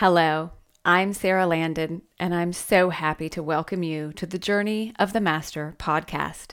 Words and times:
Hello, 0.00 0.52
I'm 0.84 1.12
Sara 1.12 1.44
Landon, 1.44 2.02
and 2.20 2.32
I'm 2.32 2.52
so 2.52 2.90
happy 2.90 3.28
to 3.30 3.42
welcome 3.42 3.82
you 3.82 4.12
to 4.12 4.26
the 4.26 4.38
Journey 4.38 4.92
of 4.96 5.12
the 5.12 5.20
Master 5.20 5.74
podcast. 5.76 6.52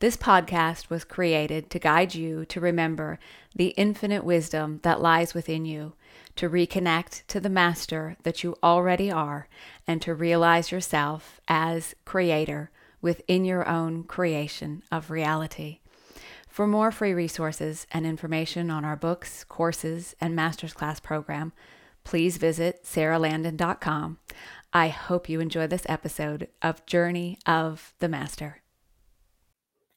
This 0.00 0.14
podcast 0.14 0.90
was 0.90 1.02
created 1.02 1.70
to 1.70 1.78
guide 1.78 2.14
you 2.14 2.44
to 2.44 2.60
remember 2.60 3.18
the 3.56 3.68
infinite 3.78 4.24
wisdom 4.24 4.80
that 4.82 5.00
lies 5.00 5.32
within 5.32 5.64
you, 5.64 5.94
to 6.36 6.50
reconnect 6.50 7.22
to 7.28 7.40
the 7.40 7.48
Master 7.48 8.18
that 8.24 8.44
you 8.44 8.56
already 8.62 9.10
are, 9.10 9.48
and 9.86 10.02
to 10.02 10.14
realize 10.14 10.70
yourself 10.70 11.40
as 11.48 11.94
creator 12.04 12.70
within 13.00 13.46
your 13.46 13.66
own 13.66 14.04
creation 14.04 14.82
of 14.92 15.10
reality. 15.10 15.80
For 16.46 16.66
more 16.66 16.92
free 16.92 17.14
resources 17.14 17.86
and 17.90 18.04
information 18.04 18.70
on 18.70 18.84
our 18.84 18.96
books, 18.96 19.44
courses, 19.44 20.14
and 20.20 20.36
master's 20.36 20.74
class 20.74 21.00
program, 21.00 21.54
please 22.04 22.36
visit 22.36 22.84
saralandon.com. 22.84 24.18
I 24.72 24.88
hope 24.88 25.28
you 25.28 25.40
enjoy 25.40 25.66
this 25.66 25.86
episode 25.86 26.48
of 26.62 26.86
Journey 26.86 27.38
of 27.46 27.94
the 27.98 28.08
Master. 28.08 28.61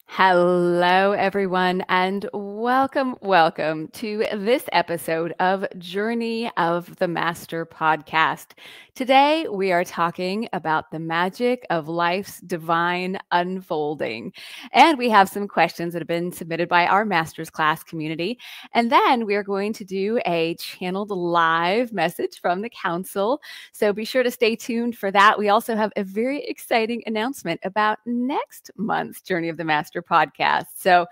Hello, 0.08 1.12
everyone, 1.12 1.84
and 1.90 2.30
welcome, 2.32 3.16
welcome 3.22 3.90
to 3.90 4.24
this 4.34 4.64
episode 4.72 5.34
of 5.42 5.66
Journey 5.78 6.50
of 6.56 6.96
the 6.98 7.08
Master 7.08 7.66
podcast. 7.66 8.52
Today, 8.94 9.46
we 9.52 9.74
are 9.74 9.84
talking 9.84 10.48
about 10.54 10.90
the 10.90 11.00
magic 11.00 11.66
of 11.70 11.90
life's 11.90 12.40
divine 12.40 13.20
unfolding. 13.34 14.32
And 14.72 14.98
we 14.98 15.10
have 15.10 15.28
some 15.28 15.50
questions 15.50 15.92
that 15.92 16.00
have 16.00 16.08
been 16.08 16.32
submitted 16.32 16.70
by 16.70 16.88
our 16.88 17.04
master's 17.04 17.50
class 17.50 17.84
community. 17.84 18.40
And 18.74 18.90
then 18.90 19.26
we 19.26 19.36
are 19.36 19.44
going 19.44 19.74
to 19.74 19.84
do 19.84 20.22
a 20.26 20.56
channeled 20.56 21.12
live 21.12 21.92
message 21.92 22.40
from 22.40 22.62
the 22.62 22.70
council. 22.70 23.42
So 23.74 23.92
be 23.92 24.06
sure 24.06 24.24
to 24.24 24.32
stay 24.32 24.56
tuned 24.56 24.98
for 24.98 25.12
that. 25.12 25.38
We 25.38 25.50
also 25.50 25.76
have 25.76 25.92
a 25.98 26.04
very 26.06 26.46
exciting 26.46 27.04
announcement 27.06 27.60
about 27.66 28.00
next 28.06 28.72
month's 28.78 29.20
Journey 29.20 29.50
of 29.50 29.58
the 29.58 29.66
Master 29.66 29.95
podcast. 30.02 30.66
So 30.76 31.06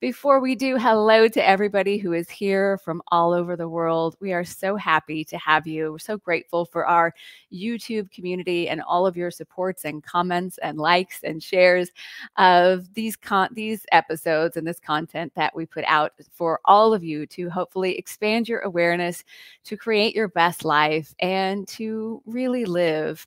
before 0.00 0.40
we 0.40 0.54
do, 0.54 0.76
hello 0.76 1.28
to 1.28 1.46
everybody 1.46 1.98
who 1.98 2.12
is 2.12 2.30
here 2.30 2.78
from 2.78 3.02
all 3.08 3.32
over 3.32 3.56
the 3.56 3.68
world. 3.68 4.16
We 4.20 4.32
are 4.32 4.44
so 4.44 4.76
happy 4.76 5.24
to 5.24 5.38
have 5.38 5.66
you. 5.66 5.92
We're 5.92 5.98
so 5.98 6.16
grateful 6.16 6.64
for 6.64 6.86
our 6.86 7.14
YouTube 7.52 8.10
community 8.10 8.68
and 8.68 8.82
all 8.82 9.06
of 9.06 9.16
your 9.16 9.30
supports 9.30 9.84
and 9.84 10.02
comments 10.02 10.58
and 10.58 10.78
likes 10.78 11.22
and 11.22 11.42
shares 11.42 11.90
of 12.36 12.92
these 12.94 13.16
con- 13.16 13.50
these 13.52 13.84
episodes 13.92 14.56
and 14.56 14.66
this 14.66 14.80
content 14.80 15.32
that 15.34 15.54
we 15.54 15.66
put 15.66 15.84
out 15.86 16.12
for 16.32 16.60
all 16.64 16.94
of 16.94 17.02
you 17.02 17.26
to 17.26 17.50
hopefully 17.50 17.96
expand 17.96 18.48
your 18.48 18.60
awareness, 18.60 19.24
to 19.64 19.76
create 19.76 20.14
your 20.14 20.28
best 20.28 20.64
life, 20.64 21.14
and 21.20 21.66
to 21.68 22.22
really 22.26 22.64
live 22.64 23.26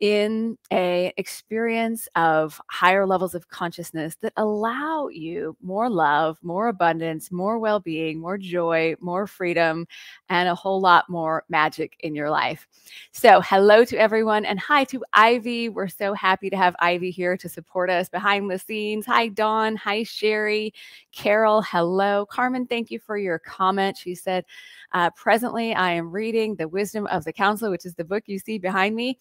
in 0.00 0.58
a 0.72 1.12
experience 1.16 2.08
of 2.16 2.60
higher 2.68 3.06
levels 3.06 3.36
of 3.36 3.48
consciousness 3.48 4.16
that 4.16 4.32
allow 4.42 5.08
you 5.08 5.56
more 5.62 5.88
love, 5.88 6.38
more 6.42 6.68
abundance, 6.68 7.30
more 7.32 7.58
well-being, 7.58 8.20
more 8.20 8.36
joy, 8.36 8.94
more 9.00 9.26
freedom, 9.26 9.86
and 10.28 10.48
a 10.48 10.54
whole 10.54 10.80
lot 10.80 11.08
more 11.08 11.44
magic 11.48 11.96
in 12.00 12.14
your 12.14 12.28
life. 12.28 12.66
So, 13.12 13.40
hello 13.40 13.84
to 13.84 13.96
everyone 13.96 14.44
and 14.44 14.58
hi 14.58 14.84
to 14.84 15.02
Ivy. 15.12 15.68
We're 15.68 15.88
so 15.88 16.12
happy 16.12 16.50
to 16.50 16.56
have 16.56 16.76
Ivy 16.80 17.10
here 17.10 17.36
to 17.36 17.48
support 17.48 17.88
us 17.88 18.08
behind 18.08 18.50
the 18.50 18.58
scenes. 18.58 19.06
Hi 19.06 19.28
Dawn, 19.28 19.76
hi 19.76 20.02
Sherry, 20.02 20.74
Carol, 21.12 21.62
hello. 21.62 22.26
Carmen, 22.26 22.66
thank 22.66 22.90
you 22.90 22.98
for 22.98 23.16
your 23.16 23.38
comment. 23.38 23.96
She 23.96 24.14
said, 24.14 24.44
uh, 24.92 25.10
presently 25.10 25.74
I 25.74 25.92
am 25.92 26.10
reading 26.10 26.56
The 26.56 26.68
Wisdom 26.68 27.06
of 27.06 27.24
the 27.24 27.32
Council, 27.32 27.70
which 27.70 27.86
is 27.86 27.94
the 27.94 28.04
book 28.04 28.24
you 28.26 28.38
see 28.38 28.58
behind 28.58 28.96
me. 28.96 29.18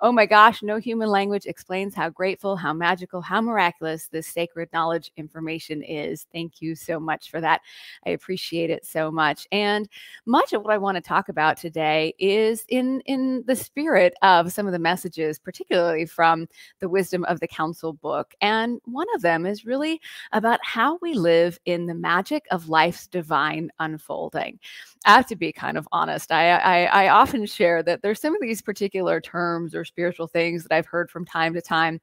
Oh 0.00 0.12
my 0.12 0.26
gosh, 0.26 0.62
no 0.62 0.78
human 0.78 1.08
language 1.08 1.46
explains 1.46 1.94
how 1.94 2.08
grateful, 2.10 2.56
how 2.56 2.72
magical, 2.72 3.20
how 3.20 3.40
miraculous 3.40 4.08
this 4.08 4.26
sacred 4.26 4.68
knowledge 4.72 5.12
information 5.16 5.82
is. 5.82 6.26
Thank 6.32 6.60
you 6.60 6.74
so 6.74 6.98
much 7.00 7.30
for 7.30 7.40
that. 7.40 7.60
I 8.06 8.10
appreciate 8.10 8.70
it 8.70 8.84
so 8.84 9.10
much. 9.10 9.46
And 9.52 9.88
much 10.26 10.52
of 10.52 10.62
what 10.62 10.72
I 10.72 10.78
want 10.78 10.96
to 10.96 11.00
talk 11.00 11.28
about 11.28 11.56
today 11.56 12.14
is 12.18 12.64
in 12.68 13.00
in 13.06 13.44
the 13.46 13.56
spirit 13.56 14.14
of 14.22 14.52
some 14.52 14.66
of 14.66 14.72
the 14.72 14.78
messages, 14.78 15.38
particularly 15.38 16.06
from 16.06 16.48
the 16.80 16.88
Wisdom 16.88 17.24
of 17.24 17.40
the 17.40 17.48
Council 17.48 17.92
book. 17.92 18.34
And 18.40 18.80
one 18.84 19.06
of 19.14 19.22
them 19.22 19.46
is 19.46 19.64
really 19.64 20.00
about 20.32 20.60
how 20.62 20.98
we 21.02 21.14
live 21.14 21.58
in 21.64 21.86
the 21.86 21.94
magic 21.94 22.46
of 22.50 22.68
life's 22.68 23.06
divine 23.06 23.70
unfolding. 23.78 24.58
I 25.04 25.16
have 25.16 25.26
to 25.28 25.36
be 25.36 25.52
kind 25.52 25.78
of 25.78 25.88
honest. 25.92 26.30
I, 26.30 26.50
I, 26.50 26.84
I 26.84 27.08
often 27.08 27.46
share 27.46 27.82
that 27.82 28.02
there's 28.02 28.20
some 28.20 28.34
of 28.34 28.40
these 28.40 28.60
particular 28.60 29.20
terms 29.20 29.69
or 29.74 29.84
spiritual 29.84 30.26
things 30.26 30.64
that 30.64 30.74
I've 30.74 30.86
heard 30.86 31.10
from 31.10 31.24
time 31.24 31.54
to 31.54 31.62
time, 31.62 32.00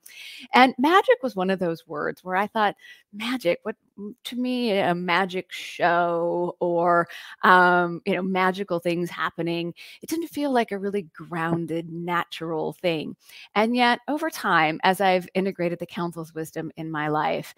and 0.54 0.74
magic 0.78 1.18
was 1.24 1.36
one 1.36 1.50
of 1.50 1.60
those 1.60 1.88
words 1.88 2.24
where 2.24 2.36
I 2.36 2.48
thought, 2.48 2.76
magic. 3.14 3.60
What 3.64 3.76
to 4.26 4.36
me 4.36 4.78
a 4.78 4.94
magic 4.94 5.52
show 5.52 6.56
or 6.60 7.08
um, 7.44 8.02
you 8.06 8.14
know 8.14 8.22
magical 8.22 8.80
things 8.80 9.10
happening. 9.10 9.74
It 10.02 10.10
didn't 10.10 10.28
feel 10.28 10.52
like 10.52 10.72
a 10.72 10.78
really 10.78 11.04
grounded, 11.14 11.92
natural 11.92 12.74
thing, 12.74 13.16
and 13.56 13.76
yet 13.76 14.00
over 14.08 14.30
time, 14.30 14.80
as 14.84 15.02
I've 15.02 15.28
integrated 15.34 15.80
the 15.80 15.86
council's 15.86 16.34
wisdom 16.34 16.72
in 16.78 16.92
my 16.92 17.08
life 17.08 17.56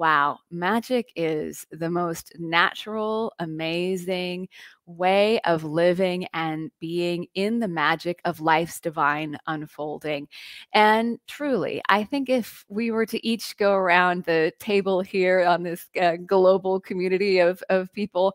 wow, 0.00 0.38
magic 0.50 1.12
is 1.14 1.66
the 1.70 1.90
most 1.90 2.32
natural, 2.38 3.34
amazing 3.38 4.48
way 4.86 5.38
of 5.40 5.62
living 5.62 6.26
and 6.32 6.70
being 6.80 7.26
in 7.34 7.58
the 7.58 7.68
magic 7.68 8.18
of 8.24 8.40
life's 8.40 8.80
divine 8.80 9.36
unfolding. 9.46 10.26
And 10.72 11.18
truly, 11.26 11.82
I 11.90 12.04
think 12.04 12.30
if 12.30 12.64
we 12.70 12.90
were 12.90 13.04
to 13.04 13.26
each 13.26 13.58
go 13.58 13.74
around 13.74 14.24
the 14.24 14.54
table 14.58 15.02
here 15.02 15.44
on 15.44 15.64
this 15.64 15.86
uh, 16.00 16.16
global 16.16 16.80
community 16.80 17.38
of, 17.40 17.62
of 17.68 17.92
people 17.92 18.32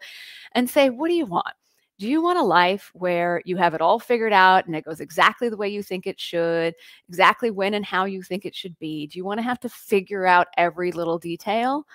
and 0.51 0.69
say, 0.69 0.91
what 0.91 1.07
do 1.07 1.15
you 1.15 1.25
want? 1.25 1.55
Do 1.97 2.07
you 2.09 2.22
want 2.22 2.39
a 2.39 2.44
life 2.44 2.91
where 2.94 3.41
you 3.45 3.56
have 3.57 3.73
it 3.73 3.81
all 3.81 4.00
figured 4.00 4.33
out 4.33 4.66
and 4.66 4.75
it 4.75 4.83
goes 4.83 5.00
exactly 5.00 5.47
the 5.50 5.56
way 5.57 5.69
you 5.69 5.81
think 5.81 6.06
it 6.06 6.19
should, 6.19 6.75
exactly 7.07 7.51
when 7.51 7.73
and 7.73 7.85
how 7.85 8.03
you 8.06 8.22
think 8.22 8.45
it 8.45 8.56
should 8.56 8.78
be? 8.79 9.07
Do 9.07 9.17
you 9.17 9.23
want 9.25 9.38
to 9.39 9.44
have 9.44 9.59
to 9.61 9.69
figure 9.69 10.25
out 10.25 10.47
every 10.57 10.91
little 10.91 11.17
detail? 11.19 11.85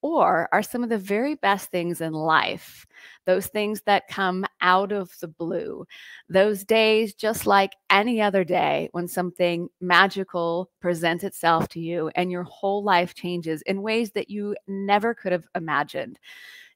Or 0.00 0.48
are 0.52 0.62
some 0.62 0.84
of 0.84 0.90
the 0.90 0.98
very 0.98 1.34
best 1.34 1.70
things 1.72 2.00
in 2.00 2.12
life 2.12 2.86
those 3.26 3.46
things 3.48 3.82
that 3.82 4.08
come 4.08 4.44
out 4.60 4.92
of 4.92 5.12
the 5.20 5.28
blue, 5.28 5.86
those 6.28 6.64
days 6.64 7.14
just 7.14 7.46
like 7.46 7.72
any 7.90 8.20
other 8.22 8.44
day 8.44 8.88
when 8.92 9.06
something 9.08 9.68
magical 9.80 10.70
presents 10.80 11.24
itself 11.24 11.68
to 11.70 11.80
you 11.80 12.10
and 12.16 12.30
your 12.30 12.44
whole 12.44 12.82
life 12.82 13.14
changes 13.14 13.62
in 13.62 13.82
ways 13.82 14.12
that 14.12 14.30
you 14.30 14.56
never 14.66 15.14
could 15.14 15.32
have 15.32 15.46
imagined? 15.54 16.18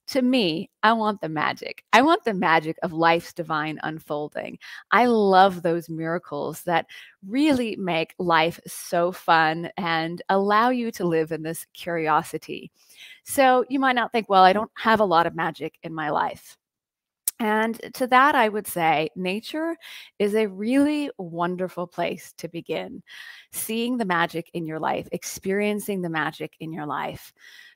To 0.09 0.23
me, 0.23 0.71
I 0.83 0.93
want 0.93 1.21
the 1.21 1.29
magic. 1.29 1.85
I 1.93 2.03
want 2.03 2.25
the 2.25 2.35
magic 2.35 2.77
of 2.83 2.93
life's 2.93 3.33
divine 3.33 3.79
unfolding. 3.83 4.59
I 4.91 5.07
love 5.07 5.63
those 5.63 5.89
miracles 5.89 6.63
that 6.63 6.87
really 7.27 7.77
make 7.77 8.15
life 8.19 8.61
so 8.67 9.13
fun 9.13 9.71
and 9.77 10.21
allow 10.29 10.71
you 10.71 10.91
to 10.93 11.05
live 11.05 11.33
in 11.33 11.43
this 11.43 11.67
curiosity. 11.73 12.71
So 13.25 13.65
you 13.69 13.79
might 13.79 13.95
not 13.95 14.13
think, 14.13 14.29
well, 14.29 14.43
I 14.43 14.53
don't 14.53 14.71
have 14.77 15.01
a 15.01 15.05
lot 15.05 15.27
of 15.27 15.37
magic 15.37 15.79
in 15.83 15.95
my 15.95 16.11
life. 16.11 16.57
And 17.39 17.81
to 17.95 18.07
that, 18.07 18.37
I 18.37 18.49
would 18.49 18.69
say 18.69 19.09
nature 19.17 19.77
is 20.21 20.35
a 20.35 20.47
really 20.47 21.11
wonderful 21.19 21.89
place 21.89 22.33
to 22.39 22.49
begin. 22.49 23.03
Seeing 23.51 23.97
the 23.97 24.05
magic 24.05 24.49
in 24.55 24.65
your 24.65 24.79
life, 24.79 25.09
experiencing 25.11 26.03
the 26.03 26.09
magic 26.09 26.55
in 26.61 26.73
your 26.73 26.87
life 26.87 27.33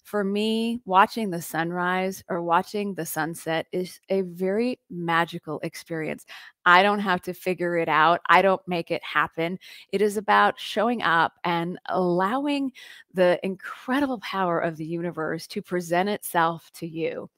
for 0.06 0.22
me, 0.22 0.80
watching 0.84 1.30
the 1.30 1.42
sunrise 1.42 2.22
or 2.28 2.40
watching 2.40 2.94
the 2.94 3.04
sunset 3.04 3.66
is 3.72 3.98
a 4.08 4.20
very 4.20 4.78
magical 4.88 5.58
experience. 5.64 6.24
I 6.64 6.84
don't 6.84 7.00
have 7.00 7.22
to 7.22 7.34
figure 7.34 7.76
it 7.76 7.88
out, 7.88 8.20
I 8.28 8.40
don't 8.40 8.62
make 8.68 8.92
it 8.92 9.02
happen. 9.02 9.58
It 9.90 10.00
is 10.00 10.16
about 10.16 10.60
showing 10.60 11.02
up 11.02 11.32
and 11.42 11.76
allowing 11.88 12.70
the 13.14 13.40
incredible 13.42 14.20
power 14.20 14.60
of 14.60 14.76
the 14.76 14.86
universe 14.86 15.48
to 15.48 15.60
present 15.60 16.08
itself 16.08 16.70
to 16.74 16.86
you. 16.86 17.28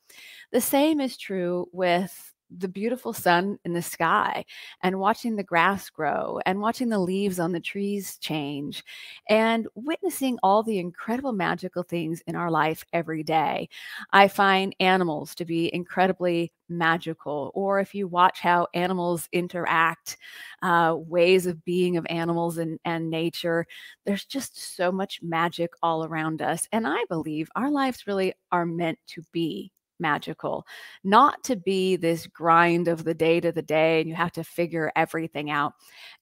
The 0.53 0.61
same 0.61 1.01
is 1.01 1.17
true 1.17 1.71
with 1.73 2.35
the 2.57 2.69
beautiful 2.69 3.13
sun 3.13 3.59
in 3.65 3.73
the 3.73 3.83
sky 3.83 4.45
and 4.83 4.99
watching 4.99 5.37
the 5.37 5.43
grass 5.43 5.91
grow 5.91 6.41
and 6.47 6.61
watching 6.61 6.89
the 6.89 6.99
leaves 6.99 7.39
on 7.39 7.53
the 7.53 7.61
trees 7.61 8.17
change 8.19 8.83
and 9.29 9.69
witnessing 9.75 10.39
all 10.43 10.63
the 10.63 10.79
incredible 10.79 11.33
magical 11.33 11.83
things 11.83 12.23
in 12.27 12.35
our 12.35 12.51
life 12.51 12.85
every 12.93 13.23
day. 13.23 13.69
I 14.13 14.29
find 14.29 14.75
animals 14.81 15.35
to 15.37 15.45
be 15.45 15.73
incredibly 15.75 16.53
magical, 16.69 17.51
or 17.55 17.81
if 17.81 17.95
you 17.95 18.07
watch 18.07 18.41
how 18.41 18.67
animals 18.75 19.29
interact, 19.33 20.17
uh, 20.63 20.95
ways 20.97 21.47
of 21.47 21.65
being 21.65 21.97
of 21.97 22.07
animals 22.09 22.59
and, 22.59 22.79
and 22.85 23.11
nature, 23.11 23.67
there's 24.05 24.25
just 24.25 24.77
so 24.77 24.93
much 24.93 25.21
magic 25.23 25.71
all 25.83 26.05
around 26.05 26.43
us. 26.43 26.67
And 26.73 26.87
I 26.87 27.05
believe 27.09 27.49
our 27.57 27.71
lives 27.71 28.07
really 28.07 28.35
are 28.53 28.67
meant 28.67 28.99
to 29.09 29.23
be 29.33 29.73
magical, 29.99 30.67
not 31.05 31.43
to 31.45 31.57
be 31.57 31.97
this 31.97 32.27
grind 32.27 32.89
of 32.89 33.05
the 33.05 33.15
day 33.15 33.41
to 33.41 33.53
the 33.53 33.63
day 33.63 34.01
and 34.01 34.09
you 34.09 34.15
have 34.15 34.33
to 34.33 34.45
figure 34.45 34.93
everything 34.97 35.51
out. 35.51 35.75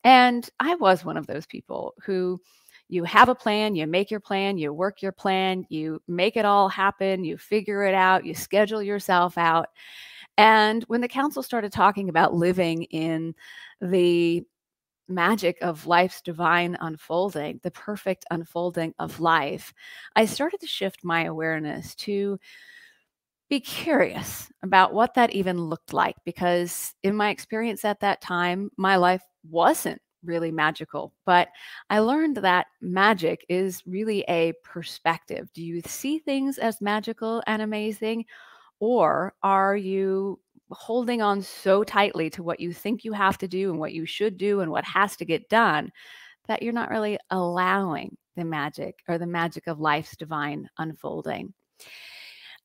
And 0.05 0.49
I 0.61 0.75
was 0.77 1.05
one 1.05 1.17
of 1.17 1.27
those 1.27 1.47
people 1.47 1.95
who 2.05 2.41
you 2.89 3.05
have 3.05 3.29
a 3.29 3.35
plan, 3.35 3.75
you 3.75 3.87
make 3.87 4.11
your 4.11 4.21
plan, 4.21 4.59
you 4.59 4.73
work 4.73 5.03
your 5.03 5.13
plan, 5.13 5.65
you 5.69 6.01
make 6.07 6.37
it 6.37 6.45
all 6.45 6.69
happen, 6.69 7.25
you 7.25 7.37
figure 7.37 7.83
it 7.85 7.95
out, 7.95 8.25
you 8.25 8.35
schedule 8.35 8.83
yourself 8.83 9.37
out. 9.37 9.69
And 10.39 10.85
when 10.85 11.01
the 11.01 11.09
council 11.09 11.43
started 11.43 11.73
talking 11.73 12.09
about 12.09 12.35
living 12.35 12.85
in 12.85 13.35
the 13.81 14.45
magic 15.09 15.59
of 15.63 15.87
life's 15.87 16.21
divine 16.21 16.77
unfolding, 16.81 17.61
the 17.63 17.71
perfect 17.71 18.25
unfolding 18.31 18.95
of 18.99 19.21
life, 19.21 19.73
I 20.15 20.27
started 20.27 20.61
to 20.61 20.67
shift 20.67 21.05
my 21.05 21.25
awareness 21.25 21.95
to 21.97 22.39
be 23.49 23.61
curious 23.61 24.51
about 24.63 24.93
what 24.93 25.15
that 25.15 25.33
even 25.33 25.61
looked 25.61 25.93
like 25.93 26.17
because 26.25 26.95
in 27.03 27.15
my 27.15 27.31
experience 27.31 27.85
at 27.85 28.01
that 28.01 28.21
time, 28.21 28.71
my 28.77 28.97
life 28.97 29.23
wasn't 29.49 30.01
really 30.25 30.51
magical. 30.51 31.13
But 31.25 31.49
I 31.89 32.01
learned 32.01 32.39
that 32.39 32.67
magic 32.81 33.47
is 33.49 33.83
really 33.87 34.25
a 34.29 34.53
perspective. 34.65 35.49
Do 35.55 35.63
you 35.63 35.81
see 35.87 36.19
things 36.19 36.59
as 36.59 36.81
magical 36.81 37.43
and 37.47 37.63
amazing? 37.63 38.25
Or 38.81 39.35
are 39.43 39.77
you 39.77 40.41
holding 40.71 41.23
on 41.23 41.43
so 41.43 41.85
tightly 41.85 42.29
to 42.31 42.43
what 42.43 42.59
you 42.59 42.73
think 42.73 43.05
you 43.05 43.13
have 43.13 43.39
to 43.39 43.49
do 43.49 43.71
and 43.71 43.79
what 43.79 43.93
you 43.93 44.05
should 44.05 44.37
do 44.37 44.61
and 44.61 44.71
what 44.71 44.85
has 44.85 45.17
to 45.17 45.25
get 45.25 45.49
done 45.49 45.93
that 46.49 46.63
you're 46.63 46.73
not 46.73 46.91
really 46.91 47.19
allowing 47.31 48.17
the 48.35 48.45
magic 48.45 48.99
or 49.09 49.19
the 49.19 49.27
magic 49.27 49.69
of 49.69 49.79
life's 49.79 50.17
divine 50.17 50.69
unfolding? 50.79 51.55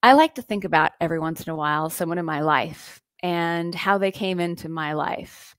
I 0.03 0.13
like 0.13 0.35
to 0.35 0.41
think 0.41 0.63
about 0.63 0.91
every 0.99 1.19
once 1.19 1.41
in 1.45 1.51
a 1.51 1.55
while 1.55 1.89
someone 1.89 2.17
in 2.17 2.25
my 2.25 2.41
life 2.41 3.01
and 3.21 3.73
how 3.75 3.97
they 3.97 4.11
came 4.11 4.39
into 4.39 4.69
my 4.69 4.93
life 4.93 5.55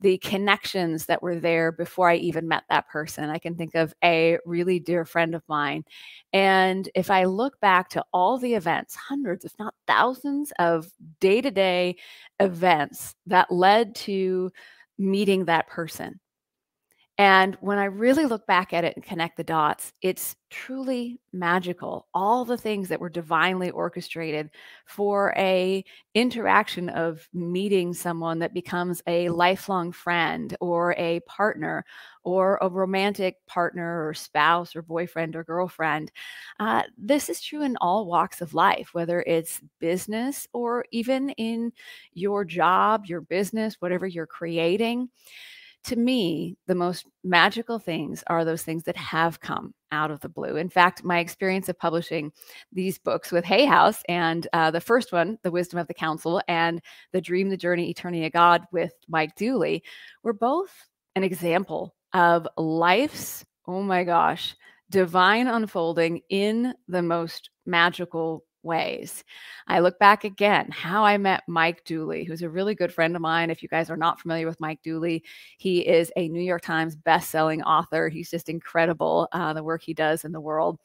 the 0.00 0.18
connections 0.18 1.06
that 1.06 1.22
were 1.22 1.40
there 1.40 1.72
before 1.72 2.08
I 2.10 2.16
even 2.16 2.48
met 2.48 2.64
that 2.70 2.88
person. 2.88 3.30
I 3.30 3.38
can 3.38 3.56
think 3.56 3.74
of 3.74 3.94
a 4.04 4.38
really 4.46 4.78
dear 4.78 5.04
friend 5.04 5.34
of 5.34 5.42
mine. 5.48 5.84
And 6.32 6.88
if 6.94 7.10
I 7.10 7.24
look 7.24 7.58
back 7.60 7.88
to 7.90 8.04
all 8.12 8.38
the 8.38 8.54
events, 8.54 8.94
hundreds, 8.94 9.44
if 9.44 9.54
not 9.58 9.74
thousands 9.88 10.52
of 10.58 10.88
day 11.20 11.40
to 11.40 11.50
day 11.50 11.96
events 12.40 13.14
that 13.26 13.50
led 13.50 13.94
to 13.96 14.52
meeting 14.98 15.46
that 15.46 15.68
person, 15.68 16.20
and 17.20 17.56
when 17.60 17.78
I 17.78 17.86
really 17.86 18.26
look 18.26 18.46
back 18.46 18.72
at 18.72 18.84
it 18.84 18.94
and 18.94 19.04
connect 19.04 19.36
the 19.36 19.42
dots, 19.42 19.92
it's 20.02 20.36
truly 20.50 21.18
magical. 21.32 22.06
All 22.14 22.44
the 22.44 22.56
things 22.56 22.88
that 22.88 23.00
were 23.00 23.08
divinely 23.08 23.70
orchestrated 23.70 24.50
for 24.86 25.34
a 25.36 25.84
interaction 26.14 26.88
of 26.88 27.28
meeting 27.34 27.92
someone 27.92 28.38
that 28.38 28.54
becomes 28.54 29.02
a 29.08 29.28
lifelong 29.30 29.90
friend 29.90 30.56
or 30.60 30.94
a 30.96 31.18
partner 31.26 31.84
or 32.22 32.56
a 32.62 32.68
romantic 32.68 33.44
partner 33.46 34.06
or 34.06 34.14
spouse 34.14 34.76
or 34.76 34.82
boyfriend 34.82 35.34
or 35.34 35.42
girlfriend. 35.42 36.12
Uh, 36.60 36.84
this 36.96 37.28
is 37.28 37.40
true 37.40 37.62
in 37.62 37.76
all 37.80 38.06
walks 38.06 38.40
of 38.40 38.54
life, 38.54 38.90
whether 38.92 39.22
it's 39.26 39.60
business 39.80 40.46
or 40.52 40.84
even 40.92 41.30
in 41.30 41.72
your 42.14 42.44
job, 42.44 43.06
your 43.06 43.22
business, 43.22 43.76
whatever 43.80 44.06
you're 44.06 44.26
creating 44.26 45.08
to 45.88 45.96
me, 45.96 46.56
the 46.66 46.74
most 46.74 47.06
magical 47.24 47.78
things 47.78 48.22
are 48.26 48.44
those 48.44 48.62
things 48.62 48.84
that 48.84 48.96
have 48.96 49.40
come 49.40 49.72
out 49.90 50.10
of 50.10 50.20
the 50.20 50.28
blue. 50.28 50.56
In 50.56 50.68
fact, 50.68 51.02
my 51.02 51.18
experience 51.18 51.70
of 51.70 51.78
publishing 51.78 52.30
these 52.70 52.98
books 52.98 53.32
with 53.32 53.44
Hay 53.46 53.64
House 53.64 54.02
and 54.06 54.46
uh, 54.52 54.70
the 54.70 54.82
first 54.82 55.12
one, 55.12 55.38
The 55.42 55.50
Wisdom 55.50 55.78
of 55.78 55.86
the 55.86 55.94
Council, 55.94 56.42
and 56.46 56.82
The 57.12 57.22
Dream, 57.22 57.48
the 57.48 57.56
Journey, 57.56 57.88
Eternity 57.88 58.26
of 58.26 58.32
God 58.32 58.66
with 58.70 58.92
Mike 59.08 59.34
Dooley 59.34 59.82
were 60.22 60.34
both 60.34 60.70
an 61.16 61.24
example 61.24 61.94
of 62.12 62.46
life's, 62.58 63.46
oh 63.66 63.82
my 63.82 64.04
gosh, 64.04 64.54
divine 64.90 65.48
unfolding 65.48 66.20
in 66.28 66.74
the 66.86 67.02
most 67.02 67.48
magical 67.64 68.44
ways. 68.62 69.24
I 69.66 69.80
look 69.80 69.98
back 69.98 70.24
again, 70.24 70.70
how 70.70 71.04
I 71.04 71.16
met 71.18 71.44
Mike 71.46 71.84
Dooley, 71.84 72.24
who's 72.24 72.42
a 72.42 72.48
really 72.48 72.74
good 72.74 72.92
friend 72.92 73.14
of 73.14 73.22
mine. 73.22 73.50
If 73.50 73.62
you 73.62 73.68
guys 73.68 73.90
are 73.90 73.96
not 73.96 74.20
familiar 74.20 74.46
with 74.46 74.60
Mike 74.60 74.82
Dooley, 74.82 75.24
he 75.58 75.80
is 75.80 76.12
a 76.16 76.28
New 76.28 76.42
York 76.42 76.62
Times 76.62 76.96
best-selling 76.96 77.62
author. 77.62 78.08
He's 78.08 78.30
just 78.30 78.48
incredible, 78.48 79.28
uh, 79.32 79.52
the 79.52 79.62
work 79.62 79.82
he 79.82 79.94
does 79.94 80.24
in 80.24 80.32
the 80.32 80.40
world. 80.40 80.78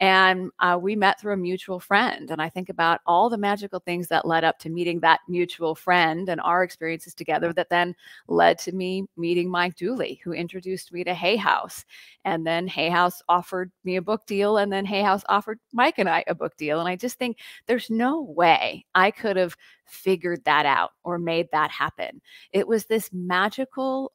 And 0.00 0.50
uh, 0.60 0.78
we 0.80 0.94
met 0.94 1.20
through 1.20 1.32
a 1.32 1.36
mutual 1.36 1.80
friend. 1.80 2.30
And 2.30 2.40
I 2.40 2.48
think 2.48 2.68
about 2.68 3.00
all 3.04 3.28
the 3.28 3.36
magical 3.36 3.80
things 3.80 4.06
that 4.08 4.26
led 4.26 4.44
up 4.44 4.58
to 4.60 4.70
meeting 4.70 5.00
that 5.00 5.20
mutual 5.28 5.74
friend 5.74 6.28
and 6.28 6.40
our 6.42 6.62
experiences 6.62 7.14
together 7.14 7.52
that 7.54 7.68
then 7.68 7.96
led 8.28 8.58
to 8.60 8.72
me 8.72 9.06
meeting 9.16 9.50
Mike 9.50 9.74
Dooley, 9.74 10.20
who 10.22 10.32
introduced 10.32 10.92
me 10.92 11.02
to 11.02 11.14
Hay 11.14 11.36
House. 11.36 11.84
And 12.24 12.46
then 12.46 12.68
Hay 12.68 12.88
House 12.88 13.22
offered 13.28 13.72
me 13.82 13.96
a 13.96 14.02
book 14.02 14.24
deal. 14.26 14.58
And 14.58 14.72
then 14.72 14.84
Hay 14.84 15.02
House 15.02 15.24
offered 15.28 15.58
Mike 15.72 15.98
and 15.98 16.08
I 16.08 16.22
a 16.28 16.34
book 16.34 16.56
deal. 16.56 16.78
And 16.78 16.88
I 16.88 16.94
just 16.94 17.18
think 17.18 17.38
there's 17.66 17.90
no 17.90 18.22
way 18.22 18.86
I 18.94 19.10
could 19.10 19.36
have 19.36 19.56
figured 19.84 20.44
that 20.44 20.64
out 20.64 20.92
or 21.02 21.18
made 21.18 21.48
that 21.50 21.72
happen. 21.72 22.20
It 22.52 22.68
was 22.68 22.84
this 22.84 23.10
magical, 23.12 24.12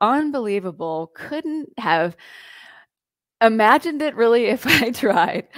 unbelievable, 0.00 1.12
couldn't 1.14 1.68
have 1.78 2.16
imagined 3.40 4.02
it 4.02 4.14
really 4.14 4.46
if 4.46 4.66
I 4.82 4.90
tried. 4.90 5.48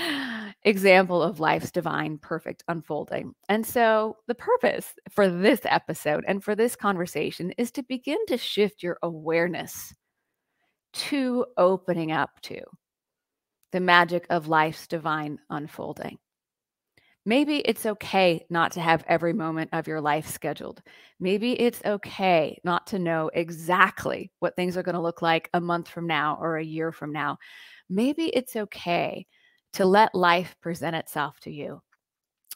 Example 0.65 1.23
of 1.23 1.41
life's 1.41 1.73
divine, 1.73 2.19
perfect 2.19 2.63
unfolding. 2.69 3.35
And 3.49 3.67
so, 3.67 4.17
the 4.29 4.35
purpose 4.35 4.95
for 5.11 5.29
this 5.29 5.61
episode 5.65 6.25
and 6.29 6.43
for 6.43 6.55
this 6.55 6.77
conversation 6.77 7.51
is 7.59 7.73
to 7.73 7.83
begin 7.83 8.25
to 8.27 8.37
shift 8.37 8.83
your 8.83 8.99
awareness 9.03 9.93
to 10.93 11.47
opening 11.57 12.13
up 12.13 12.31
to 12.43 12.61
the 13.73 13.81
magic 13.81 14.27
of 14.31 14.47
life's 14.47 14.87
divine 14.87 15.39
unfolding. 15.51 16.19
Maybe 17.25 17.59
it's 17.59 17.87
okay 17.87 18.45
not 18.51 18.73
to 18.73 18.81
have 18.81 19.05
every 19.07 19.33
moment 19.33 19.71
of 19.73 19.87
your 19.87 20.01
life 20.01 20.29
scheduled. 20.29 20.83
Maybe 21.21 21.53
it's 21.53 21.81
okay 21.85 22.59
not 22.65 22.87
to 22.89 22.99
know 22.99 23.31
exactly 23.33 24.33
what 24.41 24.57
things 24.57 24.77
are 24.77 24.83
going 24.83 24.97
to 24.97 25.01
look 25.01 25.23
like 25.23 25.49
a 25.55 25.61
month 25.61 25.89
from 25.89 26.09
now 26.09 26.37
or 26.41 26.57
a 26.57 26.65
year 26.65 26.91
from 26.91 27.13
now 27.13 27.39
maybe 27.93 28.27
it's 28.29 28.57
okay 28.57 29.27
to 29.75 29.85
let 29.85 30.15
life 30.15 30.57
present 30.61 30.97
itself 30.97 31.39
to 31.41 31.51
you. 31.51 31.81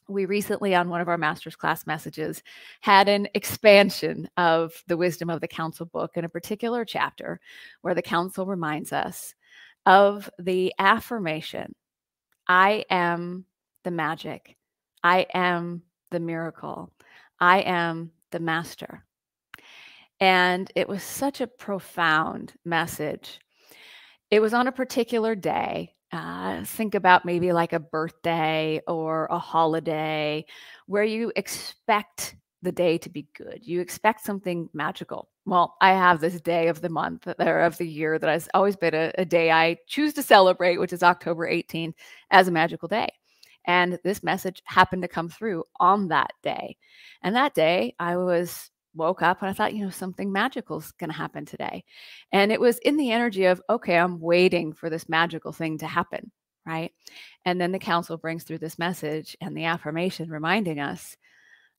We 0.09 0.25
recently, 0.25 0.75
on 0.75 0.89
one 0.89 1.01
of 1.01 1.09
our 1.09 1.19
master's 1.19 1.57
class 1.57 1.87
messages, 1.87 2.43
had 2.81 3.09
an 3.09 3.29
expansion 3.35 4.29
of 4.37 4.73
the 4.87 4.97
Wisdom 4.97 5.31
of 5.31 5.41
the 5.41 5.49
Council 5.49 5.87
book 5.87 6.13
in 6.17 6.25
a 6.25 6.29
particular 6.29 6.85
chapter 6.85 7.41
where 7.83 7.95
the 7.95 8.03
council 8.03 8.47
reminds 8.47 8.93
us 8.93 9.35
of 9.85 10.31
the 10.39 10.73
affirmation 10.79 11.75
I 12.49 12.85
am 12.89 13.45
the 13.87 13.91
magic, 13.91 14.57
I 15.03 15.27
am 15.33 15.81
the 16.11 16.21
miracle, 16.21 16.93
I 17.41 17.61
am 17.61 18.11
the 18.33 18.41
master. 18.41 19.07
And 20.21 20.71
it 20.75 20.89
was 20.89 21.03
such 21.03 21.41
a 21.41 21.47
profound 21.47 22.53
message 22.65 23.41
it 24.31 24.41
was 24.41 24.55
on 24.55 24.67
a 24.67 24.73
particular 24.73 25.35
day. 25.35 25.93
Uh, 26.13 26.65
think 26.65 26.95
about 26.95 27.25
maybe 27.25 27.53
like 27.53 27.73
a 27.73 27.81
birthday 27.81 28.81
or 28.87 29.27
a 29.31 29.39
holiday 29.39 30.45
where 30.87 31.05
you 31.05 31.33
expect 31.37 32.37
the 32.63 32.73
day 32.73 32.99
to 32.99 33.11
be 33.11 33.29
good. 33.37 33.61
You 33.63 33.81
expect 33.81 34.25
something 34.25 34.69
magical. 34.73 35.29
Well, 35.45 35.77
I 35.81 35.91
have 35.91 36.21
this 36.21 36.41
day 36.41 36.69
of 36.69 36.81
the 36.81 36.89
month 36.89 37.29
or 37.39 37.61
of 37.61 37.79
the 37.79 37.87
year 37.87 38.19
that 38.19 38.29
has 38.29 38.49
always 38.55 38.77
been 38.77 38.95
a, 38.95 39.13
a 39.19 39.25
day 39.25 39.51
I 39.51 39.79
choose 39.87 40.15
to 40.15 40.23
celebrate, 40.23 40.79
which 40.79 40.93
is 40.93 41.03
October 41.03 41.49
18th, 41.49 41.95
as 42.31 42.49
a 42.49 42.53
magical 42.53 42.89
day. 42.89 43.09
And 43.67 43.99
this 44.05 44.23
message 44.23 44.63
happened 44.65 45.03
to 45.03 45.09
come 45.09 45.29
through 45.29 45.65
on 45.81 46.09
that 46.09 46.33
day. 46.43 46.77
And 47.23 47.35
that 47.35 47.55
day, 47.55 47.95
I 47.99 48.17
was 48.17 48.71
woke 48.95 49.23
up 49.23 49.43
and 49.43 49.51
I 49.51 49.53
thought, 49.53 49.75
you 49.75 49.85
know, 49.85 49.91
something 49.91 50.33
magical 50.33 50.79
is 50.79 50.93
going 50.93 51.11
to 51.11 51.17
happen 51.17 51.45
today. 51.45 51.85
And 52.33 52.51
it 52.51 52.61
was 52.61 52.79
in 52.79 52.97
the 52.97 53.11
energy 53.11 53.45
of, 53.45 53.63
okay, 53.69 53.99
I'm 53.99 54.21
waiting 54.21 54.73
for 54.73 54.89
this 54.89 55.09
magical 55.09 55.53
thing 55.53 55.79
to 55.79 55.87
happen. 55.87 56.31
Right. 56.65 56.93
And 57.45 57.61
then 57.61 57.71
the 57.71 57.79
council 57.79 58.17
brings 58.17 58.43
through 58.43 58.59
this 58.59 58.79
message 58.79 59.37
and 59.41 59.57
the 59.57 59.67
affirmation 59.67 60.31
reminding 60.31 60.81
us, 60.81 61.17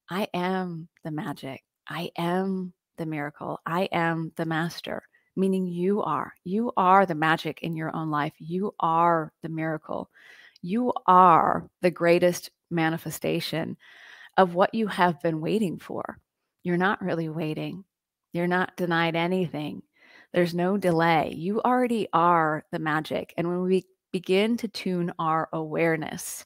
I 0.10 0.30
am 0.34 0.88
the 1.04 1.12
magic. 1.12 1.64
I 1.90 2.12
am 2.18 2.74
the 2.98 3.06
miracle. 3.06 3.60
I 3.66 3.90
am 3.92 4.32
the 4.38 4.46
master, 4.46 5.04
meaning 5.36 5.66
you 5.66 6.02
are. 6.04 6.34
You 6.46 6.72
are 6.78 7.06
the 7.06 7.16
magic 7.16 7.64
in 7.64 7.76
your 7.76 7.94
own 7.94 8.10
life. 8.10 8.34
You 8.38 8.74
are 8.80 9.34
the 9.44 9.50
miracle. 9.50 10.10
You 10.62 10.94
are 11.08 11.70
the 11.82 11.92
greatest 11.92 12.52
manifestation 12.70 13.78
of 14.38 14.56
what 14.56 14.74
you 14.74 14.88
have 14.88 15.22
been 15.22 15.42
waiting 15.42 15.80
for 15.80 16.20
you're 16.68 16.76
not 16.76 17.02
really 17.02 17.30
waiting. 17.30 17.86
You're 18.34 18.46
not 18.46 18.76
denied 18.76 19.16
anything. 19.16 19.84
There's 20.34 20.54
no 20.54 20.76
delay. 20.76 21.34
You 21.34 21.62
already 21.62 22.10
are 22.12 22.66
the 22.74 22.80
magic. 22.80 23.34
And 23.38 23.48
when 23.48 23.62
we 23.62 23.86
begin 24.12 24.58
to 24.58 24.68
tune 24.68 25.14
our 25.18 25.48
awareness 25.54 26.46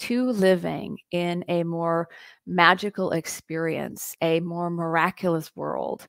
to 0.00 0.28
living 0.28 0.98
in 1.12 1.44
a 1.46 1.62
more 1.62 2.08
magical 2.48 3.12
experience, 3.12 4.16
a 4.20 4.40
more 4.40 4.70
miraculous 4.70 5.54
world, 5.54 6.08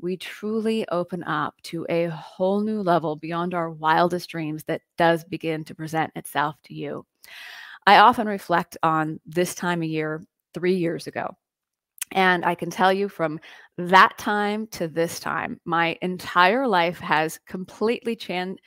we 0.00 0.16
truly 0.16 0.86
open 0.88 1.22
up 1.24 1.54
to 1.64 1.86
a 1.88 2.06
whole 2.06 2.60
new 2.60 2.82
level 2.82 3.16
beyond 3.16 3.54
our 3.54 3.70
wildest 3.70 4.28
dreams 4.28 4.64
that 4.64 4.82
does 4.98 5.24
begin 5.24 5.64
to 5.64 5.74
present 5.74 6.12
itself 6.16 6.56
to 6.64 6.74
you. 6.74 7.04
I 7.86 7.98
often 7.98 8.26
reflect 8.26 8.76
on 8.82 9.20
this 9.26 9.54
time 9.54 9.82
of 9.82 9.88
year 9.88 10.22
three 10.54 10.74
years 10.74 11.06
ago. 11.06 11.36
And 12.12 12.44
I 12.44 12.54
can 12.54 12.70
tell 12.70 12.92
you 12.92 13.08
from 13.08 13.40
that 13.78 14.16
time 14.16 14.68
to 14.68 14.86
this 14.86 15.18
time, 15.18 15.60
my 15.64 15.98
entire 16.02 16.66
life 16.66 16.98
has 17.00 17.38
completely 17.46 18.14
chan- 18.14 18.58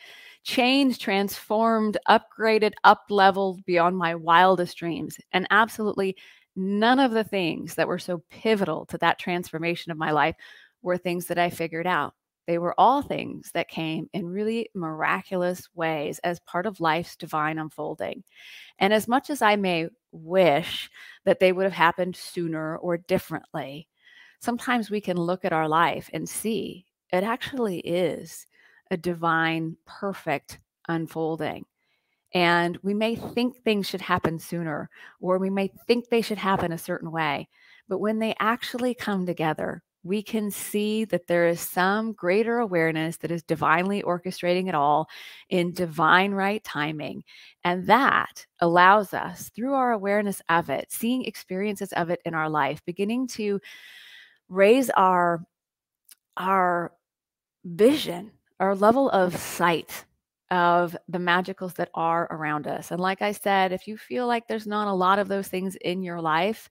changed, 0.43 0.99
transformed, 1.01 1.97
upgraded, 2.07 2.73
up 2.83 3.03
leveled 3.09 3.63
beyond 3.65 3.97
my 3.97 4.15
wildest 4.15 4.77
dreams. 4.77 5.17
And 5.31 5.47
absolutely 5.51 6.17
none 6.55 6.99
of 6.99 7.11
the 7.11 7.23
things 7.23 7.75
that 7.75 7.87
were 7.87 7.99
so 7.99 8.23
pivotal 8.29 8.85
to 8.87 8.97
that 8.97 9.19
transformation 9.19 9.91
of 9.91 9.97
my 9.97 10.11
life 10.11 10.35
were 10.81 10.97
things 10.97 11.27
that 11.27 11.37
I 11.37 11.49
figured 11.49 11.87
out. 11.87 12.13
They 12.47 12.57
were 12.57 12.73
all 12.79 13.03
things 13.03 13.51
that 13.53 13.69
came 13.69 14.09
in 14.11 14.25
really 14.25 14.69
miraculous 14.73 15.69
ways 15.75 16.19
as 16.23 16.39
part 16.39 16.65
of 16.65 16.79
life's 16.79 17.15
divine 17.15 17.59
unfolding. 17.59 18.23
And 18.79 18.91
as 18.91 19.07
much 19.07 19.29
as 19.29 19.43
I 19.43 19.55
may 19.55 19.89
wish 20.11 20.89
that 21.25 21.39
they 21.39 21.51
would 21.51 21.65
have 21.65 21.73
happened 21.73 22.15
sooner 22.15 22.77
or 22.77 22.97
differently, 22.97 23.87
sometimes 24.39 24.89
we 24.89 24.99
can 24.99 25.15
look 25.15 25.45
at 25.45 25.53
our 25.53 25.67
life 25.67 26.09
and 26.11 26.27
see 26.27 26.85
it 27.11 27.23
actually 27.23 27.79
is 27.79 28.47
a 28.89 28.97
divine, 28.97 29.77
perfect 29.85 30.59
unfolding. 30.87 31.65
And 32.33 32.77
we 32.83 32.93
may 32.93 33.15
think 33.15 33.57
things 33.57 33.87
should 33.87 34.01
happen 34.01 34.39
sooner, 34.39 34.89
or 35.19 35.37
we 35.37 35.49
may 35.49 35.71
think 35.87 36.09
they 36.09 36.21
should 36.21 36.37
happen 36.37 36.71
a 36.71 36.77
certain 36.77 37.11
way. 37.11 37.47
But 37.87 37.99
when 37.99 38.19
they 38.19 38.35
actually 38.39 38.93
come 38.93 39.25
together, 39.25 39.81
we 40.03 40.23
can 40.23 40.49
see 40.49 41.03
that 41.05 41.27
there 41.27 41.47
is 41.47 41.59
some 41.59 42.13
greater 42.13 42.59
awareness 42.59 43.17
that 43.17 43.31
is 43.31 43.43
divinely 43.43 44.01
orchestrating 44.01 44.69
it 44.69 44.75
all 44.75 45.09
in 45.49 45.73
divine 45.73 46.31
right 46.31 46.63
timing. 46.63 47.23
And 47.63 47.85
that 47.87 48.45
allows 48.61 49.13
us, 49.13 49.49
through 49.55 49.73
our 49.73 49.91
awareness 49.91 50.41
of 50.47 50.69
it, 50.69 50.87
seeing 50.89 51.25
experiences 51.25 51.91
of 51.93 52.09
it 52.09 52.21
in 52.25 52.33
our 52.33 52.49
life, 52.49 52.81
beginning 52.85 53.27
to 53.27 53.59
raise 54.47 54.89
our, 54.91 55.43
our 56.37 56.93
vision, 57.65 58.31
our 58.59 58.75
level 58.75 59.09
of 59.09 59.35
sight 59.35 60.05
of 60.49 60.95
the 61.07 61.19
magicals 61.19 61.75
that 61.75 61.89
are 61.93 62.27
around 62.31 62.67
us. 62.67 62.91
And 62.91 62.99
like 62.99 63.21
I 63.21 63.33
said, 63.33 63.71
if 63.71 63.87
you 63.87 63.97
feel 63.97 64.27
like 64.27 64.47
there's 64.47 64.65
not 64.65 64.87
a 64.87 64.93
lot 64.93 65.19
of 65.19 65.27
those 65.27 65.47
things 65.47 65.75
in 65.75 66.01
your 66.01 66.21
life, 66.21 66.69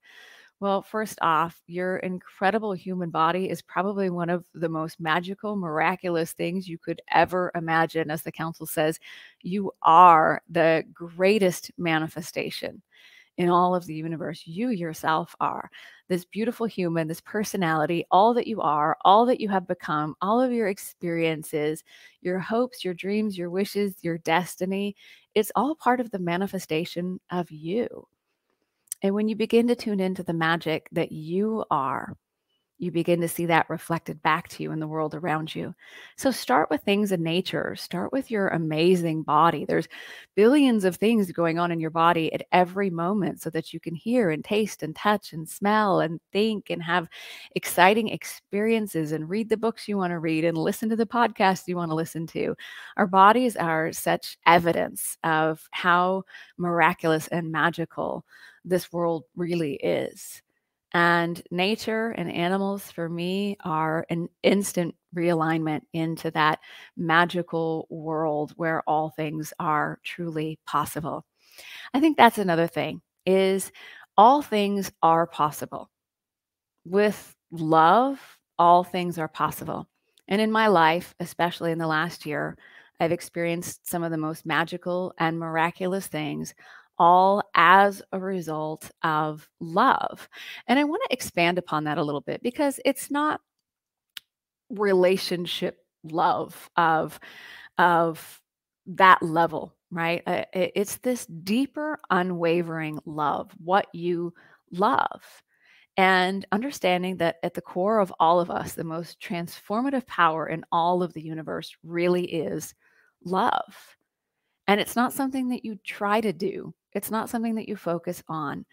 well, 0.60 0.82
first 0.82 1.18
off, 1.22 1.62
your 1.68 1.98
incredible 1.98 2.72
human 2.72 3.10
body 3.10 3.48
is 3.48 3.62
probably 3.62 4.10
one 4.10 4.28
of 4.28 4.44
the 4.54 4.68
most 4.68 4.98
magical, 4.98 5.54
miraculous 5.54 6.32
things 6.32 6.68
you 6.68 6.78
could 6.78 7.00
ever 7.12 7.52
imagine. 7.54 8.10
As 8.10 8.22
the 8.22 8.32
council 8.32 8.66
says, 8.66 8.98
you 9.42 9.70
are 9.82 10.42
the 10.48 10.84
greatest 10.92 11.70
manifestation 11.78 12.82
in 13.36 13.48
all 13.48 13.72
of 13.72 13.86
the 13.86 13.94
universe. 13.94 14.42
You 14.46 14.70
yourself 14.70 15.36
are 15.38 15.70
this 16.08 16.24
beautiful 16.24 16.66
human, 16.66 17.06
this 17.06 17.20
personality, 17.20 18.04
all 18.10 18.34
that 18.34 18.48
you 18.48 18.60
are, 18.60 18.96
all 19.04 19.26
that 19.26 19.40
you 19.40 19.48
have 19.48 19.68
become, 19.68 20.16
all 20.20 20.40
of 20.40 20.50
your 20.50 20.66
experiences, 20.66 21.84
your 22.20 22.40
hopes, 22.40 22.84
your 22.84 22.94
dreams, 22.94 23.38
your 23.38 23.50
wishes, 23.50 23.94
your 24.02 24.18
destiny. 24.18 24.96
It's 25.36 25.52
all 25.54 25.76
part 25.76 26.00
of 26.00 26.10
the 26.10 26.18
manifestation 26.18 27.20
of 27.30 27.48
you. 27.52 28.08
And 29.02 29.14
when 29.14 29.28
you 29.28 29.36
begin 29.36 29.68
to 29.68 29.76
tune 29.76 30.00
into 30.00 30.22
the 30.22 30.32
magic 30.32 30.88
that 30.92 31.12
you 31.12 31.64
are, 31.70 32.16
you 32.78 32.92
begin 32.92 33.20
to 33.20 33.28
see 33.28 33.46
that 33.46 33.68
reflected 33.68 34.22
back 34.22 34.48
to 34.48 34.62
you 34.62 34.70
in 34.70 34.78
the 34.78 34.86
world 34.86 35.14
around 35.14 35.54
you. 35.54 35.74
So 36.16 36.30
start 36.30 36.70
with 36.70 36.82
things 36.82 37.10
in 37.10 37.22
nature. 37.22 37.74
Start 37.76 38.12
with 38.12 38.30
your 38.30 38.48
amazing 38.48 39.22
body. 39.22 39.64
There's 39.64 39.88
billions 40.36 40.84
of 40.84 40.96
things 40.96 41.32
going 41.32 41.58
on 41.58 41.72
in 41.72 41.80
your 41.80 41.90
body 41.90 42.32
at 42.32 42.46
every 42.52 42.88
moment 42.88 43.40
so 43.40 43.50
that 43.50 43.72
you 43.72 43.80
can 43.80 43.94
hear 43.94 44.30
and 44.30 44.44
taste 44.44 44.82
and 44.82 44.94
touch 44.94 45.32
and 45.32 45.48
smell 45.48 46.00
and 46.00 46.20
think 46.32 46.70
and 46.70 46.82
have 46.82 47.08
exciting 47.56 48.08
experiences 48.08 49.12
and 49.12 49.28
read 49.28 49.48
the 49.48 49.56
books 49.56 49.88
you 49.88 49.96
want 49.96 50.12
to 50.12 50.18
read 50.20 50.44
and 50.44 50.56
listen 50.56 50.88
to 50.88 50.96
the 50.96 51.06
podcasts 51.06 51.66
you 51.66 51.76
want 51.76 51.90
to 51.90 51.96
listen 51.96 52.26
to. 52.28 52.54
Our 52.96 53.08
bodies 53.08 53.56
are 53.56 53.92
such 53.92 54.38
evidence 54.46 55.18
of 55.24 55.66
how 55.72 56.22
miraculous 56.56 57.26
and 57.28 57.50
magical 57.50 58.24
this 58.64 58.92
world 58.92 59.24
really 59.34 59.74
is. 59.74 60.42
And 60.94 61.42
nature 61.50 62.10
and 62.10 62.32
animals 62.32 62.90
for 62.90 63.08
me 63.08 63.58
are 63.62 64.06
an 64.08 64.28
instant 64.42 64.94
realignment 65.14 65.82
into 65.92 66.30
that 66.30 66.60
magical 66.96 67.86
world 67.90 68.52
where 68.56 68.82
all 68.86 69.10
things 69.10 69.52
are 69.58 69.98
truly 70.02 70.58
possible. 70.66 71.24
I 71.92 72.00
think 72.00 72.16
that's 72.16 72.38
another 72.38 72.66
thing 72.66 73.02
is 73.26 73.70
all 74.16 74.40
things 74.40 74.90
are 75.02 75.26
possible. 75.26 75.90
With 76.84 77.36
love, 77.50 78.20
all 78.58 78.82
things 78.82 79.18
are 79.18 79.28
possible. 79.28 79.88
And 80.26 80.40
in 80.40 80.50
my 80.50 80.68
life, 80.68 81.14
especially 81.20 81.72
in 81.72 81.78
the 81.78 81.86
last 81.86 82.24
year, 82.26 82.56
I've 83.00 83.12
experienced 83.12 83.88
some 83.88 84.02
of 84.02 84.10
the 84.10 84.16
most 84.18 84.44
magical 84.44 85.14
and 85.18 85.38
miraculous 85.38 86.06
things 86.06 86.54
all 86.98 87.42
as 87.54 88.02
a 88.12 88.18
result 88.18 88.90
of 89.02 89.48
love. 89.60 90.28
And 90.66 90.78
I 90.78 90.84
want 90.84 91.02
to 91.04 91.14
expand 91.14 91.58
upon 91.58 91.84
that 91.84 91.98
a 91.98 92.02
little 92.02 92.20
bit 92.20 92.42
because 92.42 92.80
it's 92.84 93.10
not 93.10 93.40
relationship 94.70 95.78
love 96.04 96.70
of 96.76 97.18
of 97.78 98.40
that 98.86 99.22
level, 99.22 99.74
right? 99.90 100.22
It's 100.52 100.96
this 100.98 101.26
deeper 101.26 101.98
unwavering 102.10 102.98
love, 103.04 103.50
what 103.62 103.86
you 103.92 104.34
love. 104.72 105.22
And 105.96 106.46
understanding 106.52 107.16
that 107.16 107.36
at 107.42 107.54
the 107.54 107.60
core 107.60 107.98
of 107.98 108.12
all 108.20 108.40
of 108.40 108.50
us, 108.50 108.72
the 108.72 108.84
most 108.84 109.20
transformative 109.20 110.06
power 110.06 110.46
in 110.46 110.64
all 110.70 111.02
of 111.02 111.12
the 111.12 111.22
universe 111.22 111.76
really 111.82 112.24
is 112.24 112.74
love. 113.24 113.96
And 114.68 114.80
it's 114.80 114.96
not 114.96 115.12
something 115.12 115.48
that 115.48 115.64
you 115.64 115.76
try 115.84 116.20
to 116.20 116.32
do, 116.32 116.72
it's 116.92 117.10
not 117.10 117.30
something 117.30 117.54
that 117.56 117.68
you 117.68 117.76
focus 117.76 118.22
on, 118.28 118.64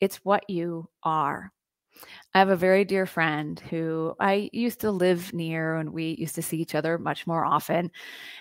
it's 0.00 0.16
what 0.24 0.48
you 0.48 0.88
are. 1.02 1.52
I 2.34 2.38
have 2.38 2.48
a 2.48 2.56
very 2.56 2.84
dear 2.84 3.06
friend 3.06 3.58
who 3.70 4.14
I 4.18 4.50
used 4.52 4.80
to 4.80 4.90
live 4.90 5.32
near 5.32 5.76
and 5.76 5.92
we 5.92 6.16
used 6.18 6.34
to 6.34 6.42
see 6.42 6.56
each 6.58 6.74
other 6.74 6.98
much 6.98 7.26
more 7.26 7.44
often. 7.44 7.90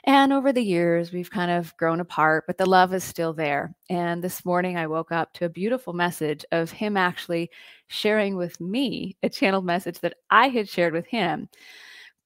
And 0.06 0.34
over 0.34 0.52
the 0.52 0.64
years, 0.64 1.14
we've 1.14 1.30
kind 1.30 1.52
of 1.52 1.76
grown 1.78 2.00
apart, 2.00 2.46
but 2.48 2.58
the 2.58 2.66
love 2.66 2.94
is 2.94 3.04
still 3.04 3.34
there. 3.34 3.76
And 3.90 4.24
this 4.24 4.44
morning, 4.44 4.78
I 4.78 4.88
woke 4.88 5.12
up 5.12 5.34
to 5.34 5.46
a 5.46 5.50
beautiful 5.50 5.94
message 5.94 6.44
of 6.52 6.72
him 6.72 6.98
actually 6.98 7.52
sharing 7.88 8.36
with 8.36 8.60
me 8.60 9.18
a 9.22 9.30
channeled 9.30 9.66
message 9.66 10.00
that 10.00 10.16
I 10.32 10.48
had 10.48 10.68
shared 10.68 10.94
with 10.94 11.06
him 11.06 11.48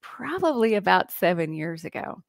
probably 0.02 0.76
about 0.76 1.12
seven 1.12 1.54
years 1.54 1.84
ago. 1.84 2.24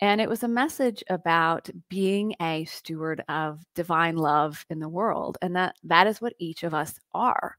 And 0.00 0.20
it 0.20 0.28
was 0.28 0.42
a 0.42 0.48
message 0.48 1.02
about 1.08 1.70
being 1.88 2.34
a 2.40 2.64
steward 2.64 3.22
of 3.28 3.64
divine 3.74 4.16
love 4.16 4.66
in 4.68 4.80
the 4.80 4.88
world, 4.88 5.38
and 5.40 5.54
that 5.56 5.76
that 5.84 6.06
is 6.06 6.20
what 6.20 6.34
each 6.38 6.62
of 6.64 6.74
us 6.74 6.98
are. 7.14 7.56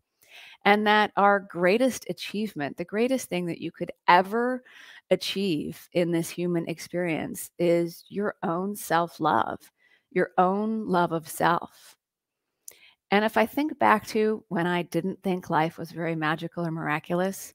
And 0.66 0.86
that 0.88 1.12
our 1.16 1.40
greatest 1.40 2.06
achievement, 2.10 2.78
the 2.78 2.86
greatest 2.86 3.30
thing 3.30 3.46
that 3.48 3.62
you 3.62 3.72
could 3.72 3.92
ever 4.08 4.64
achieve 5.12 5.88
in 5.94 6.12
this 6.12 6.30
human 6.30 6.68
experience 6.68 7.52
is 7.60 8.04
your 8.10 8.36
own 8.44 8.76
self 8.76 9.20
love, 9.20 9.60
your 10.12 10.32
own 10.38 10.88
love 10.88 11.12
of 11.14 11.28
self. 11.30 11.96
And 13.12 13.24
if 13.24 13.38
I 13.38 13.46
think 13.46 13.78
back 13.80 14.06
to 14.08 14.44
when 14.50 14.68
I 14.68 14.82
didn't 14.84 15.22
think 15.24 15.50
life 15.50 15.78
was 15.78 15.92
very 15.92 16.16
magical 16.16 16.66
or 16.66 16.72
miraculous, 16.72 17.54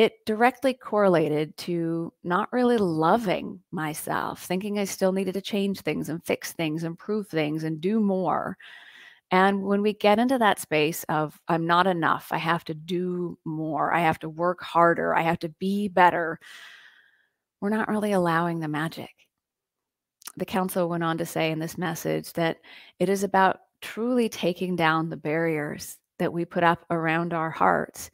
it 0.00 0.24
directly 0.24 0.72
correlated 0.72 1.54
to 1.58 2.10
not 2.24 2.50
really 2.54 2.78
loving 2.78 3.60
myself, 3.70 4.42
thinking 4.42 4.78
I 4.78 4.84
still 4.84 5.12
needed 5.12 5.34
to 5.34 5.42
change 5.42 5.82
things 5.82 6.08
and 6.08 6.24
fix 6.24 6.52
things, 6.52 6.84
improve 6.84 7.28
things, 7.28 7.64
and 7.64 7.82
do 7.82 8.00
more. 8.00 8.56
And 9.30 9.62
when 9.62 9.82
we 9.82 9.92
get 9.92 10.18
into 10.18 10.38
that 10.38 10.58
space 10.58 11.04
of, 11.10 11.38
I'm 11.48 11.66
not 11.66 11.86
enough, 11.86 12.28
I 12.30 12.38
have 12.38 12.64
to 12.64 12.74
do 12.74 13.36
more, 13.44 13.92
I 13.92 14.00
have 14.00 14.18
to 14.20 14.30
work 14.30 14.62
harder, 14.62 15.14
I 15.14 15.20
have 15.20 15.38
to 15.40 15.50
be 15.50 15.88
better, 15.88 16.40
we're 17.60 17.68
not 17.68 17.90
really 17.90 18.12
allowing 18.12 18.58
the 18.58 18.68
magic. 18.68 19.10
The 20.38 20.46
council 20.46 20.88
went 20.88 21.04
on 21.04 21.18
to 21.18 21.26
say 21.26 21.50
in 21.50 21.58
this 21.58 21.76
message 21.76 22.32
that 22.32 22.56
it 23.00 23.10
is 23.10 23.22
about 23.22 23.60
truly 23.82 24.30
taking 24.30 24.76
down 24.76 25.10
the 25.10 25.18
barriers 25.18 25.98
that 26.18 26.32
we 26.32 26.46
put 26.46 26.64
up 26.64 26.86
around 26.88 27.34
our 27.34 27.50
hearts 27.50 28.10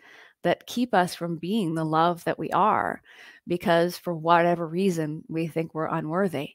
that 0.47 0.65
keep 0.65 0.95
us 0.95 1.13
from 1.13 1.39
being 1.39 1.75
the 1.75 1.85
love 1.85 2.23
that 2.23 2.39
we 2.39 2.49
are 2.53 3.03
because 3.49 3.99
for 3.99 4.15
whatever 4.15 4.65
reason 4.65 5.25
we 5.27 5.49
think 5.49 5.75
we're 5.75 5.87
unworthy. 5.89 6.51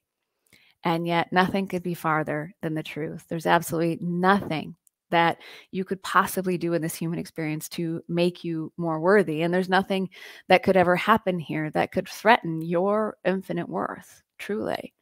And 0.86 1.06
yet, 1.06 1.34
nothing 1.34 1.68
could 1.68 1.84
be 1.84 1.94
farther 1.94 2.54
than 2.62 2.74
the 2.74 2.84
truth. 2.84 3.26
There's 3.28 3.46
absolutely 3.46 3.98
nothing 4.00 4.78
that 5.10 5.40
you 5.72 5.84
could 5.84 6.02
possibly 6.04 6.58
do 6.58 6.74
in 6.74 6.82
this 6.82 6.96
human 6.96 7.20
experience 7.20 7.68
to 7.70 8.02
make 8.08 8.46
you 8.46 8.72
more 8.78 9.02
worthy. 9.02 9.42
And 9.42 9.54
there's 9.54 9.68
nothing 9.68 10.10
that 10.48 10.64
could 10.64 10.78
ever 10.78 10.96
happen 10.96 11.38
here 11.38 11.70
that 11.72 11.92
could 11.92 12.08
threaten 12.08 12.62
your 12.62 13.18
infinite 13.26 13.68
worth, 13.68 14.24
truly. 14.38 14.94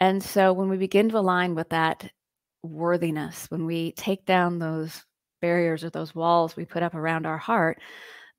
And 0.00 0.22
so 0.22 0.54
when 0.54 0.70
we 0.70 0.78
begin 0.78 1.10
to 1.10 1.18
align 1.18 1.54
with 1.54 1.68
that 1.68 2.10
worthiness, 2.62 3.50
when 3.50 3.66
we 3.66 3.92
take 3.92 4.24
down 4.24 4.58
those 4.58 5.04
barriers 5.46 5.84
or 5.84 5.90
those 5.90 6.14
walls 6.14 6.56
we 6.56 6.64
put 6.64 6.82
up 6.82 6.94
around 6.94 7.24
our 7.24 7.38
heart, 7.38 7.78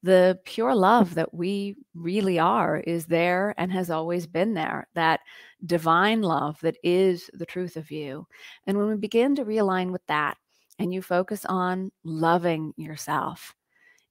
the 0.03 0.37
pure 0.43 0.75
love 0.75 1.15
that 1.15 1.33
we 1.33 1.75
really 1.95 2.37
are 2.37 2.77
is 2.77 3.05
there 3.05 3.55
and 3.57 3.71
has 3.71 3.89
always 3.89 4.27
been 4.27 4.53
there. 4.53 4.87
That 4.93 5.21
divine 5.65 6.21
love 6.21 6.59
that 6.61 6.75
is 6.83 7.29
the 7.33 7.45
truth 7.45 7.77
of 7.77 7.89
you. 7.89 8.27
And 8.65 8.77
when 8.77 8.87
we 8.87 8.95
begin 8.97 9.35
to 9.35 9.45
realign 9.45 9.91
with 9.91 10.05
that 10.07 10.37
and 10.79 10.93
you 10.93 11.01
focus 11.01 11.45
on 11.45 11.91
loving 12.03 12.73
yourself, 12.77 13.55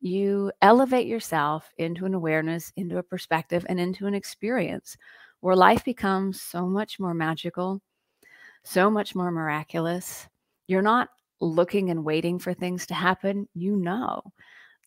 you 0.01 0.51
elevate 0.63 1.07
yourself 1.07 1.71
into 1.79 2.07
an 2.07 2.15
awareness, 2.15 2.73
into 2.77 2.99
a 2.99 3.03
perspective, 3.03 3.65
and 3.69 3.79
into 3.79 4.07
an 4.07 4.15
experience 4.15 4.97
where 5.41 5.57
life 5.57 5.85
becomes 5.85 6.41
so 6.41 6.67
much 6.67 6.99
more 6.99 7.15
magical, 7.15 7.81
so 8.65 8.91
much 8.91 9.15
more 9.15 9.31
miraculous. 9.31 10.27
You're 10.67 10.83
not 10.83 11.11
looking 11.41 11.91
and 11.91 12.05
waiting 12.05 12.39
for 12.39 12.55
things 12.55 12.87
to 12.87 12.95
happen. 12.95 13.49
You 13.55 13.77
know, 13.77 14.23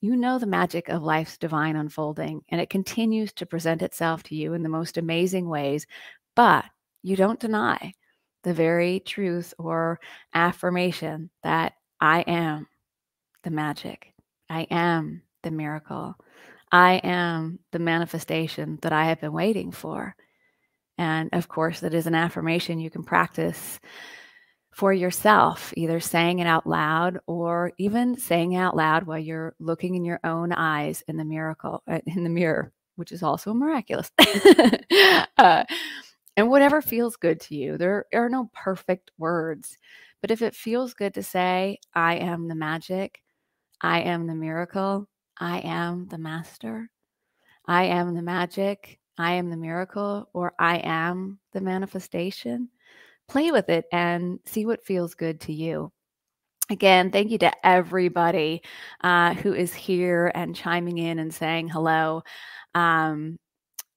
you 0.01 0.15
know 0.15 0.39
the 0.39 0.45
magic 0.45 0.89
of 0.89 1.03
life's 1.03 1.37
divine 1.37 1.75
unfolding, 1.75 2.41
and 2.49 2.61
it 2.61 2.69
continues 2.69 3.33
to 3.33 3.45
present 3.45 3.81
itself 3.81 4.23
to 4.23 4.35
you 4.35 4.53
in 4.53 4.63
the 4.63 4.69
most 4.69 4.97
amazing 4.97 5.47
ways. 5.47 5.85
But 6.35 6.65
you 7.03 7.15
don't 7.15 7.39
deny 7.39 7.93
the 8.43 8.53
very 8.53 9.01
truth 9.01 9.53
or 9.57 9.99
affirmation 10.33 11.29
that 11.43 11.73
I 11.99 12.21
am 12.21 12.67
the 13.43 13.51
magic, 13.51 14.13
I 14.49 14.61
am 14.71 15.21
the 15.43 15.51
miracle, 15.51 16.15
I 16.71 16.93
am 17.03 17.59
the 17.71 17.79
manifestation 17.79 18.79
that 18.81 18.93
I 18.93 19.05
have 19.05 19.19
been 19.19 19.33
waiting 19.33 19.71
for. 19.71 20.15
And 20.97 21.29
of 21.33 21.47
course, 21.47 21.81
that 21.81 21.93
is 21.93 22.07
an 22.07 22.15
affirmation 22.15 22.79
you 22.79 22.89
can 22.89 23.03
practice 23.03 23.79
for 24.79 24.93
yourself, 24.93 25.73
either 25.75 25.99
saying 25.99 26.39
it 26.39 26.47
out 26.47 26.65
loud 26.65 27.19
or 27.27 27.73
even 27.77 28.17
saying 28.17 28.55
out 28.55 28.77
loud 28.77 29.03
while 29.03 29.19
you're 29.19 29.53
looking 29.59 29.95
in 29.95 30.05
your 30.05 30.21
own 30.23 30.53
eyes 30.53 31.03
in 31.09 31.17
the 31.17 31.25
miracle 31.25 31.83
uh, 31.85 31.99
in 32.05 32.23
the 32.23 32.29
mirror, 32.29 32.71
which 32.95 33.11
is 33.11 33.21
also 33.21 33.53
miraculous. 33.53 34.09
uh, 35.37 35.65
and 36.37 36.49
whatever 36.49 36.81
feels 36.81 37.17
good 37.17 37.41
to 37.41 37.55
you, 37.55 37.77
there 37.77 38.05
are 38.13 38.29
no 38.29 38.49
perfect 38.53 39.11
words, 39.17 39.77
but 40.21 40.31
if 40.31 40.41
it 40.41 40.55
feels 40.55 40.93
good 40.93 41.13
to 41.15 41.23
say, 41.23 41.77
"I 41.93 42.15
am 42.15 42.47
the 42.47 42.55
magic," 42.55 43.21
"I 43.81 43.99
am 43.99 44.27
the 44.27 44.35
miracle," 44.35 45.09
"I 45.37 45.59
am 45.59 46.07
the 46.07 46.17
master," 46.17 46.89
"I 47.65 47.83
am 47.83 48.15
the 48.15 48.21
magic," 48.21 48.97
I 49.17 49.33
am 49.33 49.49
the 49.49 49.57
miracle 49.57 50.29
or 50.31 50.53
I 50.57 50.77
am 50.77 51.39
the 51.51 51.59
manifestation. 51.59 52.69
Play 53.29 53.51
with 53.51 53.69
it 53.69 53.85
and 53.91 54.39
see 54.45 54.65
what 54.65 54.83
feels 54.83 55.13
good 55.13 55.41
to 55.41 55.53
you. 55.53 55.91
Again, 56.71 57.11
thank 57.11 57.31
you 57.31 57.37
to 57.39 57.65
everybody 57.65 58.61
uh, 59.01 59.33
who 59.35 59.53
is 59.53 59.73
here 59.73 60.31
and 60.35 60.55
chiming 60.55 60.97
in 60.97 61.19
and 61.19 61.33
saying 61.33 61.69
hello. 61.69 62.23
Um, 62.75 63.37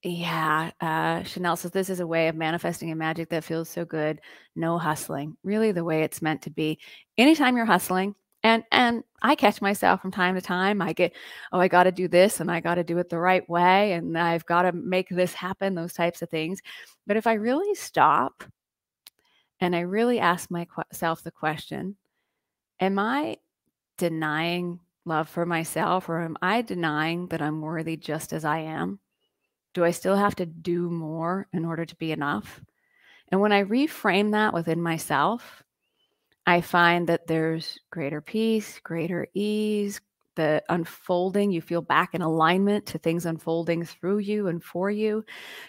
yeah, 0.03 0.71
uh, 0.81 1.23
Chanel 1.23 1.57
says 1.57 1.71
this 1.71 1.91
is 1.91 2.01
a 2.01 2.07
way 2.07 2.29
of 2.29 2.35
manifesting 2.35 2.91
a 2.91 2.97
magic 2.97 3.31
that 3.31 3.45
feels 3.45 3.69
so 3.69 3.85
good. 3.85 4.21
No 4.57 4.79
hustling, 4.79 5.37
really 5.45 5.73
the 5.73 5.85
way 5.85 6.03
it's 6.03 6.23
meant 6.23 6.43
to 6.43 6.51
be. 6.51 6.79
Anytime 7.17 7.57
you're 7.57 7.67
hustling, 7.67 8.15
and 8.43 8.65
and 8.73 9.03
i 9.23 9.35
catch 9.35 9.62
myself 9.62 10.01
from 10.01 10.11
time 10.11 10.35
to 10.35 10.41
time 10.41 10.83
i 10.83 10.93
get 10.93 11.12
oh 11.53 11.61
i 11.61 11.69
got 11.69 11.85
to 11.85 11.93
do 11.93 12.09
this 12.09 12.41
and 12.41 12.51
i 12.51 12.61
got 12.61 12.75
to 12.75 12.85
do 12.85 12.99
it 12.99 13.09
the 13.09 13.19
right 13.19 13.49
way 13.49 13.93
and 13.93 14.19
i've 14.19 14.45
got 14.47 14.62
to 14.62 14.73
make 14.73 15.09
this 15.09 15.33
happen 15.33 15.75
those 15.75 15.93
types 15.93 16.23
of 16.23 16.31
things 16.31 16.61
but 17.07 17.17
if 17.17 17.26
i 17.26 17.35
really 17.35 17.75
stop 17.75 18.45
and 19.63 19.77
i 19.77 19.81
really 19.81 20.19
ask 20.19 20.51
myself 20.51 21.23
the 21.23 21.31
question 21.31 21.97
am 22.81 22.99
i 22.99 23.37
denying 23.97 24.81
love 25.05 25.29
for 25.29 25.47
myself 25.47 26.09
or 26.09 26.21
am 26.21 26.37
i 26.43 26.61
denying 26.61 27.29
that 27.29 27.41
i'm 27.41 27.61
worthy 27.61 27.97
just 27.97 28.33
as 28.33 28.45
i 28.45 28.59
am? 28.59 28.99
Do 29.75 29.85
i 29.85 29.91
still 29.91 30.17
have 30.17 30.35
to 30.37 30.47
do 30.47 30.91
more 30.91 31.47
in 31.53 31.65
order 31.65 31.87
to 31.87 31.97
be 31.97 32.13
enough? 32.13 32.61
And 33.29 33.41
when 33.41 33.53
i 33.53 33.65
reframe 33.65 34.33
that 34.33 34.53
within 34.53 34.83
myself 34.83 35.63
I 36.45 36.61
find 36.61 37.09
that 37.09 37.29
there's 37.29 37.79
greater 37.91 38.21
peace, 38.21 38.81
greater 38.83 39.29
ease, 39.33 40.01
the 40.36 40.62
unfolding, 40.68 41.50
you 41.50 41.60
feel 41.60 41.82
back 41.82 42.14
in 42.14 42.23
alignment 42.23 42.86
to 42.86 42.99
things 42.99 43.26
unfolding 43.26 43.84
through 43.84 44.18
you 44.18 44.49
and 44.49 44.62
for 44.62 44.90
you. 44.90 45.25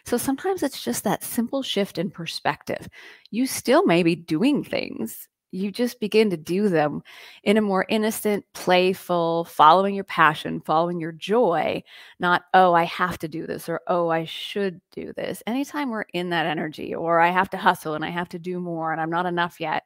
So 0.06 0.17
sometimes 0.17 0.63
it's 0.63 0.84
just 0.84 1.04
that 1.04 1.23
simple 1.23 1.63
shift 1.63 1.97
in 1.97 2.10
perspective. 2.12 2.88
You 3.32 3.47
still 3.47 3.86
may 3.86 4.04
be 4.04 4.15
doing 4.15 4.63
things, 4.63 5.28
you 5.52 5.71
just 5.71 5.99
begin 5.99 6.32
to 6.32 6.38
do 6.38 6.67
them 6.67 7.04
in 7.43 7.58
a 7.58 7.62
more 7.62 7.86
innocent, 7.88 8.43
playful, 8.54 9.45
following 9.45 9.93
your 9.93 10.04
passion, 10.04 10.62
following 10.62 10.99
your 10.99 11.12
joy, 11.12 11.84
not, 12.19 12.43
oh, 12.56 12.73
I 12.73 12.86
have 12.86 13.19
to 13.19 13.28
do 13.28 13.45
this 13.45 13.69
or 13.69 13.82
oh, 13.88 14.10
I 14.10 14.26
should 14.26 14.82
do 14.91 15.13
this. 15.13 15.43
Anytime 15.45 15.91
we're 15.91 16.06
in 16.13 16.32
that 16.32 16.47
energy, 16.47 16.95
or 16.95 17.19
I 17.19 17.30
have 17.30 17.52
to 17.52 17.58
hustle 17.58 17.93
and 17.93 18.04
I 18.04 18.10
have 18.10 18.30
to 18.30 18.39
do 18.39 18.60
more 18.60 18.91
and 18.91 18.99
I'm 18.99 19.12
not 19.12 19.28
enough 19.28 19.60
yet 19.60 19.84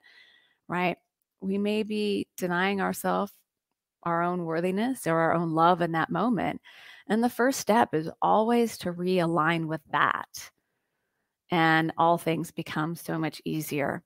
right? 0.67 0.97
We 1.41 1.57
may 1.57 1.83
be 1.83 2.27
denying 2.37 2.81
ourselves 2.81 3.31
our 4.07 4.23
own 4.23 4.45
worthiness 4.45 5.05
or 5.05 5.17
our 5.19 5.33
own 5.33 5.51
love 5.51 5.81
in 5.81 5.91
that 5.91 6.09
moment. 6.09 6.61
And 7.09 7.23
the 7.23 7.29
first 7.29 7.59
step 7.59 7.93
is 7.93 8.09
always 8.21 8.77
to 8.79 8.93
realign 8.93 9.67
with 9.67 9.81
that. 9.91 10.49
And 11.51 11.93
all 11.97 12.17
things 12.17 12.51
become 12.51 12.95
so 12.95 13.17
much 13.17 13.41
easier. 13.45 14.03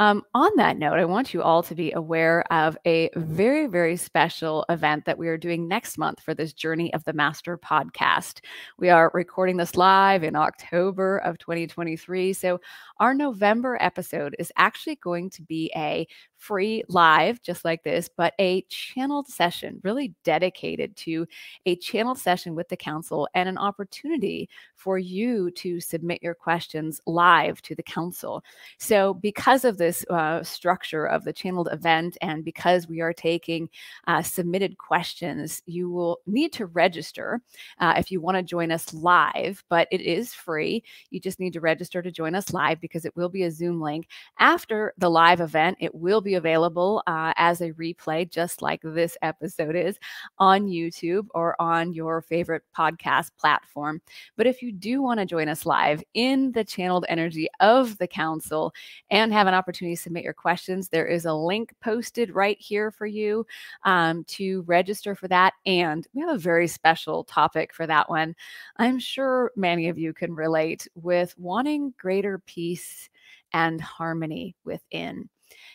Um, 0.00 0.24
on 0.34 0.50
that 0.56 0.76
note, 0.76 0.98
I 0.98 1.04
want 1.04 1.32
you 1.32 1.40
all 1.40 1.62
to 1.62 1.74
be 1.74 1.92
aware 1.92 2.42
of 2.52 2.76
a 2.84 3.10
very, 3.14 3.68
very 3.68 3.96
special 3.96 4.64
event 4.68 5.04
that 5.04 5.18
we 5.18 5.28
are 5.28 5.38
doing 5.38 5.68
next 5.68 5.98
month 5.98 6.20
for 6.20 6.34
this 6.34 6.52
Journey 6.52 6.92
of 6.94 7.04
the 7.04 7.12
Master 7.12 7.56
podcast. 7.56 8.40
We 8.76 8.90
are 8.90 9.12
recording 9.14 9.56
this 9.56 9.76
live 9.76 10.24
in 10.24 10.34
October 10.34 11.18
of 11.18 11.38
2023. 11.38 12.32
So, 12.32 12.60
our 12.98 13.14
November 13.14 13.78
episode 13.80 14.34
is 14.36 14.50
actually 14.56 14.96
going 14.96 15.30
to 15.30 15.42
be 15.42 15.70
a 15.76 16.08
free 16.44 16.82
live, 16.88 17.40
just 17.40 17.64
like 17.64 17.82
this, 17.82 18.10
but 18.14 18.34
a 18.38 18.60
channeled 18.68 19.26
session, 19.26 19.80
really 19.82 20.14
dedicated 20.24 20.94
to 20.94 21.26
a 21.64 21.74
channeled 21.76 22.18
session 22.18 22.54
with 22.54 22.68
the 22.68 22.76
council 22.76 23.26
and 23.34 23.48
an 23.48 23.56
opportunity 23.56 24.50
for 24.74 24.98
you 24.98 25.50
to 25.52 25.80
submit 25.80 26.22
your 26.22 26.34
questions 26.34 27.00
live 27.06 27.62
to 27.62 27.74
the 27.74 27.82
council. 27.82 28.44
So, 28.78 29.14
because 29.14 29.64
of 29.64 29.78
this 29.78 30.04
uh, 30.10 30.42
structure 30.42 31.06
of 31.06 31.24
the 31.24 31.32
channeled 31.32 31.70
event, 31.72 32.18
and 32.20 32.44
because 32.44 32.86
we 32.88 33.00
are 33.00 33.14
taking 33.14 33.70
uh, 34.06 34.20
submitted 34.22 34.76
questions, 34.76 35.62
you 35.64 35.90
will 35.90 36.18
need 36.26 36.52
to 36.52 36.66
register 36.66 37.40
uh, 37.78 37.94
if 37.96 38.10
you 38.10 38.20
want 38.20 38.36
to 38.36 38.42
join 38.42 38.70
us 38.70 38.92
live, 38.92 39.64
but 39.70 39.88
it 39.90 40.02
is 40.02 40.34
free. 40.34 40.84
You 41.08 41.20
just 41.20 41.40
need 41.40 41.54
to 41.54 41.60
register 41.60 42.02
to 42.02 42.10
join 42.10 42.34
us 42.34 42.52
live 42.52 42.80
because 42.82 43.06
it 43.06 43.16
will 43.16 43.30
be 43.30 43.44
a 43.44 43.50
Zoom 43.50 43.80
link. 43.80 44.08
After 44.38 44.92
the 44.98 45.08
live 45.08 45.40
event, 45.40 45.78
it 45.80 45.94
will 45.94 46.20
be 46.20 46.33
available 46.34 47.02
uh, 47.06 47.32
as 47.36 47.60
a 47.60 47.72
replay, 47.72 48.28
just 48.28 48.62
like 48.62 48.80
this 48.82 49.16
episode 49.22 49.76
is 49.76 49.98
on 50.38 50.66
YouTube 50.66 51.26
or 51.34 51.60
on 51.60 51.92
your 51.92 52.22
favorite 52.22 52.62
podcast 52.76 53.30
platform. 53.38 54.00
But 54.36 54.46
if 54.46 54.62
you 54.62 54.72
do 54.72 55.02
want 55.02 55.20
to 55.20 55.26
join 55.26 55.48
us 55.48 55.66
live 55.66 56.02
in 56.14 56.52
the 56.52 56.64
channeled 56.64 57.06
energy 57.08 57.48
of 57.60 57.98
the 57.98 58.06
council 58.06 58.72
and 59.10 59.32
have 59.32 59.46
an 59.46 59.54
opportunity 59.54 59.96
to 59.96 60.02
submit 60.02 60.24
your 60.24 60.32
questions, 60.34 60.88
there 60.88 61.06
is 61.06 61.24
a 61.24 61.34
link 61.34 61.72
posted 61.82 62.34
right 62.34 62.60
here 62.60 62.90
for 62.90 63.06
you 63.06 63.46
um, 63.84 64.24
to 64.24 64.62
register 64.62 65.14
for 65.14 65.28
that. 65.28 65.54
And 65.66 66.06
we 66.14 66.20
have 66.20 66.34
a 66.34 66.38
very 66.38 66.68
special 66.68 67.24
topic 67.24 67.72
for 67.72 67.86
that 67.86 68.08
one. 68.08 68.34
I'm 68.76 68.98
sure 68.98 69.52
many 69.56 69.88
of 69.88 69.98
you 69.98 70.12
can 70.12 70.34
relate 70.34 70.88
with 70.94 71.34
wanting 71.38 71.94
greater 71.98 72.38
peace 72.38 73.08
and 73.52 73.80
harmony 73.80 74.56
within. 74.64 75.28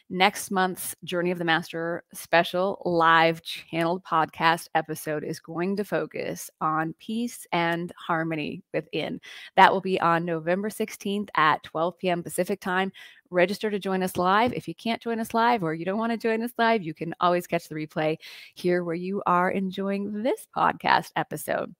Next 0.10 0.52
month's 0.52 0.96
Journey 1.04 1.32
of 1.32 1.38
the 1.38 1.46
Master 1.46 2.04
special 2.14 2.82
live 2.86 3.42
channeled 3.42 4.04
podcast 4.04 4.68
episode 4.76 5.24
is 5.24 5.40
going 5.40 5.76
to 5.78 5.84
focus 5.84 6.50
on 6.62 6.96
peace 7.00 7.46
and 7.52 7.92
harmony 7.98 8.64
within. 8.74 9.22
That 9.56 9.72
will 9.72 9.82
be 9.82 10.00
on 10.00 10.26
November 10.26 10.70
16th 10.70 11.30
at 11.36 11.64
12 11.64 11.98
p.m. 11.98 12.24
Pacific 12.24 12.60
time. 12.60 12.92
Register 13.30 13.70
to 13.70 13.80
join 13.80 14.02
us 14.02 14.18
live. 14.18 14.54
If 14.54 14.68
you 14.68 14.74
can't 14.74 15.02
join 15.02 15.20
us 15.20 15.34
live 15.34 15.64
or 15.64 15.74
you 15.74 15.86
don't 15.86 16.00
want 16.00 16.12
to 16.12 16.18
join 16.18 16.42
us 16.42 16.52
live, 16.58 16.82
you 16.82 16.94
can 16.94 17.14
always 17.20 17.48
catch 17.48 17.68
the 17.68 17.76
replay 17.76 18.18
here 18.56 18.84
where 18.84 18.96
you 18.96 19.22
are 19.26 19.52
enjoying 19.52 20.24
this 20.24 20.48
podcast 20.56 21.12
episode. 21.16 21.74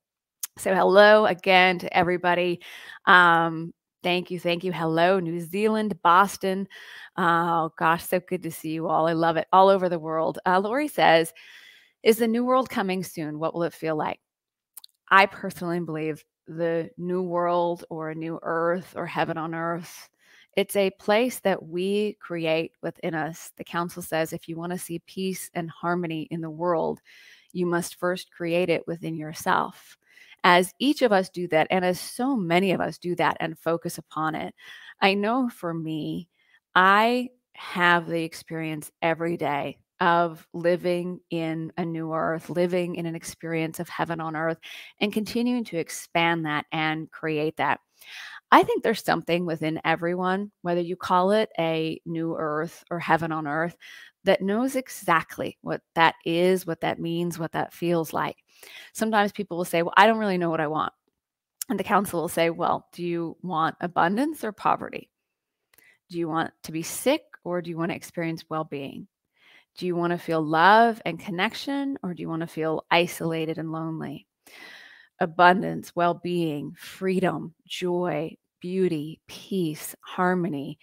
So, 0.58 0.76
hello 0.76 1.26
again 1.26 1.80
to 1.80 1.98
everybody. 1.98 2.60
Um, 3.06 3.74
Thank 4.02 4.32
you. 4.32 4.40
Thank 4.40 4.64
you. 4.64 4.72
Hello, 4.72 5.20
New 5.20 5.42
Zealand, 5.42 6.02
Boston. 6.02 6.68
Oh, 7.18 7.72
gosh, 7.78 8.06
so 8.06 8.20
good 8.22 8.44
to 8.44 8.52
see 8.52 8.70
you 8.70 8.88
all. 8.88 9.08
I 9.08 9.14
love 9.14 9.36
it. 9.36 9.48
All 9.52 9.68
over 9.68 9.90
the 9.90 10.00
world. 10.00 10.40
Uh, 10.46 10.60
Lori 10.60 10.88
says, 10.88 11.34
Is 12.02 12.18
the 12.18 12.28
new 12.28 12.46
world 12.46 12.70
coming 12.70 13.04
soon? 13.04 13.40
What 13.40 13.54
will 13.54 13.64
it 13.64 13.74
feel 13.74 13.98
like? 13.98 14.20
I 15.10 15.26
personally 15.26 15.80
believe 15.82 16.24
the 16.48 16.90
new 16.98 17.22
world 17.22 17.84
or 17.90 18.10
a 18.10 18.16
new 18.16 18.40
earth 18.42 18.94
or 18.96 19.06
heaven 19.06 19.38
on 19.38 19.54
earth. 19.54 20.10
It's 20.56 20.76
a 20.76 20.92
place 20.92 21.40
that 21.42 21.62
we 21.62 22.18
create 22.20 22.74
within 22.82 23.14
us. 23.16 23.52
The 23.58 23.64
council 23.64 24.02
says 24.02 24.34
if 24.34 24.48
you 24.48 24.56
want 24.56 24.72
to 24.72 24.80
see 24.80 25.00
peace 25.06 25.50
and 25.54 25.70
harmony 25.70 26.28
in 26.32 26.42
the 26.42 26.50
world, 26.50 27.02
you 27.54 27.66
must 27.66 27.96
first 27.96 28.32
create 28.32 28.70
it 28.70 28.88
within 28.88 29.16
yourself. 29.16 29.98
As 30.44 30.74
each 30.80 31.02
of 31.02 31.12
us 31.12 31.30
do 31.30 31.48
that, 31.50 31.68
and 31.70 31.84
as 31.84 32.00
so 32.00 32.36
many 32.36 32.72
of 32.72 32.82
us 32.82 32.98
do 32.98 33.16
that 33.16 33.38
and 33.40 33.60
focus 33.60 33.98
upon 33.98 34.36
it, 34.36 34.54
I 35.02 35.14
know 35.14 35.50
for 35.50 35.74
me, 35.74 36.30
I 36.76 37.30
have 37.54 38.08
the 38.08 38.24
experience 38.24 38.92
every 39.02 39.38
day 39.38 39.80
of 40.00 40.48
living 40.54 41.20
in 41.30 41.74
a 41.78 41.84
new 41.84 42.14
earth, 42.14 42.50
living 42.50 42.96
in 42.96 43.06
an 43.06 43.16
experience 43.16 43.80
of 43.80 43.90
heaven 43.90 44.22
on 44.22 44.36
earth, 44.36 44.58
and 45.00 45.12
continuing 45.12 45.66
to 45.66 45.78
expand 45.78 46.46
that 46.46 46.66
and 46.72 47.12
create 47.12 47.58
that. 47.58 47.82
I 48.52 48.64
think 48.64 48.82
there's 48.82 49.04
something 49.04 49.46
within 49.46 49.80
everyone, 49.84 50.52
whether 50.62 50.82
you 50.82 50.96
call 50.96 51.32
it 51.32 51.50
a 51.60 52.00
new 52.06 52.36
earth 52.38 52.84
or 52.90 53.00
heaven 53.00 53.32
on 53.32 53.46
earth, 53.46 53.76
that 54.26 54.42
knows 54.42 54.76
exactly 54.76 55.58
what 55.62 55.82
that 55.96 56.16
is, 56.26 56.66
what 56.66 56.82
that 56.82 57.00
means, 57.00 57.40
what 57.40 57.54
that 57.54 57.74
feels 57.74 58.14
like. 58.14 58.38
Sometimes 58.94 59.32
people 59.32 59.58
will 59.58 59.66
say, 59.66 59.82
Well, 59.82 59.94
I 59.98 60.08
don't 60.08 60.18
really 60.18 60.38
know 60.38 60.50
what 60.50 60.62
I 60.62 60.68
want. 60.68 60.94
And 61.70 61.80
the 61.80 61.84
council 61.84 62.22
will 62.22 62.28
say, 62.28 62.50
Well, 62.50 62.88
do 62.92 63.04
you 63.04 63.38
want 63.42 63.76
abundance 63.80 64.44
or 64.44 64.52
poverty? 64.52 65.10
Do 66.10 66.18
you 66.18 66.28
want 66.28 66.52
to 66.64 66.72
be 66.72 66.82
sick 66.82 67.22
or 67.44 67.62
do 67.62 67.70
you 67.70 67.78
want 67.78 67.92
to 67.92 67.96
experience 67.96 68.44
well 68.50 68.64
being? 68.64 69.08
Do 69.78 69.86
you 69.86 69.96
want 69.96 70.12
to 70.12 70.18
feel 70.18 70.42
love 70.42 71.02
and 71.06 71.20
connection, 71.20 71.98
or 72.04 72.14
do 72.14 72.22
you 72.22 72.28
want 72.28 72.42
to 72.42 72.48
feel 72.48 72.86
isolated 72.92 73.58
and 73.58 73.72
lonely? 73.72 74.28
Abundance, 75.22 75.96
well 75.96 76.16
being, 76.16 76.74
freedom, 76.78 77.54
joy, 77.66 78.36
beauty, 78.60 79.22
peace, 79.28 79.96
harmony. 80.02 80.80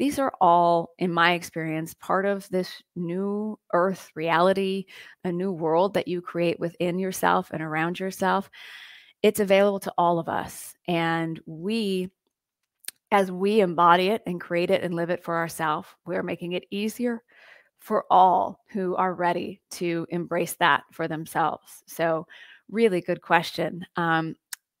These 0.00 0.18
are 0.18 0.32
all, 0.40 0.94
in 0.98 1.12
my 1.12 1.34
experience, 1.34 1.92
part 1.92 2.24
of 2.24 2.48
this 2.48 2.82
new 2.96 3.58
earth 3.74 4.10
reality, 4.14 4.86
a 5.24 5.30
new 5.30 5.52
world 5.52 5.92
that 5.92 6.08
you 6.08 6.22
create 6.22 6.58
within 6.58 6.98
yourself 6.98 7.50
and 7.52 7.60
around 7.60 8.00
yourself. 8.00 8.48
It's 9.22 9.40
available 9.40 9.80
to 9.80 9.92
all 9.98 10.18
of 10.18 10.26
us. 10.26 10.74
And 10.88 11.38
we, 11.44 12.08
as 13.12 13.30
we 13.30 13.60
embody 13.60 14.08
it 14.08 14.22
and 14.24 14.40
create 14.40 14.70
it 14.70 14.82
and 14.82 14.94
live 14.94 15.10
it 15.10 15.22
for 15.22 15.36
ourselves, 15.36 15.86
we're 16.06 16.22
making 16.22 16.52
it 16.52 16.64
easier, 16.70 17.22
for 17.78 18.06
all 18.10 18.60
who 18.70 18.96
are 18.96 19.12
ready 19.12 19.60
to 19.72 20.06
embrace 20.08 20.56
that 20.60 20.84
for 20.92 21.08
themselves. 21.08 21.82
So, 21.86 22.26
really 22.70 23.02
good 23.02 23.20
question. 23.20 23.84
Um, 23.96 24.36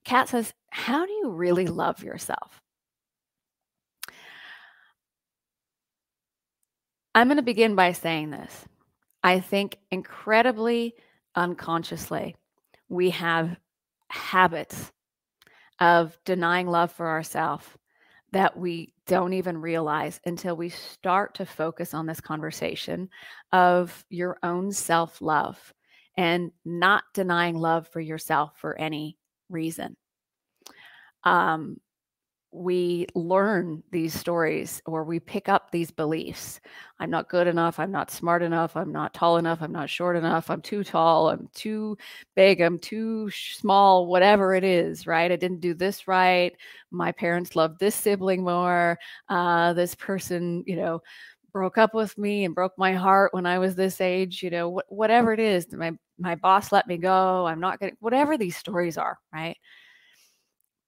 Kat 0.06 0.30
says, 0.30 0.54
How 0.70 1.04
do 1.04 1.12
you 1.12 1.30
really 1.30 1.66
love 1.66 2.02
yourself? 2.02 2.59
I'm 7.14 7.26
going 7.26 7.36
to 7.36 7.42
begin 7.42 7.74
by 7.74 7.92
saying 7.92 8.30
this. 8.30 8.64
I 9.22 9.40
think 9.40 9.76
incredibly 9.90 10.94
unconsciously, 11.34 12.36
we 12.88 13.10
have 13.10 13.56
habits 14.08 14.92
of 15.78 16.16
denying 16.24 16.66
love 16.66 16.92
for 16.92 17.08
ourselves 17.08 17.66
that 18.32 18.56
we 18.56 18.92
don't 19.06 19.32
even 19.32 19.58
realize 19.58 20.20
until 20.24 20.56
we 20.56 20.68
start 20.68 21.34
to 21.34 21.46
focus 21.46 21.94
on 21.94 22.06
this 22.06 22.20
conversation 22.20 23.08
of 23.52 24.04
your 24.08 24.38
own 24.42 24.70
self 24.70 25.20
love 25.20 25.74
and 26.16 26.52
not 26.64 27.04
denying 27.12 27.56
love 27.56 27.88
for 27.88 28.00
yourself 28.00 28.52
for 28.56 28.78
any 28.78 29.16
reason. 29.48 29.96
Um, 31.24 31.78
we 32.52 33.06
learn 33.14 33.82
these 33.92 34.12
stories 34.12 34.82
or 34.86 35.04
we 35.04 35.20
pick 35.20 35.48
up 35.48 35.70
these 35.70 35.90
beliefs. 35.90 36.60
I'm 36.98 37.10
not 37.10 37.28
good 37.28 37.46
enough. 37.46 37.78
I'm 37.78 37.92
not 37.92 38.10
smart 38.10 38.42
enough. 38.42 38.76
I'm 38.76 38.90
not 38.90 39.14
tall 39.14 39.36
enough. 39.36 39.62
I'm 39.62 39.72
not 39.72 39.88
short 39.88 40.16
enough. 40.16 40.50
I'm 40.50 40.60
too 40.60 40.82
tall. 40.82 41.28
I'm 41.30 41.48
too 41.54 41.96
big. 42.34 42.60
I'm 42.60 42.78
too 42.78 43.30
small, 43.30 44.06
whatever 44.06 44.54
it 44.54 44.64
is, 44.64 45.06
right? 45.06 45.30
I 45.30 45.36
didn't 45.36 45.60
do 45.60 45.74
this 45.74 46.08
right. 46.08 46.52
My 46.90 47.12
parents 47.12 47.54
loved 47.54 47.78
this 47.78 47.94
sibling 47.94 48.42
more. 48.42 48.98
Uh, 49.28 49.72
this 49.74 49.94
person, 49.94 50.64
you 50.66 50.76
know, 50.76 51.02
broke 51.52 51.78
up 51.78 51.94
with 51.94 52.16
me 52.18 52.44
and 52.44 52.54
broke 52.54 52.76
my 52.76 52.92
heart 52.94 53.32
when 53.32 53.46
I 53.46 53.58
was 53.58 53.74
this 53.74 54.00
age, 54.00 54.42
you 54.42 54.50
know, 54.50 54.78
wh- 54.78 54.92
whatever 54.92 55.32
it 55.32 55.40
is. 55.40 55.72
My, 55.72 55.92
my 56.18 56.34
boss 56.34 56.72
let 56.72 56.86
me 56.86 56.96
go. 56.96 57.46
I'm 57.46 57.60
not 57.60 57.78
going 57.80 57.96
whatever 58.00 58.36
these 58.36 58.56
stories 58.56 58.98
are, 58.98 59.18
right? 59.32 59.56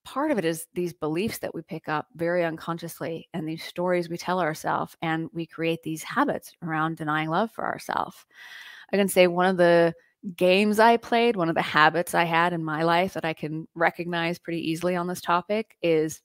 Part 0.05 0.31
of 0.31 0.39
it 0.39 0.45
is 0.45 0.67
these 0.75 0.93
beliefs 0.93 1.39
that 1.39 1.55
we 1.55 1.63
pick 1.63 1.89
up 1.89 2.07
very 2.17 2.45
unconsciously 2.45 3.29
and 3.35 3.49
these 3.49 3.63
stories 3.63 4.09
we 4.09 4.17
tell 4.17 4.41
ourselves 4.41 4.97
and 5.03 5.29
we 5.33 5.47
create 5.47 5.83
these 5.83 6.03
habits 6.03 6.53
around 6.63 6.97
denying 6.97 7.29
love 7.29 7.51
for 7.53 7.65
ourselves 7.65 8.17
i 8.93 8.97
can 8.97 9.09
say 9.09 9.27
one 9.27 9.47
of 9.47 9.57
the 9.57 9.95
games 10.37 10.79
i 10.79 10.97
played 10.97 11.37
one 11.37 11.49
of 11.49 11.55
the 11.55 11.63
habits 11.63 12.15
i 12.15 12.25
had 12.25 12.53
in 12.53 12.65
my 12.65 12.83
life 12.83 13.13
that 13.13 13.25
i 13.25 13.33
can 13.33 13.67
recognize 13.75 14.39
pretty 14.39 14.61
easily 14.71 14.97
on 14.97 15.07
this 15.07 15.21
topic 15.21 15.77
is 15.83 16.21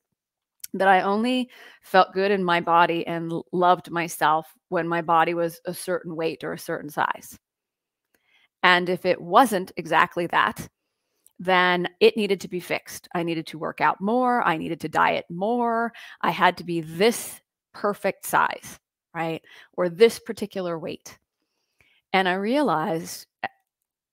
that 0.73 0.87
i 0.87 1.01
only 1.01 1.49
felt 1.81 2.13
good 2.13 2.31
in 2.31 2.43
my 2.43 2.59
body 2.61 3.05
and 3.07 3.31
loved 3.51 3.89
myself 3.89 4.53
when 4.69 4.87
my 4.87 5.01
body 5.01 5.33
was 5.33 5.61
a 5.65 5.73
certain 5.73 6.15
weight 6.15 6.43
or 6.43 6.53
a 6.53 6.59
certain 6.59 6.89
size. 6.89 7.37
And 8.63 8.89
if 8.89 9.05
it 9.05 9.21
wasn't 9.21 9.71
exactly 9.77 10.27
that 10.27 10.67
then 11.39 11.87
it 11.99 12.17
needed 12.17 12.41
to 12.41 12.47
be 12.47 12.59
fixed. 12.59 13.07
I 13.13 13.23
needed 13.23 13.47
to 13.47 13.59
work 13.59 13.81
out 13.81 14.01
more. 14.01 14.41
I 14.41 14.57
needed 14.57 14.79
to 14.81 14.89
diet 14.89 15.25
more. 15.29 15.93
I 16.21 16.31
had 16.31 16.57
to 16.57 16.63
be 16.63 16.81
this 16.81 17.41
perfect 17.73 18.25
size, 18.25 18.79
right? 19.13 19.41
Or 19.73 19.89
this 19.89 20.19
particular 20.19 20.79
weight. 20.79 21.17
And 22.13 22.27
I 22.27 22.33
realized 22.33 23.27
it, 23.43 23.49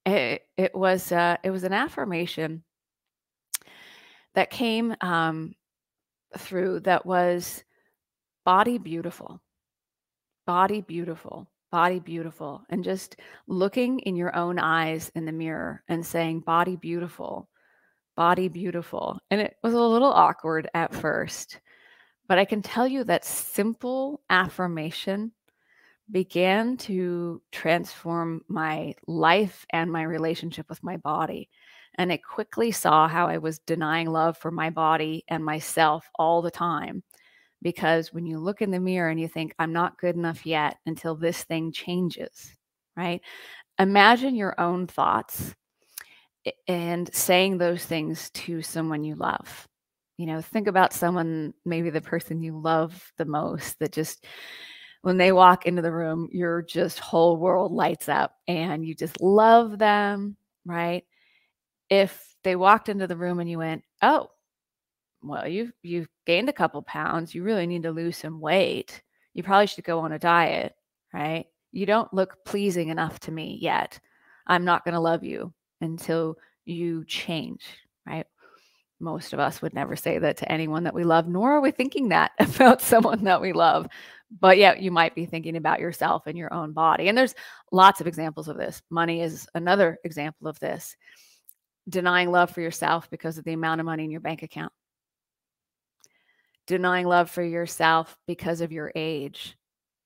eh, 0.06 0.10
eh, 0.12 0.38
it 0.56 0.74
was 0.74 1.12
uh, 1.12 1.36
it 1.42 1.50
was 1.50 1.64
an 1.64 1.72
affirmation 1.72 2.62
that 4.34 4.50
came 4.50 4.94
um, 5.00 5.54
through 6.36 6.80
that 6.80 7.06
was 7.06 7.64
body 8.44 8.76
beautiful, 8.76 9.40
body 10.46 10.82
beautiful 10.82 11.48
body 11.74 11.98
beautiful 11.98 12.62
and 12.70 12.84
just 12.84 13.16
looking 13.48 13.98
in 13.98 14.14
your 14.14 14.36
own 14.36 14.60
eyes 14.60 15.10
in 15.16 15.24
the 15.24 15.32
mirror 15.32 15.82
and 15.88 16.06
saying 16.06 16.38
body 16.38 16.76
beautiful 16.76 17.48
body 18.14 18.46
beautiful 18.46 19.18
and 19.32 19.40
it 19.40 19.56
was 19.60 19.74
a 19.74 19.80
little 19.80 20.12
awkward 20.12 20.70
at 20.72 20.94
first 20.94 21.58
but 22.28 22.38
i 22.38 22.44
can 22.44 22.62
tell 22.62 22.86
you 22.86 23.02
that 23.02 23.24
simple 23.24 24.22
affirmation 24.30 25.32
began 26.12 26.76
to 26.76 27.42
transform 27.50 28.40
my 28.46 28.94
life 29.08 29.66
and 29.70 29.90
my 29.90 30.04
relationship 30.04 30.68
with 30.68 30.80
my 30.84 30.96
body 30.98 31.50
and 31.96 32.12
I 32.12 32.18
quickly 32.18 32.70
saw 32.70 33.08
how 33.08 33.26
I 33.26 33.38
was 33.38 33.60
denying 33.60 34.10
love 34.10 34.36
for 34.36 34.50
my 34.50 34.70
body 34.70 35.24
and 35.28 35.44
myself 35.44 36.08
all 36.16 36.40
the 36.40 36.50
time 36.50 37.02
because 37.64 38.12
when 38.12 38.26
you 38.26 38.38
look 38.38 38.62
in 38.62 38.70
the 38.70 38.78
mirror 38.78 39.08
and 39.08 39.18
you 39.18 39.26
think, 39.26 39.54
I'm 39.58 39.72
not 39.72 39.98
good 39.98 40.14
enough 40.14 40.46
yet 40.46 40.76
until 40.86 41.16
this 41.16 41.42
thing 41.42 41.72
changes, 41.72 42.54
right? 42.96 43.20
Imagine 43.80 44.36
your 44.36 44.54
own 44.60 44.86
thoughts 44.86 45.54
and 46.68 47.12
saying 47.12 47.56
those 47.56 47.84
things 47.84 48.30
to 48.30 48.60
someone 48.60 49.02
you 49.02 49.16
love. 49.16 49.66
You 50.18 50.26
know, 50.26 50.42
think 50.42 50.68
about 50.68 50.92
someone, 50.92 51.54
maybe 51.64 51.90
the 51.90 52.02
person 52.02 52.42
you 52.42 52.60
love 52.60 53.12
the 53.16 53.24
most, 53.24 53.78
that 53.80 53.92
just 53.92 54.26
when 55.00 55.16
they 55.16 55.32
walk 55.32 55.66
into 55.66 55.82
the 55.82 55.90
room, 55.90 56.28
your 56.30 56.62
just 56.62 57.00
whole 57.00 57.38
world 57.38 57.72
lights 57.72 58.10
up 58.10 58.36
and 58.46 58.84
you 58.86 58.94
just 58.94 59.20
love 59.22 59.78
them, 59.78 60.36
right? 60.66 61.04
If 61.88 62.36
they 62.44 62.56
walked 62.56 62.90
into 62.90 63.06
the 63.06 63.16
room 63.16 63.40
and 63.40 63.48
you 63.48 63.58
went, 63.58 63.84
Oh, 64.02 64.28
well, 65.24 65.48
you've 65.48 65.72
you've 65.82 66.08
gained 66.26 66.48
a 66.48 66.52
couple 66.52 66.82
pounds. 66.82 67.34
You 67.34 67.42
really 67.42 67.66
need 67.66 67.84
to 67.84 67.92
lose 67.92 68.16
some 68.16 68.40
weight. 68.40 69.02
You 69.32 69.42
probably 69.42 69.66
should 69.66 69.84
go 69.84 70.00
on 70.00 70.12
a 70.12 70.18
diet, 70.18 70.74
right? 71.12 71.46
You 71.72 71.86
don't 71.86 72.12
look 72.12 72.44
pleasing 72.44 72.90
enough 72.90 73.18
to 73.20 73.32
me 73.32 73.58
yet. 73.60 73.98
I'm 74.46 74.64
not 74.64 74.84
going 74.84 74.94
to 74.94 75.00
love 75.00 75.24
you 75.24 75.52
until 75.80 76.36
you 76.66 77.04
change, 77.06 77.64
right? 78.06 78.26
Most 79.00 79.32
of 79.32 79.40
us 79.40 79.60
would 79.60 79.74
never 79.74 79.96
say 79.96 80.18
that 80.18 80.36
to 80.38 80.52
anyone 80.52 80.84
that 80.84 80.94
we 80.94 81.04
love, 81.04 81.26
nor 81.26 81.52
are 81.52 81.60
we 81.60 81.70
thinking 81.70 82.10
that 82.10 82.32
about 82.38 82.80
someone 82.80 83.24
that 83.24 83.40
we 83.40 83.52
love. 83.52 83.88
But 84.40 84.58
yeah, 84.58 84.74
you 84.74 84.90
might 84.90 85.14
be 85.14 85.26
thinking 85.26 85.56
about 85.56 85.80
yourself 85.80 86.26
and 86.26 86.36
your 86.36 86.52
own 86.52 86.72
body. 86.72 87.08
And 87.08 87.16
there's 87.16 87.34
lots 87.72 88.00
of 88.00 88.06
examples 88.06 88.48
of 88.48 88.56
this. 88.56 88.82
Money 88.90 89.20
is 89.20 89.48
another 89.54 89.98
example 90.04 90.48
of 90.48 90.58
this. 90.60 90.96
Denying 91.88 92.30
love 92.30 92.50
for 92.50 92.60
yourself 92.60 93.10
because 93.10 93.38
of 93.38 93.44
the 93.44 93.52
amount 93.52 93.80
of 93.80 93.84
money 93.84 94.04
in 94.04 94.10
your 94.10 94.20
bank 94.20 94.42
account 94.42 94.72
denying 96.66 97.06
love 97.06 97.30
for 97.30 97.42
yourself 97.42 98.16
because 98.26 98.60
of 98.60 98.72
your 98.72 98.92
age 98.94 99.56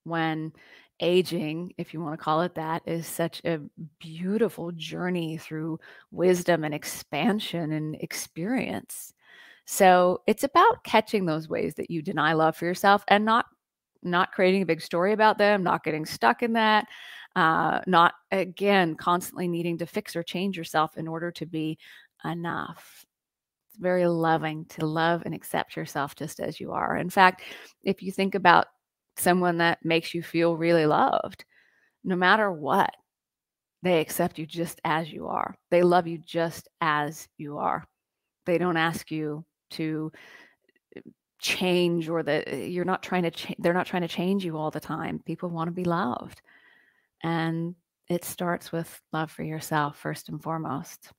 when 0.04 0.52
aging, 1.00 1.72
if 1.78 1.94
you 1.94 2.00
want 2.00 2.18
to 2.18 2.22
call 2.22 2.42
it 2.42 2.54
that, 2.56 2.82
is 2.86 3.06
such 3.06 3.40
a 3.44 3.60
beautiful 4.00 4.72
journey 4.72 5.36
through 5.36 5.78
wisdom 6.10 6.64
and 6.64 6.74
expansion 6.74 7.72
and 7.72 7.96
experience. 7.96 9.12
So 9.64 10.22
it's 10.26 10.44
about 10.44 10.82
catching 10.82 11.26
those 11.26 11.48
ways 11.48 11.74
that 11.74 11.90
you 11.90 12.02
deny 12.02 12.32
love 12.32 12.56
for 12.56 12.64
yourself 12.64 13.04
and 13.08 13.24
not 13.24 13.46
not 14.02 14.32
creating 14.32 14.62
a 14.62 14.66
big 14.66 14.80
story 14.80 15.12
about 15.12 15.38
them, 15.38 15.64
not 15.64 15.82
getting 15.82 16.06
stuck 16.06 16.44
in 16.44 16.52
that, 16.52 16.86
uh, 17.34 17.80
not 17.86 18.14
again 18.30 18.94
constantly 18.94 19.48
needing 19.48 19.76
to 19.78 19.86
fix 19.86 20.14
or 20.14 20.22
change 20.22 20.56
yourself 20.56 20.96
in 20.96 21.08
order 21.08 21.30
to 21.32 21.46
be 21.46 21.78
enough. 22.24 23.04
Very 23.78 24.06
loving 24.06 24.64
to 24.70 24.86
love 24.86 25.22
and 25.24 25.34
accept 25.34 25.76
yourself 25.76 26.16
just 26.16 26.40
as 26.40 26.58
you 26.58 26.72
are. 26.72 26.96
In 26.96 27.10
fact, 27.10 27.42
if 27.84 28.02
you 28.02 28.10
think 28.12 28.34
about 28.34 28.66
someone 29.16 29.58
that 29.58 29.84
makes 29.84 30.14
you 30.14 30.22
feel 30.22 30.56
really 30.56 30.86
loved, 30.86 31.44
no 32.04 32.16
matter 32.16 32.50
what, 32.50 32.90
they 33.82 34.00
accept 34.00 34.38
you 34.38 34.46
just 34.46 34.80
as 34.84 35.12
you 35.12 35.28
are. 35.28 35.54
They 35.70 35.82
love 35.82 36.06
you 36.06 36.18
just 36.18 36.68
as 36.80 37.28
you 37.36 37.58
are. 37.58 37.84
They 38.46 38.58
don't 38.58 38.76
ask 38.76 39.10
you 39.10 39.44
to 39.72 40.10
uh, 40.96 41.00
change 41.38 42.08
or 42.08 42.22
that 42.22 42.52
uh, 42.52 42.56
you're 42.56 42.84
not 42.84 43.02
trying 43.02 43.22
to 43.24 43.30
cha- 43.30 43.54
they're 43.58 43.74
not 43.74 43.86
trying 43.86 44.02
to 44.02 44.08
change 44.08 44.44
you 44.44 44.56
all 44.56 44.70
the 44.70 44.80
time. 44.80 45.20
People 45.24 45.50
want 45.50 45.68
to 45.68 45.72
be 45.72 45.84
loved. 45.84 46.40
And 47.22 47.74
it 48.08 48.24
starts 48.24 48.72
with 48.72 49.00
love 49.12 49.30
for 49.30 49.42
yourself 49.42 49.98
first 49.98 50.28
and 50.28 50.42
foremost. 50.42 51.12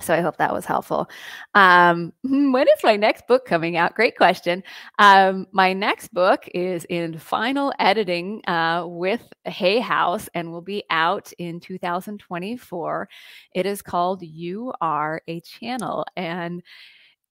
So 0.00 0.12
I 0.12 0.20
hope 0.20 0.38
that 0.38 0.52
was 0.52 0.64
helpful. 0.64 1.08
Um, 1.54 2.12
when 2.22 2.66
is 2.66 2.82
my 2.82 2.96
next 2.96 3.26
book 3.28 3.46
coming 3.46 3.76
out? 3.76 3.94
Great 3.94 4.16
question. 4.16 4.64
Um, 4.98 5.46
my 5.52 5.72
next 5.72 6.12
book 6.12 6.48
is 6.52 6.84
in 6.86 7.18
final 7.18 7.72
editing 7.78 8.42
uh, 8.48 8.84
with 8.88 9.22
Hay 9.44 9.78
House 9.78 10.28
and 10.34 10.50
will 10.50 10.62
be 10.62 10.82
out 10.90 11.32
in 11.38 11.60
2024. 11.60 13.08
It 13.54 13.66
is 13.66 13.82
called 13.82 14.22
You 14.22 14.72
Are 14.80 15.22
a 15.28 15.40
Channel, 15.40 16.04
and 16.16 16.62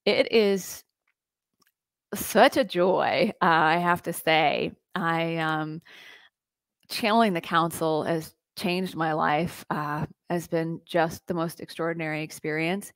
it 0.06 0.32
is 0.32 0.86
such 2.16 2.56
a 2.56 2.64
joy. 2.64 3.34
Uh, 3.42 3.46
I 3.46 3.78
have 3.78 4.04
to 4.04 4.14
say, 4.14 4.72
I 4.96 5.38
um, 5.38 5.82
channeling 6.90 7.34
the 7.34 7.42
council 7.42 8.04
has 8.04 8.34
changed 8.56 8.96
my 8.96 9.14
life. 9.14 9.66
Uh, 9.70 10.06
has 10.30 10.48
been 10.48 10.82
just 10.86 11.26
the 11.28 11.34
most 11.34 11.60
extraordinary 11.62 12.24
experience. 12.24 12.92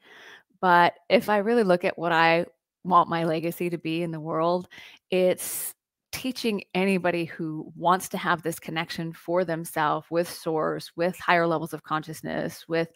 But 0.60 0.96
if 1.10 1.30
I 1.30 1.38
really 1.38 1.63
look 1.63 1.86
at 1.86 1.98
what 1.98 2.12
I 2.12 2.46
want 2.84 3.10
my 3.10 3.26
legacy 3.26 3.70
to 3.70 3.78
be 3.78 4.02
in 4.02 4.12
the 4.12 4.20
world, 4.20 4.67
it's 5.12 5.76
teaching 6.12 6.63
anybody 6.74 7.26
who 7.26 7.72
wants 7.76 8.10
to 8.10 8.17
have 8.17 8.41
this 8.41 8.60
connection 8.60 9.13
for 9.13 9.43
themselves 9.43 10.08
with 10.10 10.28
source 10.28 10.91
with 10.96 11.20
higher 11.20 11.46
levels 11.46 11.74
of 11.74 11.84
consciousness 11.84 12.67
with 12.67 12.88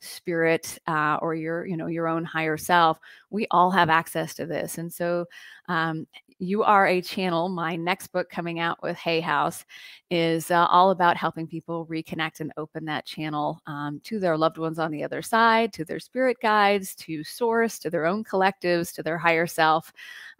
spirit 0.00 0.78
uh, 0.86 1.18
or 1.20 1.34
your 1.34 1.66
you 1.66 1.76
know 1.76 1.88
your 1.88 2.06
own 2.06 2.24
higher 2.24 2.56
self 2.56 2.98
we 3.28 3.46
all 3.50 3.72
have 3.72 3.90
access 3.90 4.34
to 4.34 4.46
this 4.46 4.78
and 4.78 4.90
so 4.90 5.26
um, 5.68 6.06
you 6.40 6.62
are 6.62 6.86
a 6.86 7.02
channel. 7.02 7.50
My 7.50 7.76
next 7.76 8.08
book 8.08 8.30
coming 8.30 8.60
out 8.60 8.82
with 8.82 8.96
Hay 8.96 9.20
House 9.20 9.64
is 10.10 10.50
uh, 10.50 10.66
all 10.66 10.90
about 10.90 11.16
helping 11.16 11.46
people 11.46 11.86
reconnect 11.86 12.40
and 12.40 12.50
open 12.56 12.86
that 12.86 13.04
channel 13.04 13.60
um, 13.66 14.00
to 14.04 14.18
their 14.18 14.38
loved 14.38 14.56
ones 14.56 14.78
on 14.78 14.90
the 14.90 15.04
other 15.04 15.20
side, 15.20 15.70
to 15.74 15.84
their 15.84 16.00
spirit 16.00 16.38
guides, 16.40 16.94
to 16.96 17.22
source, 17.22 17.78
to 17.80 17.90
their 17.90 18.06
own 18.06 18.24
collectives, 18.24 18.92
to 18.94 19.02
their 19.02 19.18
higher 19.18 19.46
self. 19.46 19.92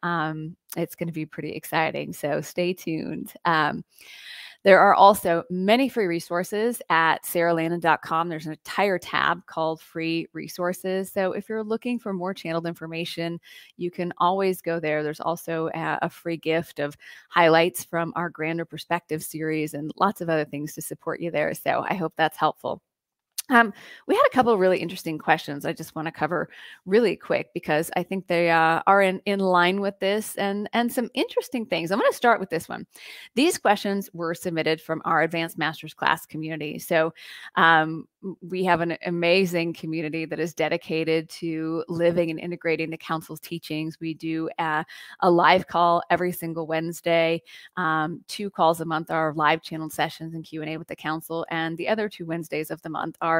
Um, 0.03 0.57
it's 0.75 0.95
going 0.95 1.09
to 1.09 1.13
be 1.13 1.27
pretty 1.27 1.51
exciting. 1.51 2.15
So 2.15 2.41
stay 2.41 2.73
tuned. 2.73 3.35
Um, 3.45 3.85
there 4.63 4.79
are 4.81 4.95
also 4.95 5.45
many 5.49 5.89
free 5.89 6.07
resources 6.07 6.83
at 6.91 7.25
saralandon.com. 7.25 8.29
There's 8.29 8.47
an 8.47 8.53
entire 8.53 8.99
tab 8.99 9.47
called 9.47 9.81
free 9.81 10.27
resources. 10.33 11.11
So 11.11 11.33
if 11.33 11.49
you're 11.49 11.65
looking 11.65 11.99
for 11.99 12.13
more 12.13 12.35
channeled 12.35 12.67
information, 12.67 13.41
you 13.79 13.91
can 13.91 14.13
always 14.19 14.61
go 14.61 14.79
there. 14.79 15.03
There's 15.03 15.21
also 15.21 15.71
a 15.75 16.11
free 16.11 16.37
gift 16.37 16.79
of 16.79 16.97
highlights 17.31 17.85
from 17.85 18.13
our 18.17 18.29
Grander 18.29 18.67
Perspective 18.67 19.23
series 19.23 19.73
and 19.75 19.93
lots 19.97 20.21
of 20.21 20.29
other 20.29 20.45
things 20.45 20.75
to 20.75 20.83
support 20.83 21.21
you 21.21 21.31
there. 21.31 21.55
So 21.55 21.85
I 21.89 21.95
hope 21.95 22.13
that's 22.17 22.37
helpful. 22.37 22.83
Um, 23.51 23.73
we 24.07 24.15
had 24.15 24.25
a 24.27 24.35
couple 24.35 24.53
of 24.53 24.61
really 24.61 24.79
interesting 24.79 25.19
questions 25.19 25.65
I 25.65 25.73
just 25.73 25.95
want 25.95 26.07
to 26.07 26.13
cover 26.13 26.49
really 26.87 27.17
quick 27.17 27.49
because 27.53 27.91
I 27.97 28.03
think 28.03 28.27
they 28.27 28.51
uh, 28.51 28.81
are 28.87 29.03
in, 29.03 29.21
in 29.27 29.41
line 29.41 29.81
with 29.81 29.99
this 29.99 30.37
and, 30.37 30.69
and 30.73 30.93
some 30.93 31.11
interesting 31.15 31.67
things. 31.67 31.91
I'm 31.91 31.99
going 31.99 32.11
to 32.11 32.17
start 32.17 32.41
with 32.41 32.51
this 32.51 32.69
one. 32.69 32.87
These 33.35 33.59
questions 33.59 34.09
were 34.13 34.35
submitted 34.35 34.81
from 34.81 35.03
our 35.05 35.23
Advanced 35.23 35.59
Masters 35.59 35.95
class 35.95 36.27
community. 36.27 36.79
So 36.79 37.13
um, 37.57 38.07
we 38.43 38.65
have 38.65 38.81
an 38.81 38.97
amazing 39.07 39.73
community 39.73 40.27
that 40.27 40.39
is 40.39 40.55
dedicated 40.55 41.29
to 41.31 41.85
living 41.89 42.31
and 42.31 42.39
integrating 42.39 42.91
the 42.91 42.97
council's 42.97 43.41
teachings. 43.41 43.99
We 43.99 44.15
do 44.15 44.49
a, 44.59 44.85
a 45.21 45.31
live 45.31 45.67
call 45.67 46.03
every 46.11 46.33
single 46.33 46.67
Wednesday. 46.67 47.43
Um, 47.77 48.23
two 48.29 48.51
calls 48.51 48.81
a 48.81 48.85
month 48.85 49.11
are 49.11 49.33
live 49.35 49.63
channel 49.63 49.91
sessions 49.91 50.35
and 50.35 50.45
Q&A 50.45 50.77
with 50.77 50.89
the 50.89 50.97
council. 50.97 51.47
And 51.51 51.77
the 51.79 51.89
other 51.89 52.09
two 52.09 52.27
Wednesdays 52.27 52.71
of 52.71 52.83
the 52.83 52.91
month 52.91 53.17
are 53.21 53.40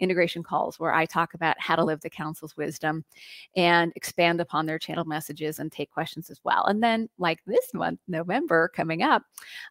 integration 0.00 0.42
calls 0.42 0.78
where 0.78 0.92
I 0.92 1.06
talk 1.06 1.34
about 1.34 1.60
how 1.60 1.76
to 1.76 1.84
live 1.84 2.00
the 2.00 2.10
council's 2.10 2.56
wisdom 2.56 3.04
and 3.56 3.92
expand 3.94 4.40
upon 4.40 4.66
their 4.66 4.78
channel 4.78 5.04
messages 5.04 5.58
and 5.58 5.70
take 5.70 5.90
questions 5.90 6.30
as 6.30 6.40
well. 6.44 6.64
And 6.64 6.82
then, 6.82 7.08
like 7.18 7.40
this 7.46 7.72
month, 7.74 8.00
November 8.08 8.68
coming 8.74 9.02
up, 9.02 9.22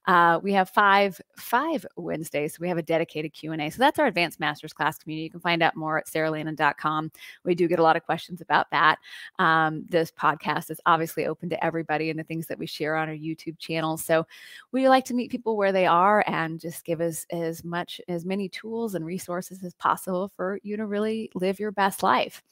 uh, 0.05 0.39
we 0.41 0.53
have 0.53 0.69
five 0.69 1.19
five 1.35 1.85
Wednesdays. 1.95 2.53
So 2.53 2.59
we 2.61 2.69
have 2.69 2.77
a 2.77 2.83
dedicated 2.83 3.33
Q 3.33 3.51
and 3.51 3.61
A. 3.61 3.69
So 3.69 3.79
that's 3.79 3.99
our 3.99 4.07
advanced 4.07 4.39
masters 4.39 4.73
class 4.73 4.97
community. 4.97 5.23
You 5.23 5.31
can 5.31 5.39
find 5.39 5.63
out 5.63 5.75
more 5.75 5.97
at 5.97 6.07
saralandon.com. 6.07 7.11
We 7.43 7.55
do 7.55 7.67
get 7.67 7.79
a 7.79 7.83
lot 7.83 7.95
of 7.95 8.05
questions 8.05 8.41
about 8.41 8.69
that. 8.71 8.99
Um, 9.39 9.85
this 9.89 10.11
podcast 10.11 10.71
is 10.71 10.79
obviously 10.85 11.25
open 11.25 11.49
to 11.49 11.63
everybody 11.63 12.09
and 12.09 12.19
the 12.19 12.23
things 12.23 12.47
that 12.47 12.59
we 12.59 12.65
share 12.65 12.95
on 12.95 13.09
our 13.09 13.15
YouTube 13.15 13.57
channel. 13.57 13.97
So 13.97 14.25
we 14.71 14.87
like 14.87 15.05
to 15.05 15.13
meet 15.13 15.31
people 15.31 15.57
where 15.57 15.71
they 15.71 15.85
are 15.85 16.23
and 16.27 16.59
just 16.59 16.85
give 16.85 17.01
us 17.01 17.25
as 17.31 17.63
much 17.63 17.99
as 18.07 18.25
many 18.25 18.49
tools 18.49 18.95
and 18.95 19.05
resources 19.05 19.63
as 19.63 19.73
possible 19.75 20.18
for 20.27 20.59
you 20.63 20.77
to 20.77 20.85
really 20.85 21.31
live 21.35 21.59
your 21.59 21.71
best 21.71 22.03
life. 22.03 22.43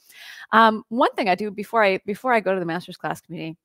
Um, 0.52 0.84
one 0.88 1.12
thing 1.12 1.28
I 1.28 1.34
do 1.34 1.50
before 1.50 1.84
I 1.84 2.00
before 2.06 2.32
I 2.32 2.40
go 2.40 2.54
to 2.54 2.60
the 2.60 2.66
master's 2.66 2.96
class 2.96 3.20
community, 3.20 3.56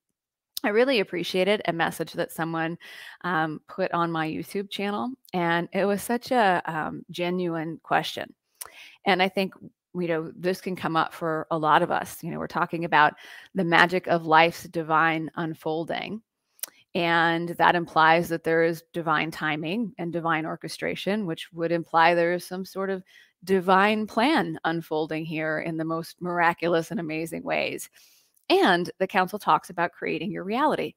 I 0.63 0.69
really 0.69 0.99
appreciated 0.99 1.61
a 1.65 1.73
message 1.73 2.13
that 2.13 2.31
someone 2.31 2.77
um, 3.21 3.61
put 3.67 3.91
on 3.91 4.11
my 4.11 4.27
YouTube 4.27 4.69
channel, 4.69 5.11
and 5.33 5.67
it 5.73 5.85
was 5.85 6.01
such 6.01 6.31
a 6.31 6.61
um, 6.65 7.05
genuine 7.11 7.79
question. 7.83 8.33
And 9.05 9.21
I 9.21 9.29
think 9.29 9.53
you 9.95 10.07
know 10.07 10.31
this 10.35 10.61
can 10.61 10.75
come 10.75 10.95
up 10.95 11.13
for 11.13 11.47
a 11.51 11.57
lot 11.57 11.81
of 11.81 11.91
us. 11.91 12.23
You 12.23 12.31
know, 12.31 12.39
we're 12.39 12.47
talking 12.47 12.85
about 12.85 13.13
the 13.55 13.63
magic 13.63 14.07
of 14.07 14.25
life's 14.25 14.63
divine 14.63 15.29
unfolding. 15.35 16.21
And 16.95 17.49
that 17.49 17.75
implies 17.75 18.29
that 18.29 18.43
there 18.43 18.63
is 18.63 18.83
divine 18.93 19.31
timing 19.31 19.93
and 19.97 20.13
divine 20.13 20.45
orchestration, 20.45 21.25
which 21.25 21.51
would 21.51 21.71
imply 21.71 22.13
there 22.13 22.33
is 22.33 22.45
some 22.45 22.65
sort 22.65 22.91
of 22.91 23.03
divine 23.43 24.07
plan 24.07 24.59
unfolding 24.63 25.25
here 25.25 25.59
in 25.59 25.77
the 25.77 25.85
most 25.85 26.21
miraculous 26.21 26.91
and 26.91 26.99
amazing 26.99 27.43
ways. 27.43 27.89
And 28.49 28.89
the 28.99 29.07
council 29.07 29.39
talks 29.39 29.69
about 29.69 29.91
creating 29.91 30.31
your 30.31 30.43
reality. 30.43 30.95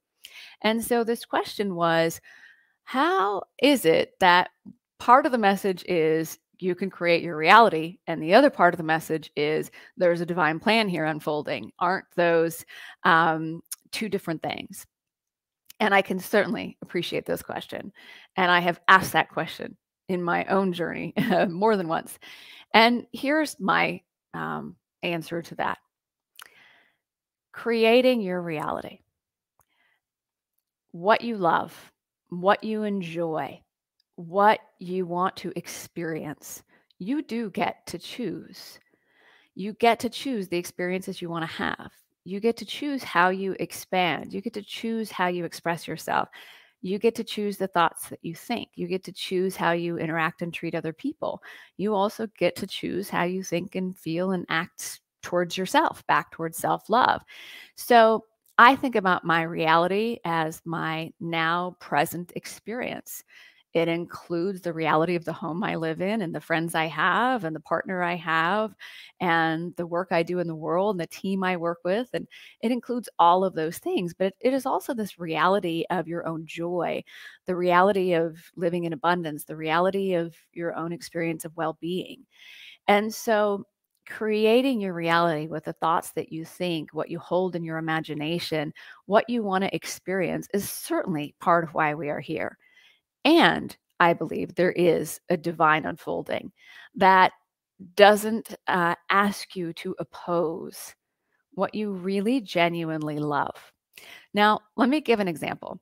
And 0.62 0.84
so 0.84 1.04
this 1.04 1.24
question 1.24 1.74
was 1.74 2.20
how 2.84 3.42
is 3.60 3.84
it 3.84 4.14
that 4.20 4.50
part 4.98 5.26
of 5.26 5.32
the 5.32 5.38
message 5.38 5.84
is 5.86 6.38
you 6.58 6.74
can 6.74 6.88
create 6.88 7.22
your 7.22 7.36
reality 7.36 7.98
and 8.06 8.22
the 8.22 8.34
other 8.34 8.50
part 8.50 8.72
of 8.72 8.78
the 8.78 8.84
message 8.84 9.30
is 9.36 9.70
there's 9.96 10.20
a 10.20 10.26
divine 10.26 10.58
plan 10.58 10.88
here 10.88 11.04
unfolding 11.04 11.70
aren't 11.78 12.06
those 12.14 12.64
um, 13.04 13.60
two 13.92 14.08
different 14.08 14.42
things 14.42 14.86
and 15.80 15.94
i 15.94 16.00
can 16.00 16.18
certainly 16.18 16.78
appreciate 16.80 17.26
this 17.26 17.42
question 17.42 17.92
and 18.36 18.50
i 18.50 18.60
have 18.60 18.80
asked 18.88 19.12
that 19.12 19.28
question 19.28 19.76
in 20.08 20.22
my 20.22 20.44
own 20.46 20.72
journey 20.72 21.14
more 21.48 21.76
than 21.76 21.88
once. 21.88 22.18
And 22.72 23.06
here's 23.12 23.58
my 23.58 24.00
um, 24.34 24.76
answer 25.02 25.42
to 25.42 25.54
that 25.56 25.78
creating 27.52 28.20
your 28.20 28.40
reality. 28.40 29.00
What 30.92 31.22
you 31.22 31.38
love, 31.38 31.74
what 32.28 32.62
you 32.62 32.82
enjoy, 32.82 33.62
what 34.16 34.60
you 34.78 35.06
want 35.06 35.36
to 35.36 35.52
experience, 35.56 36.62
you 36.98 37.22
do 37.22 37.50
get 37.50 37.86
to 37.86 37.98
choose. 37.98 38.78
You 39.54 39.72
get 39.74 39.98
to 40.00 40.10
choose 40.10 40.48
the 40.48 40.58
experiences 40.58 41.22
you 41.22 41.30
want 41.30 41.48
to 41.48 41.56
have. 41.56 41.90
You 42.24 42.40
get 42.40 42.58
to 42.58 42.66
choose 42.66 43.02
how 43.02 43.30
you 43.30 43.56
expand. 43.58 44.34
You 44.34 44.42
get 44.42 44.54
to 44.54 44.62
choose 44.62 45.10
how 45.10 45.28
you 45.28 45.44
express 45.44 45.88
yourself 45.88 46.28
you 46.86 46.98
get 46.98 47.14
to 47.16 47.24
choose 47.24 47.56
the 47.56 47.66
thoughts 47.66 48.08
that 48.08 48.20
you 48.22 48.34
think. 48.34 48.68
You 48.74 48.86
get 48.86 49.02
to 49.04 49.12
choose 49.12 49.56
how 49.56 49.72
you 49.72 49.98
interact 49.98 50.42
and 50.42 50.54
treat 50.54 50.74
other 50.74 50.92
people. 50.92 51.42
You 51.76 51.94
also 51.94 52.28
get 52.38 52.54
to 52.56 52.66
choose 52.66 53.08
how 53.10 53.24
you 53.24 53.42
think 53.42 53.74
and 53.74 53.96
feel 53.96 54.30
and 54.30 54.46
act 54.48 55.00
towards 55.22 55.56
yourself, 55.56 56.06
back 56.06 56.30
towards 56.30 56.58
self 56.58 56.88
love. 56.88 57.22
So 57.76 58.24
I 58.58 58.76
think 58.76 58.94
about 58.94 59.24
my 59.24 59.42
reality 59.42 60.18
as 60.24 60.62
my 60.64 61.12
now 61.20 61.76
present 61.80 62.32
experience. 62.36 63.24
It 63.76 63.88
includes 63.88 64.62
the 64.62 64.72
reality 64.72 65.16
of 65.16 65.26
the 65.26 65.34
home 65.34 65.62
I 65.62 65.76
live 65.76 66.00
in 66.00 66.22
and 66.22 66.34
the 66.34 66.40
friends 66.40 66.74
I 66.74 66.86
have 66.86 67.44
and 67.44 67.54
the 67.54 67.60
partner 67.60 68.02
I 68.02 68.14
have 68.14 68.74
and 69.20 69.76
the 69.76 69.86
work 69.86 70.08
I 70.12 70.22
do 70.22 70.38
in 70.38 70.46
the 70.46 70.54
world 70.54 70.94
and 70.94 71.00
the 71.00 71.06
team 71.06 71.44
I 71.44 71.58
work 71.58 71.80
with. 71.84 72.08
And 72.14 72.26
it 72.62 72.72
includes 72.72 73.10
all 73.18 73.44
of 73.44 73.54
those 73.54 73.76
things. 73.76 74.14
But 74.14 74.32
it 74.40 74.54
is 74.54 74.64
also 74.64 74.94
this 74.94 75.18
reality 75.18 75.84
of 75.90 76.08
your 76.08 76.26
own 76.26 76.46
joy, 76.46 77.04
the 77.44 77.54
reality 77.54 78.14
of 78.14 78.38
living 78.56 78.84
in 78.84 78.94
abundance, 78.94 79.44
the 79.44 79.56
reality 79.56 80.14
of 80.14 80.34
your 80.54 80.74
own 80.74 80.90
experience 80.90 81.44
of 81.44 81.54
well 81.54 81.76
being. 81.78 82.24
And 82.88 83.12
so, 83.14 83.66
creating 84.08 84.80
your 84.80 84.94
reality 84.94 85.48
with 85.48 85.64
the 85.64 85.72
thoughts 85.74 86.12
that 86.12 86.32
you 86.32 86.44
think, 86.44 86.94
what 86.94 87.10
you 87.10 87.18
hold 87.18 87.56
in 87.56 87.64
your 87.64 87.78
imagination, 87.78 88.72
what 89.06 89.28
you 89.28 89.42
want 89.42 89.64
to 89.64 89.74
experience 89.76 90.48
is 90.54 90.70
certainly 90.70 91.34
part 91.40 91.64
of 91.64 91.74
why 91.74 91.94
we 91.94 92.08
are 92.08 92.20
here. 92.20 92.56
And 93.26 93.76
I 93.98 94.12
believe 94.12 94.54
there 94.54 94.70
is 94.72 95.20
a 95.28 95.36
divine 95.36 95.84
unfolding 95.84 96.52
that 96.94 97.32
doesn't 97.96 98.54
uh, 98.68 98.94
ask 99.10 99.56
you 99.56 99.72
to 99.74 99.96
oppose 99.98 100.94
what 101.52 101.74
you 101.74 101.90
really 101.90 102.40
genuinely 102.40 103.18
love. 103.18 103.72
Now, 104.32 104.60
let 104.76 104.88
me 104.88 105.00
give 105.00 105.18
an 105.18 105.26
example. 105.26 105.80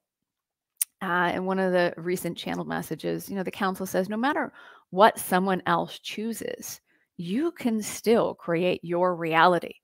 Uh, 1.02 1.32
in 1.34 1.44
one 1.44 1.58
of 1.58 1.72
the 1.72 1.92
recent 1.98 2.38
channel 2.38 2.64
messages, 2.64 3.28
you 3.28 3.36
know, 3.36 3.42
the 3.42 3.50
council 3.50 3.84
says 3.84 4.08
no 4.08 4.16
matter 4.16 4.50
what 4.88 5.18
someone 5.18 5.60
else 5.66 5.98
chooses, 5.98 6.80
you 7.18 7.52
can 7.52 7.82
still 7.82 8.34
create 8.34 8.80
your 8.82 9.14
reality. 9.14 9.74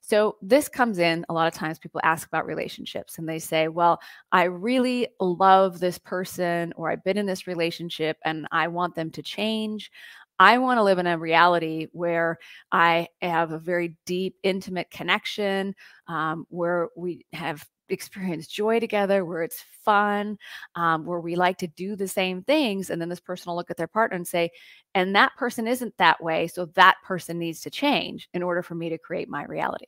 So 0.00 0.36
this 0.42 0.68
comes 0.68 0.98
in 0.98 1.24
a 1.28 1.32
lot 1.34 1.48
of 1.48 1.54
times 1.54 1.78
people 1.78 2.00
ask 2.04 2.26
about 2.28 2.46
relationships 2.46 3.18
and 3.18 3.28
they 3.28 3.38
say, 3.38 3.68
"Well, 3.68 4.00
I 4.32 4.44
really 4.44 5.08
love 5.20 5.80
this 5.80 5.98
person 5.98 6.72
or 6.76 6.90
I've 6.90 7.04
been 7.04 7.18
in 7.18 7.26
this 7.26 7.46
relationship 7.46 8.18
and 8.24 8.46
I 8.52 8.68
want 8.68 8.94
them 8.94 9.10
to 9.12 9.22
change. 9.22 9.90
I 10.38 10.58
want 10.58 10.78
to 10.78 10.82
live 10.82 10.98
in 10.98 11.06
a 11.06 11.18
reality 11.18 11.88
where 11.92 12.38
I 12.70 13.08
have 13.22 13.52
a 13.52 13.58
very 13.58 13.96
deep, 14.04 14.36
intimate 14.42 14.90
connection, 14.90 15.74
um, 16.08 16.46
where 16.50 16.88
we 16.96 17.24
have 17.32 17.66
experience 17.88 18.46
joy 18.46 18.80
together, 18.80 19.24
where 19.24 19.42
it's 19.42 19.64
fun, 19.84 20.38
um, 20.74 21.04
where 21.04 21.20
we 21.20 21.36
like 21.36 21.58
to 21.58 21.66
do 21.68 21.96
the 21.96 22.08
same 22.08 22.42
things. 22.42 22.90
And 22.90 23.00
then 23.00 23.08
this 23.08 23.20
person 23.20 23.50
will 23.50 23.56
look 23.56 23.70
at 23.70 23.76
their 23.76 23.86
partner 23.86 24.16
and 24.16 24.26
say, 24.26 24.50
and 24.94 25.14
that 25.14 25.36
person 25.36 25.66
isn't 25.66 25.96
that 25.98 26.22
way. 26.22 26.46
So 26.48 26.66
that 26.74 26.96
person 27.04 27.38
needs 27.38 27.60
to 27.62 27.70
change 27.70 28.28
in 28.34 28.42
order 28.42 28.62
for 28.62 28.74
me 28.74 28.88
to 28.90 28.98
create 28.98 29.28
my 29.28 29.44
reality. 29.44 29.86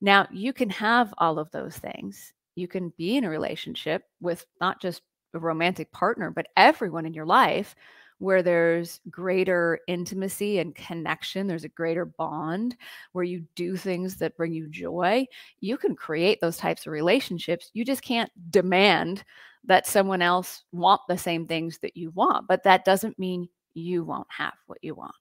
Now, 0.00 0.26
you 0.30 0.52
can 0.52 0.70
have 0.70 1.12
all 1.18 1.38
of 1.38 1.50
those 1.50 1.76
things. 1.76 2.32
You 2.54 2.68
can 2.68 2.92
be 2.96 3.16
in 3.16 3.24
a 3.24 3.30
relationship 3.30 4.04
with 4.20 4.46
not 4.60 4.80
just 4.80 5.02
a 5.34 5.38
romantic 5.38 5.92
partner, 5.92 6.30
but 6.30 6.48
everyone 6.56 7.06
in 7.06 7.14
your 7.14 7.26
life 7.26 7.74
where 8.20 8.42
there's 8.42 9.00
greater 9.10 9.80
intimacy 9.88 10.58
and 10.58 10.74
connection, 10.74 11.46
there's 11.46 11.64
a 11.64 11.70
greater 11.70 12.04
bond 12.04 12.76
where 13.12 13.24
you 13.24 13.42
do 13.54 13.76
things 13.76 14.16
that 14.16 14.36
bring 14.36 14.52
you 14.52 14.68
joy, 14.68 15.26
you 15.60 15.78
can 15.78 15.96
create 15.96 16.38
those 16.40 16.58
types 16.58 16.86
of 16.86 16.92
relationships. 16.92 17.70
You 17.72 17.82
just 17.84 18.02
can't 18.02 18.30
demand 18.50 19.24
that 19.64 19.86
someone 19.86 20.20
else 20.20 20.64
want 20.70 21.00
the 21.08 21.16
same 21.16 21.46
things 21.46 21.78
that 21.78 21.96
you 21.96 22.10
want, 22.10 22.46
but 22.46 22.62
that 22.64 22.84
doesn't 22.84 23.18
mean 23.18 23.48
you 23.72 24.04
won't 24.04 24.28
have 24.28 24.54
what 24.66 24.78
you 24.82 24.94
want. 24.94 25.14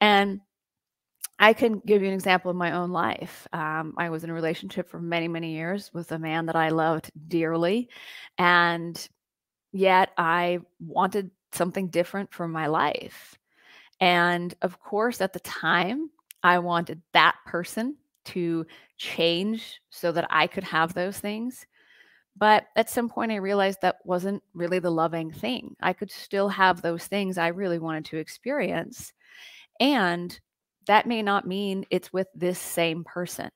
And 0.00 0.40
I 1.38 1.52
can 1.52 1.80
give 1.80 2.00
you 2.00 2.08
an 2.08 2.14
example 2.14 2.50
of 2.50 2.56
my 2.56 2.72
own 2.72 2.90
life. 2.90 3.46
Um, 3.52 3.94
I 3.98 4.08
was 4.08 4.24
in 4.24 4.30
a 4.30 4.34
relationship 4.34 4.88
for 4.88 5.00
many, 5.00 5.28
many 5.28 5.52
years 5.52 5.90
with 5.92 6.12
a 6.12 6.18
man 6.18 6.46
that 6.46 6.56
I 6.56 6.70
loved 6.70 7.10
dearly. 7.28 7.90
And 8.38 9.06
yet 9.72 10.10
I 10.16 10.60
wanted 10.80 11.30
something 11.54 11.88
different 11.88 12.32
for 12.32 12.48
my 12.48 12.66
life. 12.66 13.38
And 14.00 14.54
of 14.62 14.80
course, 14.80 15.20
at 15.20 15.32
the 15.32 15.40
time, 15.40 16.10
I 16.42 16.58
wanted 16.58 17.02
that 17.12 17.36
person 17.46 17.96
to 18.24 18.66
change 18.96 19.80
so 19.90 20.12
that 20.12 20.26
I 20.30 20.46
could 20.46 20.64
have 20.64 20.94
those 20.94 21.18
things. 21.18 21.66
But 22.36 22.66
at 22.76 22.90
some 22.90 23.08
point, 23.08 23.32
I 23.32 23.36
realized 23.36 23.82
that 23.82 23.98
wasn't 24.04 24.42
really 24.54 24.78
the 24.78 24.90
loving 24.90 25.30
thing. 25.30 25.76
I 25.80 25.92
could 25.92 26.10
still 26.10 26.48
have 26.48 26.80
those 26.80 27.06
things 27.06 27.36
I 27.36 27.48
really 27.48 27.78
wanted 27.78 28.06
to 28.06 28.16
experience. 28.16 29.12
And 29.80 30.38
that 30.86 31.06
may 31.06 31.22
not 31.22 31.46
mean 31.46 31.84
it's 31.90 32.12
with 32.12 32.28
this 32.34 32.58
same 32.58 33.04
person. 33.04 33.50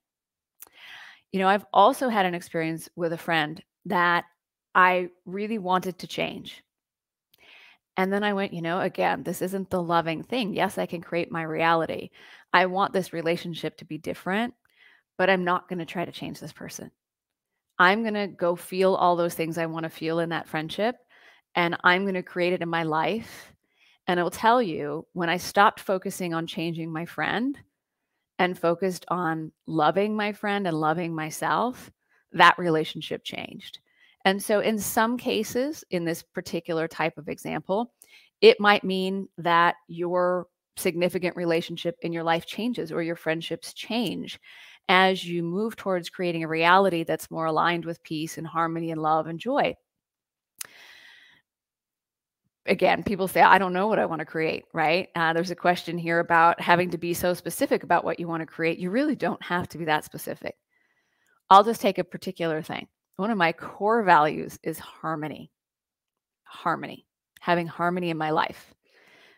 You 1.33 1.41
know, 1.41 1.49
I've 1.49 1.67
also 1.73 2.09
had 2.09 2.27
an 2.27 2.35
experience 2.35 2.89
with 2.97 3.13
a 3.13 3.19
friend 3.19 3.63
that 3.87 4.25
I 4.75 5.09
really 5.25 5.59
wanted 5.59 5.99
to 5.99 6.07
change. 6.07 6.63
And 7.97 8.13
then 8.13 8.23
I 8.23 8.35
went, 8.35 8.53
you 8.53 8.61
know, 8.61 8.81
again, 8.81 9.23
this 9.23 9.41
isn't 9.41 9.71
the 9.71 9.83
loving 9.83 10.23
thing. 10.23 10.55
Yes, 10.55 10.77
I 10.77 10.87
can 10.87 11.01
create 11.01 11.33
my 11.33 11.43
reality. 11.43 12.11
I 12.53 12.67
want 12.67 12.93
this 12.93 13.13
relationship 13.13 13.79
to 13.79 13.85
be 13.85 13.99
different, 13.99 14.55
but 15.17 15.31
I'm 15.31 15.45
not 15.45 15.69
going 15.69 15.79
to 15.79 15.87
try 15.87 16.05
to 16.05 16.13
change 16.13 16.39
this 16.39 16.53
person. 16.53 16.91
I'm 17.79 18.03
going 18.03 18.15
to 18.15 18.27
go 18.27 18.57
feel 18.57 18.95
all 18.95 19.17
those 19.17 19.35
things 19.35 19.59
I 19.59 19.67
want 19.67 19.85
to 19.85 19.91
feel 19.91 20.19
in 20.19 20.31
that 20.31 20.49
friendship, 20.49 20.97
and 21.55 21.77
I'm 21.85 22.03
going 22.03 22.15
to 22.15 22.23
create 22.23 22.53
it 22.53 22.63
in 22.63 22.69
my 22.69 22.83
life. 22.83 23.53
And 24.07 24.21
I'll 24.21 24.31
tell 24.31 24.63
you, 24.63 25.07
when 25.13 25.29
I 25.29 25.39
stopped 25.39 25.81
focusing 25.81 26.33
on 26.33 26.47
changing 26.47 26.93
my 26.93 27.07
friend 27.07 27.59
and 28.39 28.59
focused 28.59 29.05
on 29.09 29.53
loving 29.67 30.15
my 30.17 30.33
friend 30.33 30.67
and 30.67 30.79
loving 30.79 31.15
myself, 31.15 31.91
that 32.33 32.59
relationship 32.59 33.25
changed. 33.25 33.79
And 34.27 34.43
so, 34.43 34.59
in 34.59 34.77
some 34.77 35.17
cases, 35.17 35.85
in 35.91 36.05
this 36.05 36.21
particular 36.21 36.89
type 36.89 37.17
of 37.17 37.29
example, 37.29 37.93
it 38.41 38.59
might 38.59 38.83
mean 38.83 39.29
that 39.39 39.77
your 39.87 40.49
significant 40.77 41.37
relationship 41.37 41.97
in 42.03 42.13
your 42.13 42.25
life 42.25 42.45
changes 42.45 42.91
or 42.91 43.03
your 43.05 43.15
friendships 43.15 43.73
change 43.73 44.41
as 44.89 45.25
you 45.25 45.45
move 45.45 45.77
towards 45.77 46.11
creating 46.11 46.43
a 46.43 46.49
reality 46.49 47.05
that's 47.05 47.31
more 47.31 47.47
aligned 47.47 47.85
with 47.85 48.03
peace 48.03 48.37
and 48.37 48.49
harmony 48.49 48.91
and 48.91 49.01
love 49.01 49.29
and 49.29 49.39
joy. 49.39 49.77
Again, 52.67 53.05
people 53.05 53.29
say, 53.29 53.43
I 53.43 53.59
don't 53.59 53.73
know 53.73 53.87
what 53.87 54.01
I 54.01 54.07
want 54.07 54.19
to 54.19 54.27
create, 54.27 54.65
right? 54.75 55.09
Uh, 55.15 55.35
there's 55.35 55.53
a 55.53 55.57
question 55.57 55.97
here 55.97 56.19
about 56.19 56.61
having 56.61 56.91
to 56.91 56.99
be 56.99 57.15
so 57.15 57.33
specific 57.33 57.85
about 57.85 58.05
what 58.05 58.19
you 58.19 58.27
want 58.27 58.41
to 58.41 58.47
create. 58.47 58.81
You 58.81 58.91
really 58.91 59.15
don't 59.15 59.43
have 59.45 59.69
to 59.69 59.79
be 59.79 59.85
that 59.85 60.05
specific. 60.05 60.57
I'll 61.49 61.63
just 61.63 61.81
take 61.81 61.99
a 61.99 62.05
particular 62.05 62.61
thing 62.61 62.89
one 63.17 63.31
of 63.31 63.39
my 63.39 63.53
core 63.53 64.03
values 64.03 64.59
is 64.63 64.79
harmony. 64.79 65.51
Harmony, 66.45 67.07
having 67.41 67.67
harmony 67.67 68.11
in 68.11 68.19
my 68.19 68.31
life, 68.31 68.75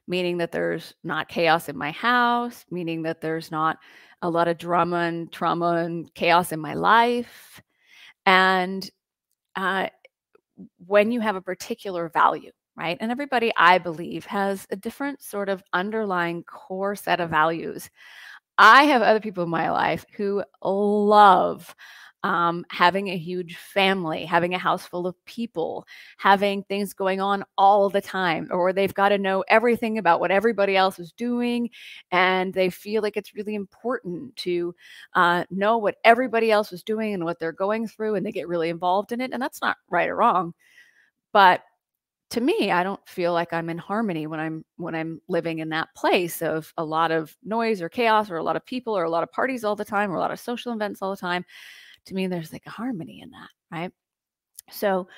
meaning 0.07 0.39
that 0.39 0.53
there's 0.53 0.95
not 1.03 1.29
chaos 1.29 1.69
in 1.69 1.77
my 1.77 1.91
house, 1.91 2.65
meaning 2.71 3.03
that 3.03 3.21
there's 3.21 3.51
not 3.51 3.79
a 4.23 4.31
lot 4.31 4.49
of 4.49 4.59
drama 4.59 4.97
and 4.97 5.33
trauma 5.33 5.77
and 5.77 6.13
chaos 6.15 6.53
in 6.53 6.61
my 6.61 6.75
life. 6.75 7.61
And 8.27 8.89
uh, 9.57 9.89
when 10.87 11.13
you 11.13 11.21
have 11.21 11.37
a 11.37 11.41
particular 11.41 12.09
value, 12.09 12.51
right? 12.77 12.97
And 13.01 13.11
everybody, 13.11 13.53
I 13.57 13.79
believe, 13.79 14.25
has 14.27 14.67
a 14.71 14.77
different 14.77 15.23
sort 15.23 15.49
of 15.49 15.63
underlying 15.73 16.45
core 16.45 16.95
set 16.95 17.21
of 17.21 17.31
values. 17.31 17.91
I 18.57 18.85
have 18.85 19.03
other 19.03 19.21
people 19.21 19.45
in 19.45 19.51
my 19.51 19.71
life 19.71 20.05
who 20.17 20.43
love 20.63 21.75
um, 22.25 22.65
having 22.71 23.09
a 23.09 23.17
huge 23.17 23.57
family, 23.57 24.25
having 24.25 24.55
a 24.55 24.59
house 24.59 24.85
full 24.85 25.07
of 25.07 25.15
people, 25.25 25.87
having 26.17 26.63
things 26.65 26.93
going 26.93 27.21
on 27.21 27.45
all 27.57 27.89
the 27.89 28.01
time, 28.01 28.49
or 28.51 28.73
they've 28.73 28.95
got 28.95 29.11
to 29.11 29.19
know 29.19 29.45
everything 29.49 29.99
about 29.99 30.21
what 30.21 30.31
everybody 30.31 30.77
else 30.77 30.99
is 30.99 31.13
doing. 31.13 31.71
And 32.11 32.53
they 32.53 32.71
feel 32.71 33.03
like 33.03 33.17
it's 33.17 33.35
really 33.35 33.55
important 33.55 34.35
to 34.37 34.75
uh, 35.15 35.45
know 35.51 35.79
what 35.79 35.97
everybody 36.05 36.51
else 36.51 36.73
is 36.73 36.83
doing 36.83 37.15
and 37.15 37.25
what 37.25 37.39
they're 37.39 37.53
going 37.53 37.87
through, 37.87 38.17
and 38.17 38.27
they 38.27 38.33
get 38.33 38.49
really 38.49 38.69
involved 38.69 39.13
in 39.13 39.21
it. 39.21 39.33
And 39.33 39.41
that's 39.43 39.63
not 39.63 39.77
right 39.89 40.09
or 40.09 40.17
wrong. 40.17 40.55
But 41.33 41.63
to 42.31 42.41
me 42.41 42.71
i 42.71 42.83
don't 42.83 43.07
feel 43.09 43.33
like 43.33 43.53
i'm 43.53 43.71
in 43.71 43.79
harmony 43.79 44.27
when 44.27 44.39
i'm 44.39 44.65
when 44.77 44.95
i'm 44.95 45.21
living 45.29 45.61
in 45.61 45.71
that 45.71 45.89
place 45.95 46.43
of 46.43 46.73
a 46.77 46.85
lot 46.85 47.11
of 47.11 47.35
noise 47.43 47.81
or 47.81 47.89
chaos 47.89 48.31
or 48.31 48.37
a 48.37 48.43
lot 48.43 48.57
of 48.57 48.67
people 48.67 48.97
or 48.97 49.05
a 49.05 49.11
lot 49.11 49.23
of 49.23 49.33
parties 49.33 49.65
all 49.65 49.77
the 49.77 49.85
time 49.85 50.11
or 50.11 50.17
a 50.17 50.21
lot 50.21 50.31
of 50.31 50.39
social 50.39 50.73
events 50.73 51.01
all 51.01 51.11
the 51.11 51.17
time 51.17 51.45
to 52.07 52.15
me, 52.15 52.27
there's 52.27 52.53
like 52.53 52.67
a 52.67 52.71
harmony 52.71 53.21
in 53.21 53.31
that, 53.31 53.51
right? 53.71 53.93
So 54.71 55.09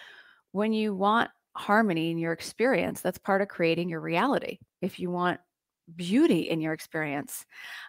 when 0.52 0.72
you 0.72 0.94
want 0.94 1.30
harmony 1.56 2.10
in 2.10 2.18
your 2.18 2.32
experience, 2.32 3.00
that's 3.00 3.18
part 3.18 3.42
of 3.42 3.48
creating 3.48 3.88
your 3.88 4.00
reality. 4.00 4.58
If 4.80 4.98
you 4.98 5.10
want 5.10 5.40
beauty 5.96 6.48
in 6.50 6.60
your 6.60 6.72
experience, 6.72 7.44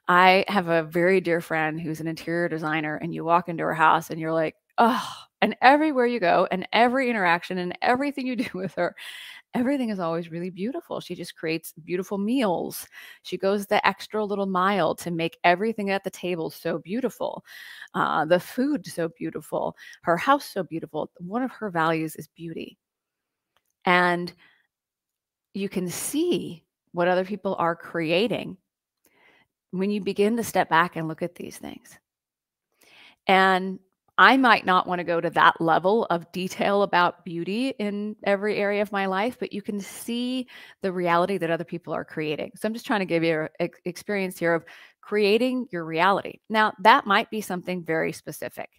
I 0.08 0.46
have 0.48 0.68
a 0.68 0.84
very 0.84 1.22
dear 1.22 1.42
friend 1.42 1.80
who's 1.80 2.00
an 2.00 2.08
interior 2.08 2.50
designer, 2.50 2.96
and 2.98 3.14
you 3.14 3.24
walk 3.24 3.50
into 3.50 3.64
her 3.64 3.74
house 3.74 4.10
and 4.10 4.20
you're 4.20 4.34
like, 4.34 4.56
oh, 4.78 5.08
and 5.42 5.56
everywhere 5.62 6.06
you 6.06 6.20
go, 6.20 6.48
and 6.52 6.68
every 6.74 7.10
interaction, 7.10 7.58
and 7.58 7.78
everything 7.82 8.28
you 8.28 8.36
do 8.38 8.50
with 8.54 8.74
her, 8.76 8.96
everything 9.54 9.90
is 9.90 10.00
always 10.00 10.32
really 10.32 10.50
beautiful. 10.50 11.00
She 11.00 11.16
just 11.16 11.36
creates 11.36 11.74
beautiful 11.84 12.18
meals. 12.18 12.88
She 13.24 13.38
goes 13.38 13.66
the 13.66 13.86
extra 13.86 14.24
little 14.24 14.46
mile 14.46 14.96
to 14.96 15.12
make 15.12 15.38
everything 15.44 15.90
at 15.90 16.04
the 16.04 16.10
table 16.10 16.50
so 16.50 16.80
beautiful, 16.80 17.44
uh, 17.94 18.26
the 18.26 18.40
food 18.40 18.86
so 18.86 19.10
beautiful, 19.10 19.76
her 20.04 20.18
house 20.18 20.46
so 20.46 20.64
beautiful. 20.64 21.12
One 21.18 21.44
of 21.44 21.52
her 21.52 21.70
values 21.70 22.16
is 22.16 22.28
beauty. 22.28 22.78
And 23.86 24.32
you 25.54 25.68
can 25.68 25.90
see 25.90 26.64
what 26.94 27.08
other 27.08 27.26
people 27.26 27.56
are 27.58 27.76
creating 27.76 28.58
when 29.72 29.90
you 29.90 30.02
begin 30.02 30.38
to 30.38 30.44
step 30.44 30.70
back 30.70 30.96
and 30.96 31.08
look 31.08 31.22
at 31.22 31.36
these 31.36 31.58
things. 31.58 31.98
And 33.28 33.80
I 34.22 34.38
might 34.38 34.68
not 34.68 34.86
want 34.86 35.00
to 35.00 35.04
go 35.04 35.20
to 35.20 35.32
that 35.32 35.60
level 35.60 36.06
of 36.12 36.32
detail 36.32 36.84
about 36.84 37.26
beauty 37.26 37.70
in 37.80 38.16
every 38.24 38.58
area 38.58 38.84
of 38.84 38.92
my 38.92 39.08
life, 39.08 39.36
but 39.40 39.52
you 39.52 39.64
can 39.64 39.80
see 39.80 40.46
the 40.84 40.94
reality 40.94 41.40
that 41.40 41.50
other 41.50 41.64
people 41.64 41.92
are 41.92 42.06
creating. 42.06 42.52
So 42.56 42.68
I'm 42.68 42.74
just 42.74 42.86
trying 42.86 43.00
to 43.00 43.08
give 43.08 43.24
you 43.24 43.48
an 43.60 43.70
experience 43.86 44.38
here 44.38 44.54
of 44.54 44.64
creating 45.02 45.66
your 45.72 45.86
reality. 45.86 46.38
Now, 46.52 46.72
that 46.84 47.08
might 47.08 47.32
be 47.32 47.42
something 47.42 47.84
very 47.84 48.12
specific. 48.12 48.70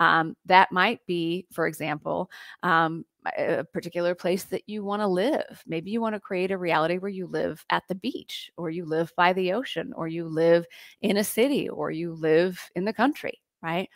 Um, 0.00 0.34
that 0.46 0.72
might 0.72 0.98
be, 1.06 1.46
for 1.52 1.68
example, 1.68 2.28
um, 2.64 3.04
a 3.38 3.62
particular 3.72 4.16
place 4.16 4.42
that 4.46 4.64
you 4.66 4.82
want 4.82 5.02
to 5.02 5.06
live. 5.06 5.62
Maybe 5.68 5.92
you 5.92 6.00
want 6.00 6.16
to 6.16 6.20
create 6.20 6.50
a 6.50 6.58
reality 6.58 6.98
where 6.98 7.12
you 7.12 7.28
live 7.28 7.64
at 7.70 7.84
the 7.86 7.94
beach, 7.94 8.50
or 8.56 8.70
you 8.70 8.86
live 8.86 9.12
by 9.16 9.34
the 9.34 9.52
ocean, 9.52 9.92
or 9.94 10.08
you 10.08 10.26
live 10.26 10.66
in 11.00 11.16
a 11.16 11.22
city, 11.22 11.68
or 11.68 11.92
you 11.92 12.12
live 12.12 12.60
in 12.74 12.84
the 12.84 12.92
country, 12.92 13.40
right? 13.62 13.88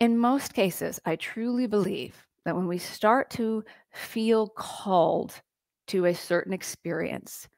In 0.00 0.16
most 0.16 0.54
cases, 0.54 1.00
I 1.04 1.16
truly 1.16 1.66
believe 1.66 2.26
that 2.44 2.54
when 2.54 2.68
we 2.68 2.78
start 2.78 3.30
to 3.30 3.64
feel 3.92 4.48
called 4.48 5.40
to 5.88 6.04
a 6.06 6.14
certain 6.14 6.52
experience, 6.52 7.48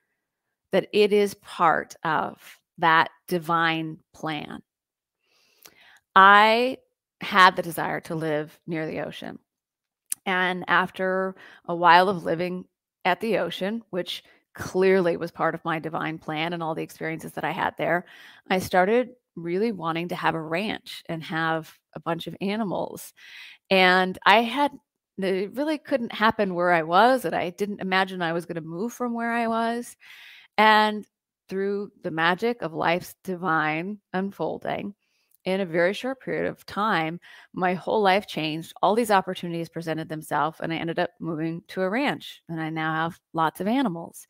that 0.73 0.89
it 0.93 1.13
is 1.13 1.35
part 1.35 1.95
of 2.03 2.39
that 2.79 3.11
divine 3.29 3.99
plan. 4.15 4.63
I 6.17 6.79
had 7.21 7.57
the 7.57 7.63
desire 7.63 8.01
to 8.01 8.15
live 8.15 8.59
near 8.67 8.87
the 8.87 9.01
ocean. 9.01 9.39
And 10.25 10.65
after 10.69 11.35
a 11.67 11.75
while 11.75 12.09
of 12.09 12.25
living 12.25 12.65
at 13.05 13.21
the 13.21 13.39
ocean, 13.39 13.83
which 13.91 14.25
clearly 14.55 15.17
was 15.17 15.31
part 15.31 15.55
of 15.55 15.65
my 15.65 15.79
divine 15.79 16.19
plan 16.19 16.53
and 16.53 16.63
all 16.63 16.75
the 16.75 16.83
experiences 16.83 17.33
that 17.33 17.45
I 17.45 17.53
had 17.53 17.75
there, 17.77 18.07
I 18.49 18.59
started 18.59 19.11
really 19.43 19.73
wanting 19.73 20.09
to 20.09 20.17
have 20.17 20.35
a 20.35 20.41
ranch 20.41 21.03
and 21.09 21.23
have 21.25 21.73
a 21.95 22.01
bunch 22.01 22.27
of 22.27 22.37
animals. 22.41 23.13
And 23.71 24.19
I 24.27 24.43
had 24.43 24.73
it 25.19 25.53
really 25.55 25.79
couldn't 25.79 26.13
happen 26.13 26.55
where 26.55 26.73
I 26.73 26.83
was, 26.83 27.25
and 27.25 27.35
I 27.35 27.51
didn't 27.51 27.81
imagine 27.81 28.23
I 28.23 28.33
was 28.33 28.47
going 28.47 28.57
to 28.57 28.63
move 28.63 28.93
from 28.93 29.13
where 29.15 29.33
I 29.33 29.49
was. 29.49 29.97
And 30.57 31.05
through 31.49 31.91
the 32.03 32.11
magic 32.11 32.63
of 32.63 32.73
life's 32.73 33.15
divine 33.25 33.99
unfolding, 34.13 34.95
in 35.45 35.61
a 35.61 35.67
very 35.67 35.95
short 35.95 36.21
period 36.21 36.47
of 36.47 36.67
time, 36.67 37.19
my 37.55 37.75
whole 37.75 38.03
life 38.03 38.27
changed. 38.27 38.75
All 38.83 38.95
these 38.95 39.11
opportunities 39.11 39.69
presented 39.69 40.09
themselves, 40.09 40.59
and 40.61 40.73
I 40.73 40.77
ended 40.77 40.99
up 40.99 41.11
moving 41.19 41.63
to 41.69 41.83
a 41.83 41.89
ranch, 41.89 42.43
and 42.49 42.61
I 42.61 42.71
now 42.71 42.95
have 42.95 43.19
lots 43.33 43.61
of 43.61 43.67
animals. 43.67 44.27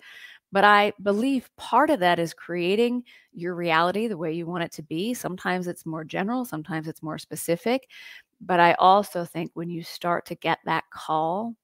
But 0.52 0.64
I 0.64 0.92
believe 1.02 1.50
part 1.56 1.90
of 1.90 2.00
that 2.00 2.18
is 2.18 2.34
creating 2.34 3.04
your 3.32 3.54
reality 3.54 4.08
the 4.08 4.16
way 4.16 4.32
you 4.32 4.46
want 4.46 4.64
it 4.64 4.72
to 4.72 4.82
be. 4.82 5.14
Sometimes 5.14 5.66
it's 5.68 5.86
more 5.86 6.04
general, 6.04 6.44
sometimes 6.44 6.88
it's 6.88 7.02
more 7.02 7.18
specific. 7.18 7.88
But 8.40 8.60
I 8.60 8.74
also 8.74 9.24
think 9.24 9.50
when 9.54 9.70
you 9.70 9.82
start 9.82 10.26
to 10.26 10.34
get 10.34 10.58
that 10.64 10.84
call, 10.90 11.54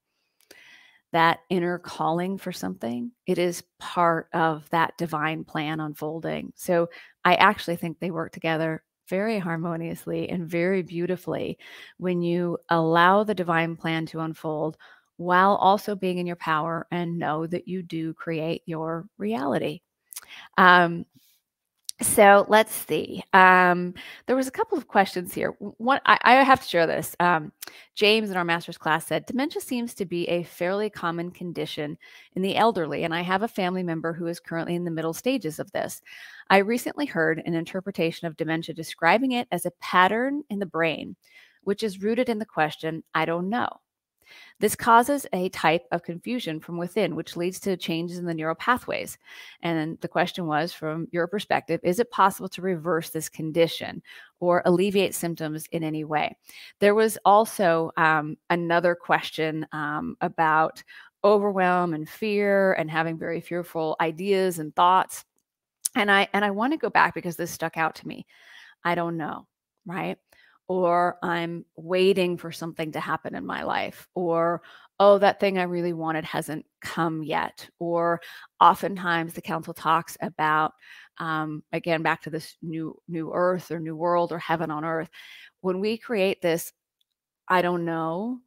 that 1.13 1.41
inner 1.49 1.79
calling 1.79 2.37
for 2.37 2.53
something, 2.53 3.11
it 3.27 3.39
is 3.39 3.63
part 3.79 4.29
of 4.33 4.69
that 4.71 4.97
divine 4.99 5.45
plan 5.45 5.81
unfolding. 5.81 6.53
So 6.57 6.89
I 7.25 7.35
actually 7.37 7.77
think 7.77 7.99
they 7.99 8.11
work 8.11 8.33
together 8.33 8.83
very 9.09 9.39
harmoniously 9.39 10.29
and 10.29 10.49
very 10.49 10.83
beautifully 10.83 11.59
when 11.97 12.23
you 12.23 12.59
allow 12.69 13.23
the 13.23 13.35
divine 13.35 13.77
plan 13.77 14.05
to 14.07 14.21
unfold 14.21 14.77
while 15.17 15.57
also 15.57 15.95
being 15.95 16.19
in 16.19 16.27
your 16.27 16.37
power 16.37 16.87
and 16.91 17.19
know 17.19 17.47
that 17.47 17.67
you 17.67 17.83
do 17.83 18.15
create 18.15 18.63
your 18.67 19.07
reality. 19.19 19.81
Um, 20.59 21.07
so 22.03 22.45
let's 22.51 22.75
see. 22.75 23.23
Um, 23.33 23.95
there 24.27 24.37
was 24.37 24.49
a 24.49 24.51
couple 24.51 24.77
of 24.77 24.87
questions 24.87 25.33
here. 25.33 25.57
One, 25.79 25.99
I, 26.05 26.19
I 26.23 26.35
have 26.43 26.61
to 26.61 26.69
share 26.69 26.87
this. 26.87 27.17
Um, 27.21 27.53
James 27.95 28.31
in 28.31 28.37
our 28.37 28.45
master's 28.45 28.77
class 28.77 29.07
said 29.07 29.25
dementia 29.25 29.63
seems 29.63 29.95
to 29.95 30.05
be 30.05 30.29
a 30.29 30.43
fairly 30.43 30.91
common 30.91 31.31
condition 31.31 31.97
in 32.35 32.43
the 32.43 32.55
elderly, 32.55 33.05
and 33.05 33.15
I 33.15 33.23
have 33.23 33.43
a 33.43 33.49
family 33.49 33.83
member 33.83 34.13
who 34.13 34.27
is 34.27 34.41
currently 34.41 34.75
in 34.75 34.85
the 34.85 34.91
middle 34.91 35.15
stages 35.15 35.59
of 35.59 35.73
this. 35.73 36.03
I 36.51 36.59
recently 36.59 37.07
heard 37.07 37.43
an 37.47 37.55
interpretation 37.55 38.27
of 38.27 38.37
dementia 38.37 38.75
describing 38.75 39.33
it 39.33 39.49
as 39.51 39.65
a 39.65 39.73
pattern 39.81 40.43
in 40.51 40.59
the 40.59 40.67
brain, 40.67 41.17
which 41.63 41.83
is 41.83 42.03
rooted 42.03 42.29
in 42.29 42.39
the 42.39 42.45
question, 42.45 43.05
"I 43.15 43.25
don't 43.25 43.49
know." 43.49 43.71
This 44.61 44.75
causes 44.75 45.27
a 45.33 45.49
type 45.51 45.87
of 45.93 46.03
confusion 46.03 46.61
from 46.61 46.79
within, 46.79 47.17
which 47.17 47.37
leads 47.37 47.61
to 47.61 47.77
changes 47.77 48.19
in 48.19 48.25
the 48.25 48.35
neural 48.35 48.55
pathways. 48.55 49.19
And 49.63 49.99
the 50.01 50.09
question 50.09 50.47
was 50.47 50.73
from 50.73 51.09
your 51.13 51.27
perspective, 51.27 51.81
is 51.83 51.99
it 52.01 52.11
possible 52.11 52.49
to 52.51 52.63
reverse 52.63 53.11
this 53.11 53.29
condition 53.29 54.03
or 54.41 54.63
alleviate 54.65 55.15
symptoms 55.15 55.67
in 55.73 55.85
any 55.85 56.05
way? 56.05 56.37
There 56.81 56.95
was 56.95 57.19
also 57.25 57.91
um, 57.97 58.37
another 58.51 58.95
question 58.95 59.67
um, 59.73 60.17
about 60.21 60.83
overwhelm 61.25 61.95
and 61.95 62.09
fear 62.09 62.75
and 62.75 62.91
having 62.91 63.19
very 63.19 63.41
fearful 63.41 63.97
ideas 64.01 64.59
and 64.59 64.75
thoughts. 64.77 65.25
And 65.95 66.11
I 66.11 66.29
and 66.33 66.45
I 66.45 66.51
want 66.51 66.73
to 66.73 66.79
go 66.79 66.91
back 66.91 67.15
because 67.15 67.37
this 67.37 67.51
stuck 67.51 67.77
out 67.77 67.97
to 67.97 68.09
me. 68.09 68.27
I 68.85 68.95
don't 68.95 69.17
know, 69.17 69.47
right? 69.87 70.19
Or 70.69 71.19
I'm 71.23 71.65
waiting 71.77 72.37
for 72.37 72.51
something 72.53 72.93
to 72.93 73.01
happen 73.01 73.35
in 73.35 73.47
my 73.47 73.63
life, 73.63 74.09
or 74.15 74.63
oh, 74.99 75.19
that 75.19 75.41
thing 75.41 75.59
I 75.59 75.65
really 75.65 75.93
wanted 75.93 76.25
hasn't 76.25 76.65
come 76.81 77.23
yet. 77.23 77.69
Or 77.79 78.21
oftentimes 78.61 79.35
the 79.35 79.43
council 79.43 79.75
talks 79.75 80.17
about, 80.21 80.73
um, 81.19 81.63
again, 81.73 82.03
back 82.03 82.23
to 82.23 82.31
this 82.31 82.57
new 82.63 82.97
new 83.09 83.33
earth 83.33 83.71
or 83.71 83.79
new 83.81 83.97
world 83.97 84.33
or 84.33 84.39
heaven 84.39 84.71
on 84.71 84.85
earth. 84.85 85.11
When 85.61 85.81
we 85.81 85.99
create 85.99 86.43
this, 86.43 86.73
I 87.49 87.63
don't 87.63 87.85
know. 87.85 88.41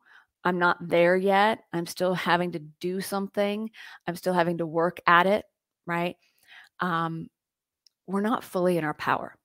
I'm 0.43 0.59
not 0.59 0.77
there 0.87 1.17
yet. 1.17 1.59
I'm 1.73 1.85
still 1.85 2.13
having 2.13 2.53
to 2.53 2.59
do 2.59 3.01
something. 3.01 3.69
I'm 4.07 4.15
still 4.15 4.33
having 4.33 4.59
to 4.59 4.65
work 4.65 4.99
at 5.05 5.25
it, 5.25 5.45
right? 5.85 6.15
Um, 6.79 7.27
we're 8.07 8.21
not 8.21 8.43
fully 8.43 8.77
in 8.77 8.83
our 8.83 8.93
power. 8.93 9.35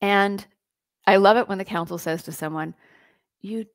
And 0.00 0.44
I 1.06 1.16
love 1.16 1.36
it 1.36 1.48
when 1.48 1.58
the 1.58 1.64
council 1.64 1.98
says 1.98 2.22
to 2.24 2.32
someone, 2.32 2.74
You 3.40 3.66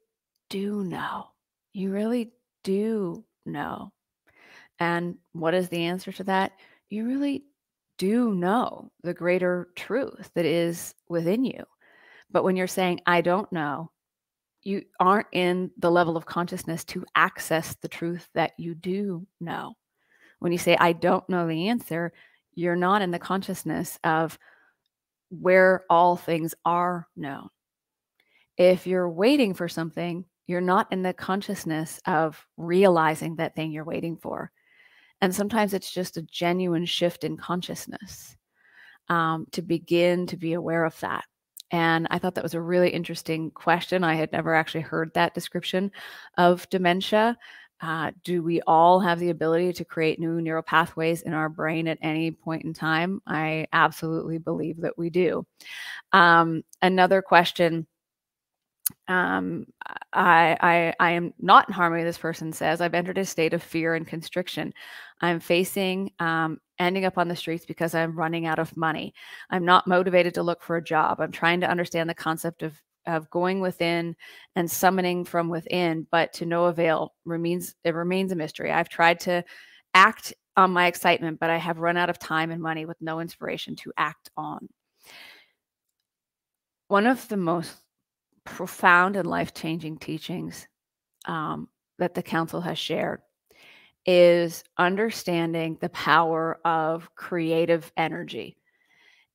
do 0.49 0.84
know. 0.84 1.27
You 1.73 1.91
really 1.91 2.32
do 2.63 3.23
know. 3.45 3.91
And 4.80 5.17
what 5.34 5.53
is 5.53 5.69
the 5.69 5.86
answer 5.86 6.11
to 6.13 6.23
that? 6.25 6.53
You 6.89 7.05
really 7.05 7.43
do 7.97 8.34
know 8.34 8.91
the 9.03 9.13
greater 9.13 9.69
truth 9.75 10.32
that 10.34 10.45
is 10.45 10.95
within 11.09 11.43
you. 11.43 11.63
But 12.32 12.43
when 12.43 12.55
you're 12.55 12.67
saying, 12.67 13.01
I 13.05 13.21
don't 13.21 13.51
know, 13.51 13.91
you 14.63 14.84
aren't 14.99 15.27
in 15.32 15.71
the 15.77 15.91
level 15.91 16.17
of 16.17 16.25
consciousness 16.25 16.84
to 16.86 17.05
access 17.15 17.75
the 17.75 17.88
truth 17.88 18.27
that 18.34 18.53
you 18.57 18.75
do 18.75 19.25
know. 19.39 19.73
When 20.39 20.51
you 20.51 20.57
say, 20.57 20.77
I 20.77 20.93
don't 20.93 21.27
know 21.30 21.47
the 21.47 21.67
answer, 21.67 22.13
you're 22.55 22.75
not 22.75 23.01
in 23.01 23.11
the 23.11 23.19
consciousness 23.19 23.99
of 24.03 24.38
where 25.30 25.86
all 25.89 26.15
things 26.15 26.55
are 26.65 27.07
known. 27.15 27.49
If 28.57 28.88
you're 28.88 29.09
waiting 29.09 29.53
for 29.53 29.67
something, 29.67 30.25
you're 30.47 30.61
not 30.61 30.91
in 30.91 31.03
the 31.03 31.13
consciousness 31.13 31.99
of 32.05 32.43
realizing 32.57 33.36
that 33.36 33.55
thing 33.55 33.71
you're 33.71 33.86
waiting 33.86 34.17
for. 34.17 34.51
And 35.21 35.34
sometimes 35.34 35.73
it's 35.73 35.91
just 35.91 36.17
a 36.17 36.23
genuine 36.23 36.86
shift 36.86 37.23
in 37.23 37.38
consciousness 37.38 38.36
um, 39.09 39.45
to 39.51 39.61
begin 39.61 40.27
to 40.27 40.38
be 40.38 40.53
aware 40.53 40.86
of 40.86 40.99
that. 41.01 41.25
And 41.71 42.07
I 42.09 42.17
thought 42.17 42.36
that 42.36 42.43
was 42.43 42.55
a 42.55 42.61
really 42.61 42.89
interesting 42.89 43.51
question. 43.51 44.03
I 44.03 44.15
had 44.15 44.32
never 44.32 44.55
actually 44.55 44.82
heard 44.82 45.11
that 45.13 45.36
description 45.36 45.91
of 46.38 46.67
dementia. 46.69 47.38
Uh, 47.82 48.11
do 48.23 48.43
we 48.43 48.61
all 48.61 48.99
have 48.99 49.19
the 49.19 49.30
ability 49.30 49.71
to 49.73 49.86
create 49.86 50.19
new 50.19 50.41
neural 50.41 50.61
pathways 50.61 51.21
in 51.21 51.34
our 51.34 51.47
brain 51.47 51.88
at 51.88 51.97
any 52.01 52.32
point 52.32 52.65
in 52.65 52.73
time? 52.73 53.21
I 53.25 53.67
absolutely 53.71 54.38
believe 54.38 54.82
that 54.82 54.97
we 54.97 55.09
do. 55.09 55.45
Um, 56.11 56.63
another 56.82 57.21
question. 57.21 57.88
Um, 59.07 59.67
I, 60.13 60.57
I, 60.59 60.93
I 60.99 61.11
am 61.11 61.34
not 61.39 61.69
in 61.69 61.73
harmony, 61.73 62.03
this 62.03 62.17
person 62.17 62.51
says. 62.51 62.82
I've 62.82 62.93
entered 62.95 63.17
a 63.17 63.25
state 63.25 63.53
of 63.53 63.63
fear 63.63 63.95
and 63.95 64.05
constriction. 64.05 64.73
I'm 65.21 65.39
facing 65.39 66.11
um, 66.19 66.59
ending 66.80 67.05
up 67.05 67.17
on 67.17 67.27
the 67.27 67.36
streets 67.36 67.65
because 67.65 67.93
I'm 67.93 68.17
running 68.17 68.45
out 68.45 68.59
of 68.59 68.75
money. 68.75 69.13
I'm 69.49 69.65
not 69.65 69.88
motivated 69.88 70.34
to 70.36 70.43
look 70.43 70.63
for 70.63 70.75
a 70.77 70.84
job. 70.84 71.21
I'm 71.21 71.32
trying 71.32 71.61
to 71.61 71.69
understand 71.69 72.09
the 72.09 72.15
concept 72.15 72.63
of 72.63 72.82
of 73.06 73.30
going 73.30 73.60
within 73.60 74.16
and 74.56 74.70
summoning 74.70 75.26
from 75.26 75.50
within, 75.50 76.08
but 76.12 76.34
to 76.34 76.45
no 76.45 76.66
avail 76.66 77.14
remains 77.26 77.76
it 77.84 77.93
remains 77.93 78.32
a 78.32 78.36
mystery. 78.36 78.72
I've 78.72 78.89
tried 78.89 79.20
to 79.22 79.43
act 79.93 80.34
on 80.58 80.72
my 80.72 80.88
excitement, 80.88 81.39
but 81.39 81.50
I 81.50 81.58
have 81.58 81.80
run 81.80 81.97
out 81.97 82.10
of 82.10 82.20
time 82.20 82.52
and 82.52 82.62
money 82.62 82.86
with 82.86 82.97
no 83.02 83.20
inspiration 83.20 83.76
to 83.78 83.93
act 83.97 84.30
on. 84.36 84.68
One 86.88 87.08
of 87.08 87.28
the 87.28 87.38
most 87.38 87.76
profound 88.43 89.16
and 89.16 89.28
life 89.28 89.54
changing 89.54 89.97
teachings 89.97 90.68
um, 91.26 91.70
that 92.00 92.14
the 92.14 92.24
council 92.24 92.62
has 92.62 92.80
shared 92.80 93.22
is 94.06 94.64
understanding 94.78 95.78
the 95.80 95.89
power 95.89 96.60
of 96.66 97.14
creative 97.16 97.91
energy. 97.95 98.58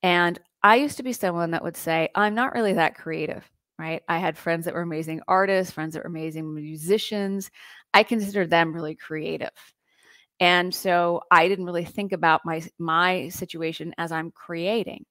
And 0.03 0.39
I 0.63 0.77
used 0.77 0.97
to 0.97 1.03
be 1.03 1.13
someone 1.13 1.53
that 1.53 1.63
would 1.63 1.77
say, 1.77 2.09
I'm 2.15 2.35
not 2.35 2.55
really 2.55 2.73
that 2.73 2.97
creative, 2.97 3.49
right? 3.79 4.03
I 4.09 4.19
had 4.19 4.39
friends 4.39 4.65
that 4.65 4.75
were 4.75 4.83
amazing 4.83 5.21
artists, 5.29 5.73
friends 5.73 5.95
that 5.95 6.05
were 6.05 6.09
amazing 6.09 6.55
musicians. 6.55 7.51
I 7.93 8.03
considered 8.03 8.51
them 8.51 8.73
really 8.75 8.95
creative. 8.95 9.51
And 10.41 10.75
so 10.75 11.23
I 11.31 11.49
didn't 11.49 11.67
really 11.67 11.85
think 11.85 12.13
about 12.13 12.43
my 12.45 12.63
my 12.79 13.29
situation 13.29 13.95
as 13.99 14.13
I'm 14.13 14.31
creating. 14.33 15.07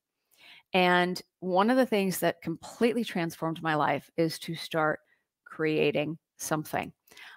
And 0.73 1.21
one 1.39 1.69
of 1.69 1.77
the 1.77 1.85
things 1.85 2.19
that 2.19 2.41
completely 2.41 3.03
transformed 3.03 3.61
my 3.61 3.75
life 3.75 4.09
is 4.17 4.39
to 4.39 4.55
start 4.55 4.99
creating 5.45 6.17
something. 6.43 6.93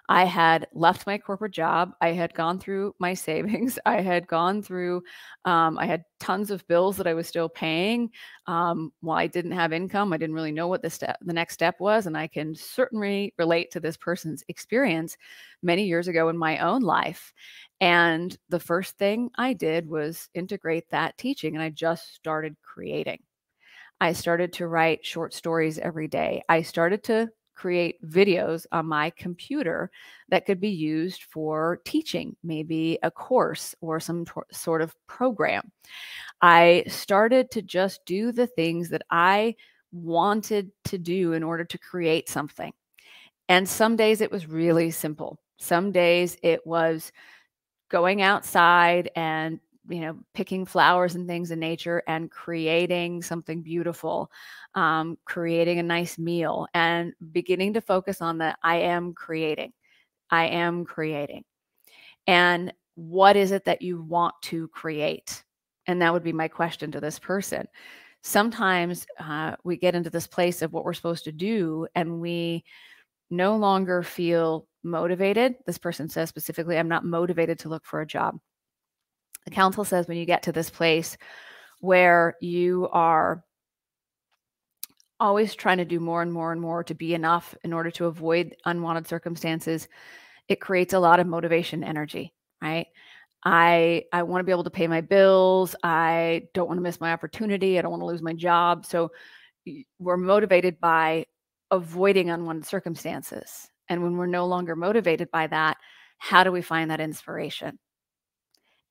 I 0.09 0.23
had 0.25 0.67
left 0.73 1.05
my 1.05 1.17
corporate 1.17 1.51
job. 1.51 1.91
I 2.01 2.13
had 2.13 2.33
gone 2.33 2.59
through 2.59 2.95
my 2.99 3.13
savings. 3.13 3.77
I 3.85 4.01
had 4.01 4.27
gone 4.27 4.61
through, 4.61 5.03
um, 5.45 5.77
I 5.77 5.85
had 5.85 6.03
tons 6.19 6.49
of 6.49 6.67
bills 6.67 6.97
that 6.97 7.07
I 7.07 7.13
was 7.13 7.27
still 7.27 7.49
paying. 7.49 8.11
Um, 8.45 8.91
while 9.01 9.17
I 9.17 9.27
didn't 9.27 9.51
have 9.51 9.73
income, 9.73 10.13
I 10.13 10.17
didn't 10.17 10.35
really 10.35 10.51
know 10.51 10.67
what 10.67 10.81
the 10.81 10.89
step, 10.89 11.17
the 11.21 11.33
next 11.33 11.55
step 11.55 11.75
was. 11.79 12.07
And 12.07 12.17
I 12.17 12.27
can 12.27 12.55
certainly 12.55 13.33
relate 13.37 13.71
to 13.71 13.79
this 13.79 13.97
person's 13.97 14.43
experience 14.47 15.17
many 15.61 15.85
years 15.85 16.07
ago 16.07 16.29
in 16.29 16.37
my 16.37 16.59
own 16.59 16.81
life. 16.81 17.33
And 17.81 18.35
the 18.49 18.59
first 18.59 18.97
thing 18.97 19.29
I 19.35 19.53
did 19.53 19.87
was 19.87 20.29
integrate 20.33 20.89
that 20.91 21.17
teaching 21.17 21.55
and 21.55 21.63
I 21.63 21.69
just 21.69 22.15
started 22.15 22.55
creating. 22.63 23.19
I 23.99 24.13
started 24.13 24.53
to 24.53 24.67
write 24.67 25.05
short 25.05 25.33
stories 25.33 25.79
every 25.79 26.07
day. 26.07 26.43
I 26.47 26.61
started 26.61 27.03
to 27.05 27.29
create 27.57 28.01
videos 28.07 28.65
on 28.71 28.85
my 28.85 29.09
computer 29.09 29.89
that 30.29 30.45
could 30.45 30.61
be 30.61 30.69
used 30.69 31.23
for 31.23 31.81
teaching, 31.85 32.35
maybe 32.43 32.99
a 33.01 33.09
course 33.09 33.73
or 33.81 33.99
some 33.99 34.25
t- 34.25 34.31
sort 34.51 34.81
of 34.81 34.95
program. 35.07 35.71
I 36.41 36.83
started 36.87 37.49
to 37.51 37.63
just 37.63 38.05
do 38.05 38.31
the 38.31 38.45
things 38.45 38.89
that 38.89 39.01
I 39.09 39.55
wanted 39.91 40.71
to 40.85 40.99
do 40.99 41.33
in 41.33 41.41
order 41.41 41.65
to 41.65 41.77
create 41.79 42.29
something. 42.29 42.71
And 43.49 43.67
some 43.67 43.95
days 43.95 44.21
it 44.21 44.31
was 44.31 44.47
really 44.47 44.91
simple. 44.91 45.39
Some 45.57 45.91
days 45.91 46.37
it 46.43 46.65
was 46.67 47.11
going 47.89 48.21
outside 48.21 49.09
and 49.15 49.59
you 49.89 50.01
know 50.01 50.17
picking 50.33 50.65
flowers 50.65 51.15
and 51.15 51.27
things 51.27 51.51
in 51.51 51.59
nature 51.59 52.03
and 52.07 52.31
creating 52.31 53.21
something 53.21 53.61
beautiful 53.61 54.31
um, 54.75 55.17
creating 55.25 55.79
a 55.79 55.83
nice 55.83 56.17
meal 56.17 56.67
and 56.73 57.13
beginning 57.31 57.73
to 57.73 57.81
focus 57.81 58.21
on 58.21 58.37
that 58.37 58.57
i 58.63 58.77
am 58.77 59.13
creating 59.13 59.71
i 60.29 60.45
am 60.45 60.85
creating 60.85 61.43
and 62.27 62.73
what 62.95 63.35
is 63.35 63.51
it 63.51 63.65
that 63.65 63.81
you 63.81 64.01
want 64.01 64.35
to 64.41 64.67
create 64.69 65.43
and 65.87 66.01
that 66.01 66.11
would 66.11 66.23
be 66.23 66.33
my 66.33 66.47
question 66.47 66.91
to 66.91 66.99
this 66.99 67.19
person 67.19 67.67
sometimes 68.23 69.05
uh, 69.19 69.55
we 69.63 69.77
get 69.77 69.95
into 69.95 70.09
this 70.09 70.27
place 70.27 70.61
of 70.61 70.73
what 70.73 70.83
we're 70.83 70.93
supposed 70.93 71.23
to 71.23 71.31
do 71.31 71.87
and 71.95 72.19
we 72.19 72.63
no 73.29 73.57
longer 73.57 74.03
feel 74.03 74.67
motivated. 74.83 75.55
This 75.65 75.77
person 75.77 76.09
says 76.09 76.29
specifically, 76.29 76.77
I'm 76.77 76.87
not 76.87 77.05
motivated 77.05 77.59
to 77.59 77.69
look 77.69 77.85
for 77.85 78.01
a 78.01 78.07
job. 78.07 78.39
The 79.47 79.51
council 79.51 79.85
says 79.85 80.09
when 80.09 80.17
you 80.17 80.25
get 80.25 80.43
to 80.43 80.51
this 80.51 80.69
place 80.69 81.15
where 81.79 82.35
you 82.41 82.89
are 82.91 83.45
always 85.21 85.55
trying 85.55 85.77
to 85.77 85.85
do 85.85 86.01
more 86.01 86.21
and 86.21 86.33
more 86.33 86.51
and 86.51 86.59
more 86.59 86.83
to 86.83 86.93
be 86.93 87.13
enough 87.13 87.55
in 87.63 87.71
order 87.71 87.89
to 87.91 88.07
avoid 88.07 88.57
unwanted 88.65 89.07
circumstances, 89.07 89.87
it 90.49 90.59
creates 90.59 90.93
a 90.93 90.99
lot 90.99 91.21
of 91.21 91.27
motivation 91.27 91.81
energy, 91.81 92.33
right? 92.61 92.87
I 93.45 94.03
I 94.11 94.23
want 94.23 94.41
to 94.41 94.43
be 94.43 94.51
able 94.51 94.65
to 94.65 94.69
pay 94.69 94.85
my 94.85 94.99
bills. 94.99 95.77
I 95.81 96.49
don't 96.53 96.67
want 96.67 96.79
to 96.79 96.83
miss 96.83 96.99
my 96.99 97.13
opportunity. 97.13 97.79
I 97.79 97.81
don't 97.83 97.91
want 97.91 98.01
to 98.01 98.07
lose 98.07 98.21
my 98.21 98.33
job. 98.33 98.85
So 98.85 99.11
we're 99.97 100.17
motivated 100.17 100.77
by 100.81 101.25
avoiding 101.71 102.31
unwanted 102.31 102.65
circumstances. 102.65 103.69
And 103.87 104.03
when 104.03 104.17
we're 104.17 104.27
no 104.27 104.45
longer 104.45 104.75
motivated 104.75 105.31
by 105.31 105.47
that, 105.47 105.77
how 106.17 106.43
do 106.43 106.51
we 106.51 106.61
find 106.61 106.91
that 106.91 106.99
inspiration? 106.99 107.79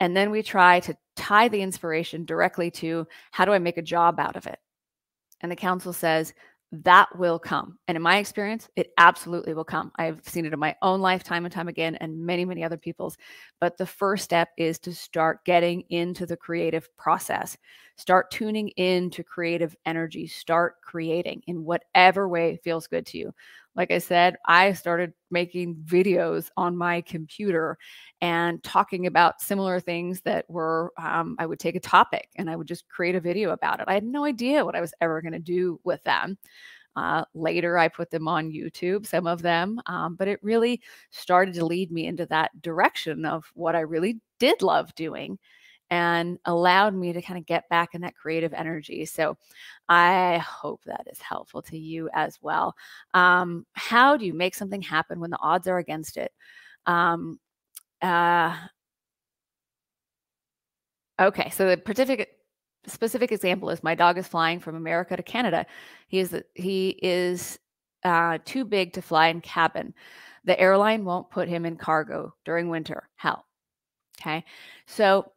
And 0.01 0.17
then 0.17 0.31
we 0.31 0.43
try 0.43 0.81
to 0.81 0.97
tie 1.17 1.49
the 1.49 1.63
inspiration 1.63 2.25
directly 2.25 2.71
to 2.71 3.07
how 3.31 3.45
do 3.45 3.53
I 3.53 3.59
make 3.59 3.79
a 3.79 3.83
job 3.83 4.21
out 4.21 4.37
of 4.37 4.47
it? 4.47 4.59
And 5.41 5.51
the 5.51 5.57
council 5.57 5.93
says 5.93 6.35
that 6.73 7.17
will 7.17 7.39
come. 7.39 7.79
And 7.87 7.97
in 7.97 8.03
my 8.03 8.19
experience, 8.19 8.69
it 8.77 8.91
absolutely 8.99 9.55
will 9.55 9.65
come. 9.65 9.93
I've 9.97 10.21
seen 10.29 10.45
it 10.47 10.53
in 10.53 10.59
my 10.59 10.75
own 10.83 11.01
life 11.01 11.23
time 11.23 11.45
and 11.45 11.55
time 11.55 11.69
again, 11.69 11.95
and 11.97 12.27
many, 12.27 12.45
many 12.45 12.65
other 12.65 12.77
people's. 12.77 13.17
But 13.61 13.79
the 13.79 13.87
first 13.87 14.25
step 14.25 14.49
is 14.59 14.79
to 14.81 14.93
start 14.93 15.45
getting 15.45 15.83
into 15.91 16.27
the 16.27 16.37
creative 16.37 16.95
process. 16.97 17.57
Start 17.97 18.31
tuning 18.31 18.69
in 18.71 19.11
to 19.11 19.23
creative 19.23 19.77
energy. 19.87 20.27
Start 20.27 20.81
creating 20.83 21.43
in 21.47 21.65
whatever 21.65 22.29
way 22.29 22.59
feels 22.63 22.89
good 22.89 23.07
to 23.07 23.19
you. 23.19 23.33
Like 23.77 23.91
I 23.91 23.99
said, 23.99 24.37
I 24.47 24.73
started 24.73 25.13
making 25.31 25.77
videos 25.85 26.49
on 26.57 26.77
my 26.77 27.03
computer 27.03 27.77
and 28.23 28.63
talking 28.65 29.07
about 29.07 29.43
similar 29.43 29.81
things 29.81 30.23
that 30.23 30.49
were, 30.49 30.93
um, 30.99 31.37
I 31.39 31.47
would 31.47 31.59
take 31.59 31.77
a 31.77 31.81
topic 31.81 32.31
and 32.37 32.49
I 32.49 32.57
would 32.57 32.67
just 32.67 32.89
create 32.89 33.15
a 33.15 33.21
video 33.21 33.51
about 33.51 33.81
it. 33.81 33.85
I 33.89 33.95
had 33.95 34.05
no 34.05 34.25
idea 34.25 34.65
what 34.65 34.75
I 34.77 34.81
was 34.81 34.95
ever 35.01 35.21
going 35.21 35.33
to 35.35 35.39
do 35.39 35.79
with 35.85 36.03
them. 36.05 36.39
Uh, 36.97 37.25
later, 37.35 37.77
I 37.77 37.89
put 37.89 38.11
them 38.11 38.27
on 38.27 38.51
YouTube, 38.51 39.07
some 39.07 39.27
of 39.27 39.43
them, 39.43 39.79
um, 39.85 40.17
but 40.17 40.29
it 40.29 40.41
really 40.43 40.81
started 41.11 41.53
to 41.55 41.67
lead 41.67 41.93
me 41.93 42.07
into 42.07 42.25
that 42.27 42.51
direction 42.63 43.27
of 43.27 43.45
what 43.53 43.77
I 43.77 43.81
really 43.81 44.19
did 44.39 44.63
love 44.63 44.95
doing 44.95 45.39
and 45.91 46.39
allowed 46.45 46.95
me 46.95 47.13
to 47.13 47.23
kind 47.23 47.39
of 47.39 47.47
get 47.47 47.69
back 47.69 47.95
in 47.95 48.01
that 48.01 48.17
creative 48.17 48.53
energy. 48.53 49.05
So 49.05 49.37
I 49.89 50.39
hope 50.39 50.83
that 50.85 51.07
is 51.11 51.21
helpful 51.21 51.63
to 51.63 51.79
you 51.79 52.09
as 52.13 52.39
well. 52.43 52.75
Um, 53.15 53.67
how 53.73 54.17
do 54.17 54.27
you 54.27 54.35
make 54.35 54.55
something 54.55 54.83
happen 54.83 55.21
when 55.21 55.31
the 55.31 55.41
odds 55.41 55.69
are 55.69 55.79
against 55.79 56.17
it? 56.17 56.33
Um, 56.87 57.39
uh, 58.03 58.57
okay, 61.21 61.51
so 61.51 61.67
the 61.67 61.81
specific 61.85 62.31
specific 62.89 63.33
example 63.33 63.71
is 63.71 63.83
my 63.83 63.97
dog 63.97 64.17
is 64.17 64.29
flying 64.29 64.61
from 64.61 64.77
America 64.77 65.17
to 65.17 65.23
Canada. 65.23 65.67
He 66.09 66.21
is 66.21 66.37
he 66.55 66.99
is 67.03 67.59
uh, 68.05 68.39
too 68.45 68.65
big 68.65 68.93
to 68.95 69.03
fly 69.03 69.29
in 69.29 69.41
cabin. 69.41 69.95
The 70.45 70.59
airline 70.61 71.05
won't 71.05 71.31
put 71.31 71.49
him 71.49 71.67
in 71.67 71.77
cargo 71.77 72.35
during 72.45 72.69
winter. 72.69 73.09
Hell. 73.17 73.45
Okay. 74.21 74.45
So 74.87 75.33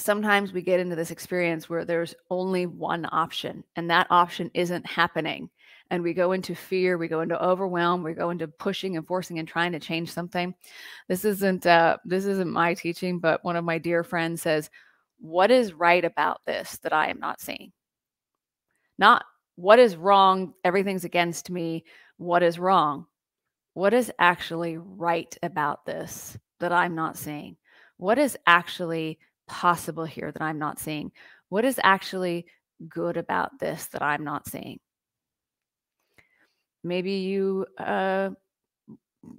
sometimes 0.00 0.52
we 0.52 0.62
get 0.62 0.80
into 0.80 0.96
this 0.96 1.10
experience 1.10 1.68
where 1.68 1.84
there's 1.84 2.14
only 2.30 2.66
one 2.66 3.06
option 3.12 3.64
and 3.76 3.90
that 3.90 4.06
option 4.10 4.50
isn't 4.54 4.86
happening. 4.86 5.50
And 5.92 6.02
we 6.04 6.14
go 6.14 6.32
into 6.32 6.54
fear 6.54 6.98
we 6.98 7.08
go 7.08 7.20
into 7.20 7.42
overwhelm 7.42 8.04
we 8.04 8.12
go 8.14 8.30
into 8.30 8.46
pushing 8.46 8.96
and 8.96 9.06
forcing 9.06 9.40
and 9.40 9.48
trying 9.48 9.72
to 9.72 9.80
change 9.80 10.12
something. 10.12 10.54
This 11.08 11.24
isn't 11.24 11.66
uh, 11.66 11.98
this 12.04 12.26
isn't 12.26 12.50
my 12.50 12.74
teaching 12.74 13.18
but 13.18 13.44
one 13.44 13.56
of 13.56 13.64
my 13.64 13.78
dear 13.78 14.04
friends 14.04 14.42
says 14.42 14.70
what 15.18 15.50
is 15.50 15.72
right 15.72 16.04
about 16.04 16.40
this 16.46 16.78
that 16.78 16.92
i 16.92 17.08
am 17.08 17.18
not 17.18 17.40
seeing? 17.40 17.72
Not 18.98 19.24
what 19.56 19.78
is 19.78 19.96
wrong? 19.96 20.54
Everything's 20.64 21.04
against 21.04 21.50
me. 21.50 21.84
What 22.16 22.42
is 22.42 22.58
wrong? 22.58 23.06
What 23.74 23.92
is 23.92 24.12
actually 24.18 24.78
right 24.78 25.36
about 25.42 25.84
this 25.86 26.38
that 26.60 26.72
i'm 26.72 26.94
not 26.94 27.18
seeing? 27.18 27.56
What 27.96 28.18
is 28.18 28.38
actually 28.46 29.18
possible 29.50 30.04
here 30.04 30.30
that 30.30 30.42
I'm 30.42 30.58
not 30.58 30.78
seeing? 30.78 31.10
What 31.48 31.64
is 31.64 31.80
actually 31.82 32.46
good 32.88 33.16
about 33.16 33.58
this 33.58 33.86
that 33.88 34.02
I'm 34.02 34.22
not 34.22 34.48
seeing? 34.48 34.78
Maybe 36.84 37.12
you 37.14 37.66
uh, 37.76 38.30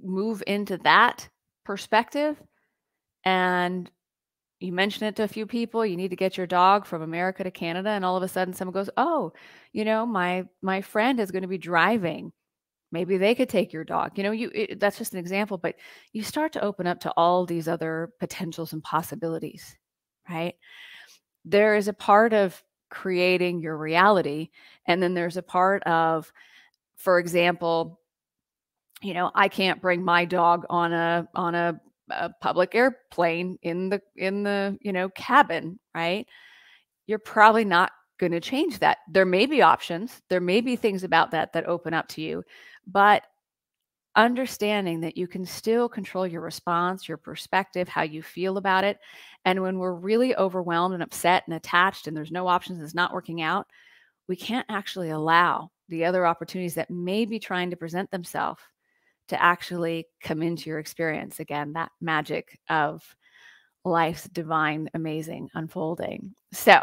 move 0.02 0.42
into 0.46 0.76
that 0.78 1.28
perspective 1.64 2.36
and 3.24 3.90
you 4.60 4.72
mention 4.72 5.06
it 5.06 5.16
to 5.16 5.24
a 5.24 5.28
few 5.28 5.46
people 5.46 5.84
you 5.84 5.96
need 5.96 6.10
to 6.10 6.16
get 6.16 6.36
your 6.36 6.46
dog 6.46 6.86
from 6.86 7.02
america 7.02 7.44
to 7.44 7.50
canada 7.50 7.90
and 7.90 8.04
all 8.04 8.16
of 8.16 8.22
a 8.22 8.28
sudden 8.28 8.54
someone 8.54 8.72
goes 8.72 8.90
oh 8.96 9.32
you 9.72 9.84
know 9.84 10.06
my 10.06 10.44
my 10.60 10.80
friend 10.80 11.20
is 11.20 11.30
going 11.30 11.42
to 11.42 11.48
be 11.48 11.58
driving 11.58 12.32
maybe 12.92 13.16
they 13.16 13.34
could 13.34 13.48
take 13.48 13.72
your 13.72 13.84
dog 13.84 14.12
you 14.16 14.22
know 14.22 14.30
you 14.30 14.50
it, 14.54 14.78
that's 14.78 14.98
just 14.98 15.12
an 15.12 15.18
example 15.18 15.58
but 15.58 15.74
you 16.12 16.22
start 16.22 16.52
to 16.52 16.62
open 16.64 16.86
up 16.86 17.00
to 17.00 17.12
all 17.16 17.44
these 17.44 17.68
other 17.68 18.10
potentials 18.20 18.72
and 18.72 18.82
possibilities 18.82 19.76
right? 20.32 20.54
There 21.44 21.76
is 21.76 21.88
a 21.88 21.92
part 21.92 22.32
of 22.32 22.62
creating 22.90 23.60
your 23.60 23.76
reality. 23.76 24.50
And 24.86 25.02
then 25.02 25.14
there's 25.14 25.36
a 25.36 25.42
part 25.42 25.82
of, 25.84 26.32
for 26.96 27.18
example, 27.18 28.00
you 29.02 29.14
know, 29.14 29.30
I 29.34 29.48
can't 29.48 29.82
bring 29.82 30.04
my 30.04 30.24
dog 30.24 30.64
on 30.70 30.92
a 30.92 31.28
on 31.34 31.54
a, 31.54 31.80
a 32.10 32.30
public 32.40 32.74
airplane 32.74 33.58
in 33.62 33.88
the 33.88 34.00
in 34.14 34.42
the, 34.42 34.78
you 34.80 34.92
know, 34.92 35.08
cabin, 35.08 35.78
right? 35.94 36.26
You're 37.06 37.18
probably 37.18 37.64
not 37.64 37.90
going 38.18 38.32
to 38.32 38.40
change 38.40 38.78
that. 38.78 38.98
There 39.10 39.26
may 39.26 39.46
be 39.46 39.62
options, 39.62 40.22
there 40.28 40.40
may 40.40 40.60
be 40.60 40.76
things 40.76 41.02
about 41.02 41.32
that 41.32 41.52
that 41.54 41.66
open 41.66 41.94
up 41.94 42.08
to 42.08 42.20
you, 42.20 42.44
but 42.86 43.24
understanding 44.16 45.00
that 45.00 45.16
you 45.16 45.26
can 45.26 45.44
still 45.44 45.88
control 45.88 46.26
your 46.26 46.42
response, 46.42 47.08
your 47.08 47.16
perspective, 47.16 47.88
how 47.88 48.02
you 48.02 48.22
feel 48.22 48.56
about 48.56 48.84
it. 48.84 48.98
And 49.44 49.62
when 49.62 49.78
we're 49.78 49.94
really 49.94 50.36
overwhelmed 50.36 50.94
and 50.94 51.02
upset 51.02 51.44
and 51.46 51.54
attached 51.54 52.06
and 52.06 52.16
there's 52.16 52.30
no 52.30 52.46
options, 52.46 52.82
it's 52.82 52.94
not 52.94 53.12
working 53.12 53.40
out, 53.42 53.66
we 54.28 54.36
can't 54.36 54.66
actually 54.68 55.10
allow 55.10 55.70
the 55.88 56.04
other 56.04 56.26
opportunities 56.26 56.74
that 56.74 56.90
may 56.90 57.24
be 57.24 57.38
trying 57.38 57.70
to 57.70 57.76
present 57.76 58.10
themselves 58.10 58.62
to 59.28 59.42
actually 59.42 60.06
come 60.22 60.42
into 60.42 60.68
your 60.68 60.78
experience. 60.78 61.40
Again, 61.40 61.72
that 61.72 61.90
magic 62.00 62.58
of 62.68 63.02
life's 63.84 64.28
divine, 64.28 64.88
amazing 64.94 65.48
unfolding. 65.54 66.34
So, 66.52 66.80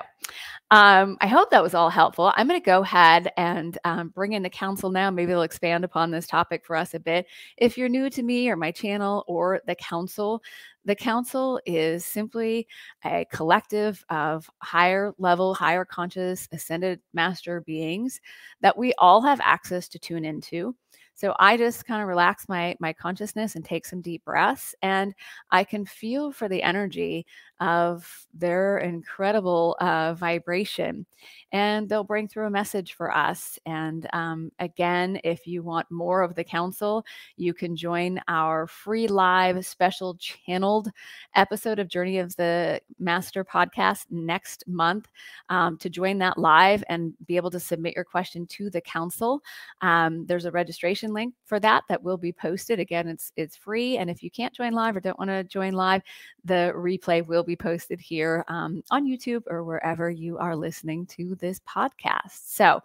um, 0.72 1.18
I 1.22 1.28
hope 1.28 1.50
that 1.50 1.64
was 1.64 1.74
all 1.74 1.90
helpful. 1.90 2.32
I'm 2.36 2.48
going 2.48 2.60
to 2.60 2.66
go 2.66 2.82
ahead 2.82 3.32
and 3.38 3.78
um, 3.86 4.10
bring 4.10 4.34
in 4.34 4.44
the 4.44 4.50
council 4.50 4.92
now. 4.92 5.10
Maybe 5.10 5.32
they'll 5.32 5.42
expand 5.42 5.84
upon 5.84 6.12
this 6.12 6.28
topic 6.28 6.64
for 6.66 6.76
us 6.76 6.94
a 6.94 7.00
bit. 7.00 7.26
If 7.58 7.78
you're 7.78 7.90
new 7.90 8.10
to 8.12 8.22
me 8.22 8.50
or 8.50 8.56
my 8.56 8.72
channel 8.72 9.24
or 9.28 9.62
the 9.66 9.76
council, 9.76 10.44
the 10.86 10.96
council 10.96 11.60
is 11.66 12.06
simply 12.06 12.68
a 13.04 13.26
collective 13.32 14.04
of 14.10 14.50
higher 14.62 15.14
level, 15.18 15.54
higher 15.56 15.86
conscious, 15.86 16.48
ascended 16.52 17.00
master 17.14 17.62
beings 17.62 18.22
that 18.62 18.78
we 18.78 18.94
all 19.00 19.22
have 19.22 19.42
access 19.42 19.88
to 19.90 20.00
tune 20.00 20.26
into. 20.26 20.76
So 21.20 21.36
I 21.38 21.58
just 21.58 21.86
kind 21.86 22.02
of 22.02 22.08
relax 22.08 22.48
my 22.48 22.78
my 22.80 22.94
consciousness 22.94 23.56
and 23.56 23.66
take 23.66 23.86
some 23.86 24.00
deep 24.00 24.24
breaths 24.24 24.74
and 24.82 25.14
I 25.52 25.66
can 25.66 25.86
feel 25.86 26.32
for 26.32 26.48
the 26.48 26.64
energy 26.64 27.26
of 27.60 28.28
their 28.34 28.80
incredible 28.80 29.76
uh, 29.82 30.14
vibration. 30.14 31.06
And 31.52 31.90
they'll 31.90 32.04
bring 32.04 32.28
through 32.28 32.46
a 32.46 32.52
message 32.52 32.94
for 32.94 33.14
us. 33.14 33.58
And 33.66 34.08
um, 34.14 34.52
again, 34.60 35.20
if 35.24 35.48
you 35.48 35.64
want 35.64 35.90
more 35.90 36.22
of 36.22 36.36
the 36.36 36.44
council, 36.44 37.04
you 37.38 37.54
can 37.54 37.76
join 37.76 38.22
our 38.28 38.68
free 38.68 39.08
live 39.08 39.66
special 39.66 40.16
channeled 40.16 40.90
episode 41.36 41.80
of 41.80 41.88
Journey 41.88 42.20
of 42.20 42.36
the 42.36 42.80
Master 43.00 43.44
podcast 43.44 44.06
next 44.10 44.64
month. 44.68 45.08
Um, 45.50 45.78
to 45.78 45.90
join 45.90 46.20
that 46.20 46.38
live 46.38 46.84
and 46.88 47.14
be 47.26 47.36
able 47.36 47.52
to 47.52 47.60
submit 47.60 47.96
your 47.96 48.06
question 48.06 48.46
to 48.48 48.70
the 48.70 48.82
council, 48.82 49.42
um, 49.82 50.26
there's 50.28 50.46
a 50.46 50.52
registration 50.52 51.14
link 51.14 51.34
for 51.46 51.60
that 51.60 51.84
that 51.90 52.04
will 52.04 52.18
be 52.18 52.32
posted. 52.32 52.80
Again, 52.80 53.08
it's 53.08 53.32
it's 53.36 53.58
free. 53.58 53.98
And 53.98 54.10
if 54.10 54.24
you 54.24 54.32
can't 54.32 54.54
join 54.54 54.74
live 54.74 54.96
or 54.96 55.00
don't 55.00 55.20
want 55.20 55.32
to 55.32 55.44
join 55.44 55.74
live, 55.74 56.04
the 56.46 56.72
replay 56.76 57.26
will 57.26 57.44
be 57.44 57.49
posted 57.56 58.00
here 58.00 58.44
um, 58.48 58.84
on 58.92 59.06
YouTube 59.06 59.44
or 59.48 59.64
wherever 59.64 60.10
you 60.10 60.38
are 60.38 60.56
listening 60.56 61.06
to 61.08 61.36
this 61.36 61.60
podcast. 61.62 62.48
So, 62.48 62.82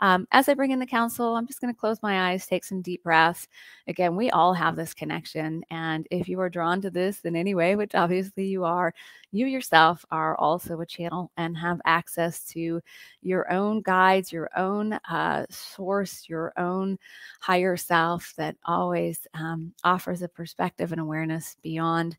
um, 0.00 0.26
as 0.32 0.48
I 0.48 0.54
bring 0.54 0.70
in 0.70 0.78
the 0.78 0.86
council, 0.86 1.36
I'm 1.36 1.46
just 1.46 1.60
going 1.60 1.72
to 1.72 1.78
close 1.78 2.02
my 2.02 2.30
eyes, 2.30 2.46
take 2.46 2.64
some 2.64 2.82
deep 2.82 3.02
breaths. 3.02 3.48
Again, 3.88 4.16
we 4.16 4.30
all 4.30 4.54
have 4.54 4.76
this 4.76 4.94
connection. 4.94 5.64
And 5.70 6.06
if 6.10 6.28
you 6.28 6.40
are 6.40 6.48
drawn 6.48 6.80
to 6.82 6.90
this 6.90 7.20
in 7.22 7.36
any 7.36 7.54
way, 7.54 7.76
which 7.76 7.94
obviously 7.94 8.46
you 8.46 8.64
are, 8.64 8.92
you 9.32 9.46
yourself 9.46 10.04
are 10.10 10.36
also 10.38 10.80
a 10.80 10.86
channel 10.86 11.30
and 11.36 11.56
have 11.56 11.80
access 11.84 12.44
to 12.48 12.80
your 13.22 13.50
own 13.52 13.82
guides, 13.82 14.32
your 14.32 14.50
own 14.56 14.94
uh, 15.10 15.46
source, 15.50 16.28
your 16.28 16.52
own 16.56 16.98
higher 17.40 17.76
self 17.76 18.32
that 18.36 18.56
always 18.64 19.26
um, 19.34 19.72
offers 19.84 20.22
a 20.22 20.28
perspective 20.28 20.92
and 20.92 21.00
awareness 21.00 21.56
beyond 21.62 22.16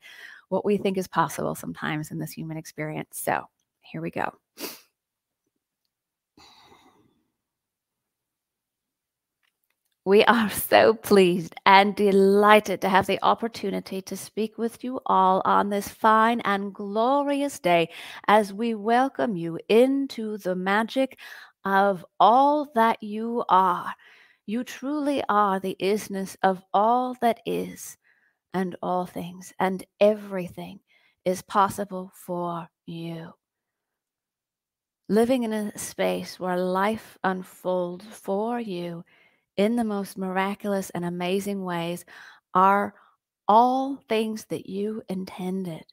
what 0.50 0.66
we 0.66 0.78
think 0.78 0.98
is 0.98 1.08
possible 1.08 1.56
sometimes 1.56 2.12
in 2.12 2.20
this 2.20 2.32
human 2.32 2.58
experience. 2.58 3.20
So 3.22 3.44
here 3.82 4.02
we 4.02 4.12
go. 4.12 4.34
We 10.08 10.24
are 10.24 10.50
so 10.50 10.94
pleased 10.94 11.54
and 11.66 11.94
delighted 11.94 12.80
to 12.80 12.88
have 12.88 13.08
the 13.08 13.20
opportunity 13.22 14.02
to 14.04 14.16
speak 14.16 14.58
with 14.58 14.82
you 14.82 15.02
all 15.06 15.42
on 15.44 15.70
this 15.70 15.90
fine 15.90 16.40
and 16.46 16.74
glorious 16.74 17.60
day 17.60 17.90
as 18.26 18.54
we 18.54 18.74
welcome 18.74 19.36
you 19.36 19.60
into 19.68 20.38
the 20.38 20.56
magic 20.56 21.20
of 21.66 22.06
all 22.22 22.72
that 22.74 23.04
you 23.04 23.44
are. 23.50 23.94
You 24.46 24.64
truly 24.64 25.22
are 25.28 25.60
the 25.60 25.76
isness 25.82 26.38
of 26.42 26.64
all 26.74 27.18
that 27.20 27.42
is 27.46 27.98
and 28.58 28.76
all 28.82 29.06
things 29.06 29.54
and 29.60 29.86
everything 30.00 30.80
is 31.24 31.44
possible 31.44 32.12
for 32.16 32.68
you. 32.88 33.32
Living 35.08 35.44
in 35.44 35.54
a 35.54 35.78
space 35.78 36.40
where 36.40 36.58
life 36.58 37.20
unfolds 37.24 38.04
for 38.06 38.60
you 38.60 39.06
in 39.58 39.76
the 39.76 39.84
most 39.84 40.18
miraculous 40.18 40.90
and 40.90 41.06
amazing 41.06 41.64
ways 41.64 42.04
are 42.56 42.96
all 43.48 43.96
things 44.10 44.46
that 44.46 44.68
you 44.68 45.04
intended 45.08 45.84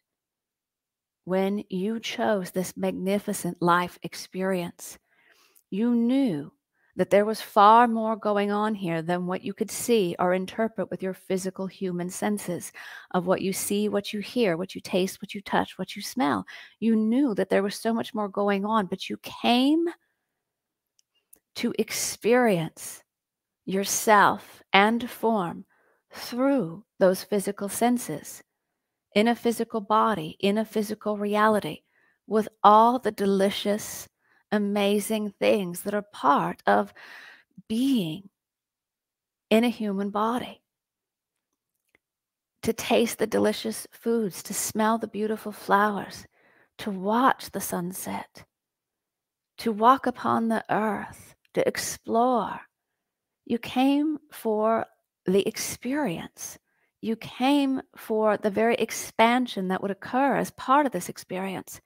when 1.27 1.65
you 1.69 2.01
chose 2.01 2.51
this 2.51 2.79
magnificent 2.79 3.61
life 3.61 3.99
experience. 4.03 4.99
You 5.69 5.95
knew 5.95 6.51
that 6.97 7.11
there 7.11 7.25
was 7.25 7.41
far 7.41 7.89
more 7.89 8.17
going 8.17 8.53
on 8.53 8.75
here 8.75 9.03
than 9.03 9.27
what 9.27 9.43
you 9.43 9.53
could 9.53 9.71
see 9.71 10.15
or 10.19 10.33
interpret 10.33 10.91
with 10.91 11.03
your 11.03 11.15
physical 11.15 11.67
human 11.67 12.09
senses 12.09 12.73
of 13.11 13.27
what 13.27 13.43
you 13.43 13.53
see, 13.53 13.89
what 13.89 14.13
you 14.13 14.21
hear, 14.21 14.57
what 14.57 14.75
you 14.75 14.81
taste, 14.81 15.21
what 15.21 15.35
you 15.35 15.41
touch, 15.41 15.77
what 15.77 15.97
you 15.97 16.03
smell. 16.03 16.47
You 16.79 16.95
knew 16.95 17.35
that 17.35 17.49
there 17.49 17.63
was 17.63 17.75
so 17.75 17.93
much 17.93 18.15
more 18.15 18.29
going 18.29 18.65
on, 18.65 18.87
but 18.87 19.11
you 19.11 19.17
came 19.19 19.87
to 21.57 21.75
experience 21.79 23.03
yourself 23.65 24.63
and 24.73 25.09
form 25.09 25.65
through 26.13 26.85
those 27.01 27.25
physical 27.25 27.69
senses 27.69 28.43
in 29.15 29.29
a 29.29 29.35
physical 29.35 29.81
body, 29.81 30.37
in 30.41 30.59
a 30.59 30.65
physical 30.65 31.17
reality, 31.17 31.81
with 32.27 32.49
all 32.63 32.99
the 32.99 33.13
delicious 33.13 34.09
amazing 34.55 35.35
things 35.39 35.83
that 35.83 35.95
are 35.95 36.07
part 36.13 36.63
of 36.67 36.95
being 37.69 38.29
in 39.51 39.65
a 39.65 39.69
human 39.69 40.11
body. 40.11 40.61
To 42.63 42.73
taste 42.73 43.19
the 43.19 43.27
delicious 43.27 43.87
foods, 43.93 44.43
to 44.45 44.55
smell 44.55 44.97
the 44.97 45.07
beautiful 45.07 45.53
flowers, 45.53 46.27
to 46.79 46.91
watch 46.91 47.51
the 47.51 47.61
sunset, 47.61 48.45
to 49.59 49.71
walk 49.71 50.07
upon 50.07 50.49
the 50.49 50.65
earth, 50.71 51.35
to 51.53 51.67
explore. 51.69 52.61
You 53.45 53.59
came 53.59 54.19
for 54.33 54.87
the 55.27 55.47
experience. 55.47 56.59
You 57.01 57.17
came 57.17 57.83
for 57.97 58.39
the 58.39 58.51
very 58.51 58.77
expansion 58.77 59.69
that 59.69 59.83
would 59.83 59.91
occur 59.91 60.37
as 60.37 60.51
part 60.53 60.87
of 60.87 60.93
this 60.93 61.11
experience. 61.11 61.81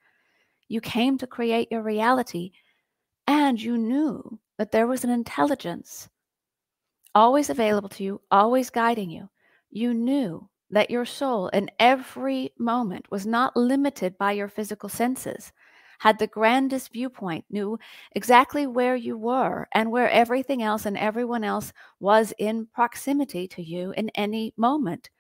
You 0.69 0.81
came 0.81 1.19
to 1.19 1.27
create 1.27 1.69
your 1.71 1.83
reality, 1.83 2.53
and 3.27 3.61
you 3.61 3.77
knew 3.77 4.39
that 4.59 4.73
there 4.73 4.87
was 4.87 5.05
an 5.05 5.11
intelligence 5.11 6.09
always 7.15 7.51
available 7.51 7.89
to 7.89 8.05
you, 8.05 8.21
always 8.31 8.71
guiding 8.71 9.11
you. 9.11 9.29
You 9.71 9.93
knew 9.95 10.49
that 10.71 10.91
your 10.91 11.05
soul 11.05 11.49
in 11.49 11.71
every 11.79 12.53
moment 12.59 13.11
was 13.11 13.27
not 13.27 13.57
limited 13.57 14.17
by 14.19 14.33
your 14.33 14.49
physical 14.49 14.89
senses, 14.89 15.53
had 15.99 16.19
the 16.19 16.27
grandest 16.27 16.93
viewpoint, 16.93 17.45
knew 17.51 17.79
exactly 18.13 18.67
where 18.67 18.95
you 18.95 19.17
were 19.17 19.67
and 19.73 19.91
where 19.91 20.11
everything 20.11 20.63
else 20.63 20.87
and 20.87 20.97
everyone 20.97 21.43
else 21.43 21.73
was 21.99 22.33
in 22.39 22.67
proximity 22.67 23.49
to 23.49 23.63
you 23.63 23.93
in 23.97 24.11
any 24.11 24.53
moment. 24.57 25.11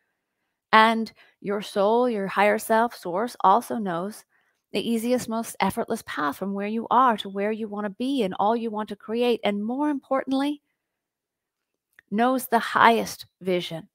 And 0.73 1.11
your 1.41 1.63
soul, 1.63 2.09
your 2.09 2.27
higher 2.27 2.59
self, 2.59 2.95
source, 2.95 3.35
also 3.41 3.77
knows 3.77 4.25
the 4.73 4.89
easiest, 4.89 5.29
most 5.29 5.57
effortless 5.61 6.03
path 6.07 6.37
from 6.37 6.53
where 6.53 6.67
you 6.67 6.87
are 6.91 7.17
to 7.19 7.29
where 7.29 7.53
you 7.53 7.69
want 7.69 7.87
to 7.87 7.91
be 7.91 8.23
and 8.23 8.35
all 8.39 8.55
you 8.55 8.71
want 8.71 8.89
to 8.91 8.97
create. 8.97 9.41
And 9.43 9.65
more 9.65 9.89
importantly, 9.89 10.63
knows 12.11 12.47
the 12.47 12.59
highest 12.59 13.27
vision 13.41 13.89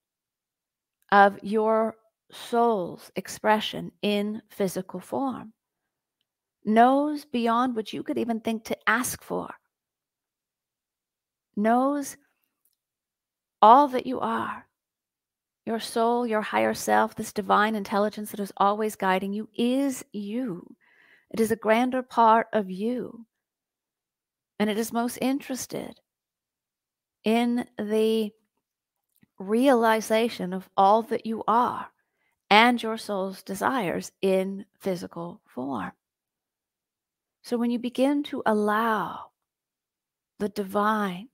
of 1.12 1.38
your 1.44 1.96
soul's 2.32 3.12
expression 3.16 3.92
in 4.02 4.42
physical 4.50 5.00
form, 5.00 5.54
knows 6.66 7.26
beyond 7.26 7.76
what 7.76 7.94
you 7.94 8.02
could 8.02 8.18
even 8.18 8.40
think 8.40 8.64
to 8.66 8.78
ask 8.88 9.24
for, 9.24 9.54
knows 11.56 12.18
all 13.62 13.88
that 13.90 14.08
you 14.08 14.20
are 14.20 14.66
your 15.66 15.80
soul, 15.80 16.28
your 16.28 16.42
higher 16.42 16.74
self, 16.74 17.16
this 17.16 17.34
divine 17.34 17.76
intelligence 17.76 18.32
that 18.32 18.40
is 18.40 18.52
always 18.58 18.96
guiding 18.96 19.34
you, 19.34 19.50
is 19.56 20.04
you. 20.12 20.76
It 21.32 21.40
is 21.40 21.52
a 21.52 21.56
grander 21.56 22.04
part 22.04 22.48
of 22.54 22.70
you 22.70 23.26
and 24.60 24.70
it 24.70 24.78
is 24.78 24.94
most 24.94 25.18
interested 25.22 26.00
in 27.24 27.66
the 27.78 28.32
realization 29.40 30.54
of 30.54 30.70
all 30.78 31.02
that 31.04 31.26
you 31.26 31.44
are 31.48 31.88
and 32.50 32.82
your 32.82 32.98
soul's 32.98 33.44
desires 33.44 34.12
in 34.22 34.66
physical 34.80 35.42
form. 35.46 35.92
So 37.44 37.58
when 37.58 37.72
you 37.72 37.80
begin 37.80 38.24
to 38.24 38.44
allow 38.46 39.32
the 40.40 40.50
divine 40.50 41.30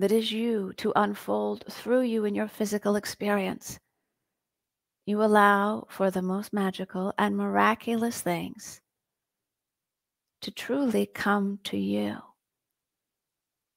that 0.00 0.10
is 0.10 0.32
you 0.32 0.72
to 0.78 0.94
unfold 0.96 1.62
through 1.70 2.00
you 2.00 2.24
in 2.24 2.34
your 2.34 2.48
physical 2.48 2.96
experience, 2.96 3.78
you 5.04 5.22
allow 5.22 5.86
for 5.90 6.10
the 6.10 6.22
most 6.22 6.54
magical 6.54 7.12
and 7.18 7.36
miraculous 7.36 8.22
things 8.22 8.80
to 10.40 10.50
truly 10.50 11.04
come 11.04 11.58
to 11.64 11.76
you. 11.76 12.16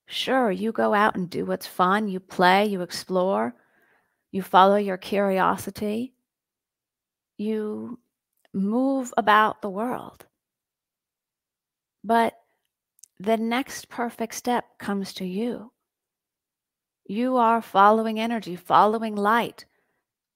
Sure, 0.07 0.49
you 0.49 0.71
go 0.71 0.93
out 0.93 1.17
and 1.17 1.30
do 1.30 1.45
what's 1.45 1.67
fun, 1.67 2.07
you 2.07 2.21
play, 2.21 2.67
you 2.67 2.82
explore, 2.82 3.53
you 4.32 4.41
follow 4.41 4.78
your 4.78 4.97
curiosity, 4.97 6.13
you 7.38 7.99
move 8.53 9.13
about 9.17 9.61
the 9.61 9.69
world. 9.69 10.26
But 12.01 12.34
the 13.19 13.36
next 13.36 13.89
perfect 13.89 14.36
step 14.36 14.63
comes 14.80 15.13
to 15.15 15.26
you. 15.26 15.72
You 17.06 17.38
are 17.38 17.62
following 17.62 18.20
energy, 18.20 18.56
following 18.56 19.16
light. 19.16 19.66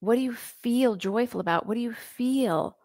What 0.00 0.16
do 0.16 0.20
you 0.20 0.34
feel 0.34 0.96
joyful 0.96 1.40
about? 1.40 1.66
What 1.66 1.74
do 1.74 1.80
you 1.80 1.92
feel? 1.92 2.76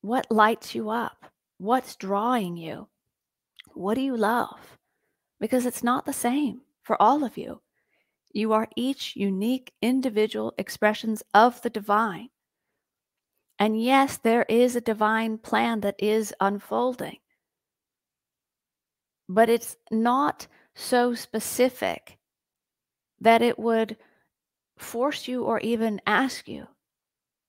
What 0.00 0.30
lights 0.30 0.74
you 0.74 0.90
up? 0.90 1.26
What's 1.58 1.94
drawing 1.96 2.56
you? 2.56 2.88
What 3.74 3.94
do 3.94 4.00
you 4.00 4.16
love? 4.16 4.78
Because 5.38 5.64
it's 5.64 5.84
not 5.84 6.04
the 6.04 6.12
same 6.12 6.62
for 6.82 7.00
all 7.00 7.24
of 7.24 7.36
you. 7.36 7.62
You 8.32 8.52
are 8.52 8.68
each 8.76 9.14
unique 9.14 9.72
individual 9.80 10.54
expressions 10.58 11.22
of 11.34 11.62
the 11.62 11.70
divine. 11.70 12.30
And 13.58 13.80
yes, 13.80 14.16
there 14.16 14.44
is 14.48 14.74
a 14.74 14.80
divine 14.80 15.38
plan 15.38 15.80
that 15.82 15.94
is 15.98 16.34
unfolding, 16.40 17.18
but 19.28 19.48
it's 19.48 19.76
not 19.90 20.48
so 20.74 21.14
specific 21.14 22.18
that 23.20 23.42
it 23.42 23.58
would 23.58 23.96
force 24.78 25.28
you 25.28 25.44
or 25.44 25.60
even 25.60 26.00
ask 26.06 26.48
you 26.48 26.66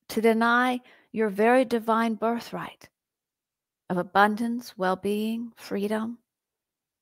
to 0.10 0.22
deny 0.22 0.80
your 1.12 1.30
very 1.30 1.66
divine 1.66 2.16
birthright 2.16 2.90
of 3.90 3.98
abundance, 3.98 4.78
well 4.78 4.96
being, 4.96 5.52
freedom, 5.56 6.18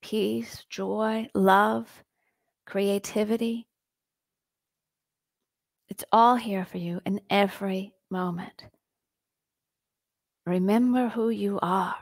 peace, 0.02 0.66
joy, 0.70 1.28
love, 1.34 2.04
creativity. 2.66 3.68
It's 5.90 6.04
all 6.12 6.36
here 6.36 6.66
for 6.66 6.78
you 6.78 7.02
in 7.06 7.22
every 7.30 7.94
moment. 8.10 8.66
Remember 10.46 11.10
who 11.10 11.30
you 11.30 11.60
are. 11.62 11.96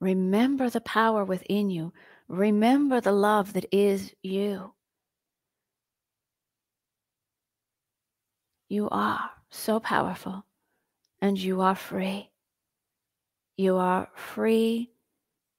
Remember 0.00 0.70
the 0.70 0.80
power 0.80 1.24
within 1.24 1.70
you. 1.70 1.92
Remember 2.28 3.00
the 3.00 3.12
love 3.12 3.52
that 3.52 3.66
is 3.70 4.12
you. 4.22 4.72
You 8.68 8.88
are 8.90 9.30
so 9.50 9.78
powerful 9.78 10.44
and 11.20 11.38
you 11.38 11.60
are 11.60 11.76
free. 11.76 12.30
You 13.56 13.76
are 13.76 14.08
free 14.14 14.90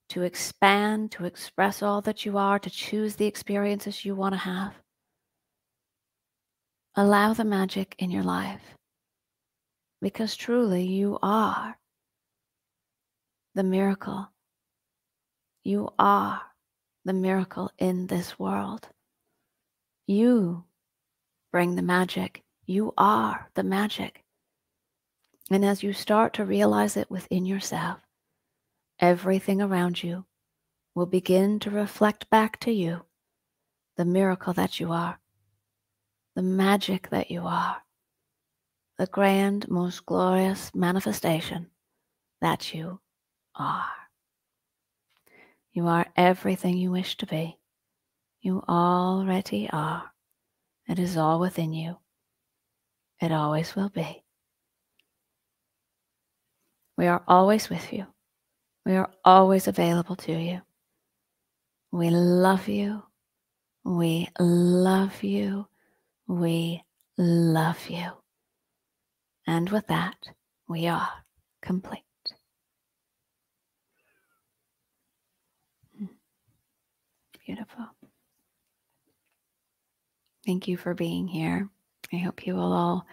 to 0.09 0.24
expand, 0.24 1.11
to 1.11 1.26
express 1.26 1.82
all 1.82 2.01
that 2.01 2.26
you 2.26 2.38
are, 2.38 2.59
to 2.59 2.70
choose 2.70 3.15
the 3.15 3.26
experiences 3.26 4.03
you 4.03 4.15
want 4.15 4.34
to 4.34 4.39
have. 4.39 4.74
Allow 6.95 7.34
the 7.34 7.45
magic 7.45 7.95
in 7.97 8.11
your 8.11 8.24
life 8.24 8.61
because 10.01 10.36
truly 10.36 10.84
you 10.84 11.18
are 11.22 11.78
the 13.55 13.63
miracle. 13.63 14.32
You 15.63 15.89
are 15.97 16.41
the 17.08 17.14
miracle 17.14 17.72
in 17.78 18.05
this 18.08 18.38
world. 18.38 18.89
You 20.08 20.66
bring 21.53 21.76
the 21.76 21.82
magic. 21.82 22.43
You 22.66 22.93
are 22.97 23.49
the 23.53 23.64
magic. 23.64 24.26
And 25.49 25.64
as 25.64 25.82
you 25.82 25.93
start 25.93 26.34
to 26.34 26.43
realize 26.43 26.97
it 26.97 27.10
within 27.10 27.45
yourself, 27.45 28.01
everything 28.99 29.62
around 29.62 30.03
you 30.03 30.26
will 30.95 31.05
begin 31.05 31.60
to 31.60 31.70
reflect 31.70 32.30
back 32.30 32.60
to 32.60 32.72
you 32.72 33.05
the 33.95 34.03
miracle 34.03 34.51
that 34.51 34.82
you 34.82 34.91
are, 34.91 35.18
the 36.36 36.41
magic 36.41 37.10
that 37.10 37.32
you 37.32 37.43
are, 37.43 37.78
the 38.97 39.08
grand, 39.08 39.70
most 39.70 40.05
glorious 40.05 40.76
manifestation 40.76 41.68
that 42.41 42.74
you 42.74 42.99
are. 43.55 44.07
You 45.78 45.86
are 45.90 46.08
everything 46.16 46.76
you 46.76 46.90
wish 46.90 47.18
to 47.18 47.28
be. 47.28 47.56
You 48.42 48.64
already 48.68 49.70
are. 49.72 50.12
It 50.88 50.98
is 50.98 51.18
all 51.18 51.40
within 51.40 51.72
you. 51.72 51.98
It 53.22 53.32
always 53.32 53.76
will 53.76 53.90
be. 53.90 54.24
We 56.98 57.06
are 57.06 57.22
always 57.28 57.70
with 57.70 57.94
you. 57.94 58.08
We 58.88 58.96
are 58.96 59.12
always 59.24 59.68
available 59.68 60.16
to 60.16 60.32
you. 60.32 60.62
We 61.92 62.10
love 62.10 62.68
you. 62.68 63.04
We 63.84 64.30
love 64.40 65.22
you. 65.22 65.68
We 66.26 66.84
love 67.20 67.88
you. 67.88 68.14
And 69.46 69.70
with 69.70 69.86
that, 69.86 70.18
we 70.68 70.88
are 70.88 71.08
complete. 71.62 72.07
Beautiful. 77.48 77.86
Thank 80.45 80.68
you 80.68 80.76
for 80.76 80.93
being 80.93 81.30
here. 81.30 81.70
I 82.12 82.18
hope 82.18 82.45
you 82.45 82.56
will 82.56 82.74
all 82.74 83.08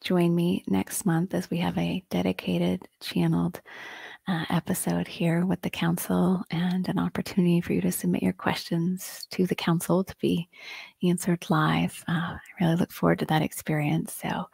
join 0.00 0.32
me 0.32 0.62
next 0.68 1.04
month 1.04 1.34
as 1.34 1.50
we 1.50 1.56
have 1.58 1.76
a 1.76 2.04
dedicated, 2.08 2.86
channeled 3.00 3.60
uh, 4.28 4.44
episode 4.48 5.08
here 5.08 5.44
with 5.44 5.60
the 5.62 5.70
council 5.70 6.44
and 6.52 6.88
an 6.88 7.00
opportunity 7.00 7.60
for 7.60 7.72
you 7.72 7.80
to 7.80 7.90
submit 7.90 8.22
your 8.22 8.32
questions 8.32 9.26
to 9.32 9.44
the 9.44 9.56
council 9.56 10.04
to 10.04 10.14
be 10.20 10.48
answered 11.02 11.44
live. 11.50 12.00
Uh, 12.06 12.36
I 12.36 12.38
really 12.60 12.76
look 12.76 12.92
forward 12.92 13.18
to 13.18 13.26
that 13.26 13.42
experience. 13.42 14.12
So, 14.12 14.44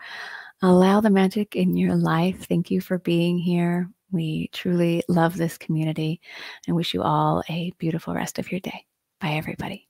allow 0.63 1.03
the 1.03 1.11
magic 1.11 1.57
in 1.57 1.77
your 1.77 1.95
life. 1.95 2.47
Thank 2.49 2.71
you 2.71 2.81
for 2.81 2.97
being 2.99 3.37
here. 3.39 3.87
We 4.13 4.49
truly 4.55 5.03
love 5.09 5.37
this 5.37 5.59
community 5.59 6.23
and 6.67 6.75
wish 6.75 6.95
you 6.95 7.03
all 7.03 7.45
a 7.51 7.71
beautiful 7.79 8.15
rest 8.15 8.39
of 8.39 8.51
your 8.51 8.61
day. 8.61 8.87
Bye, 9.21 9.35
everybody. 9.37 9.90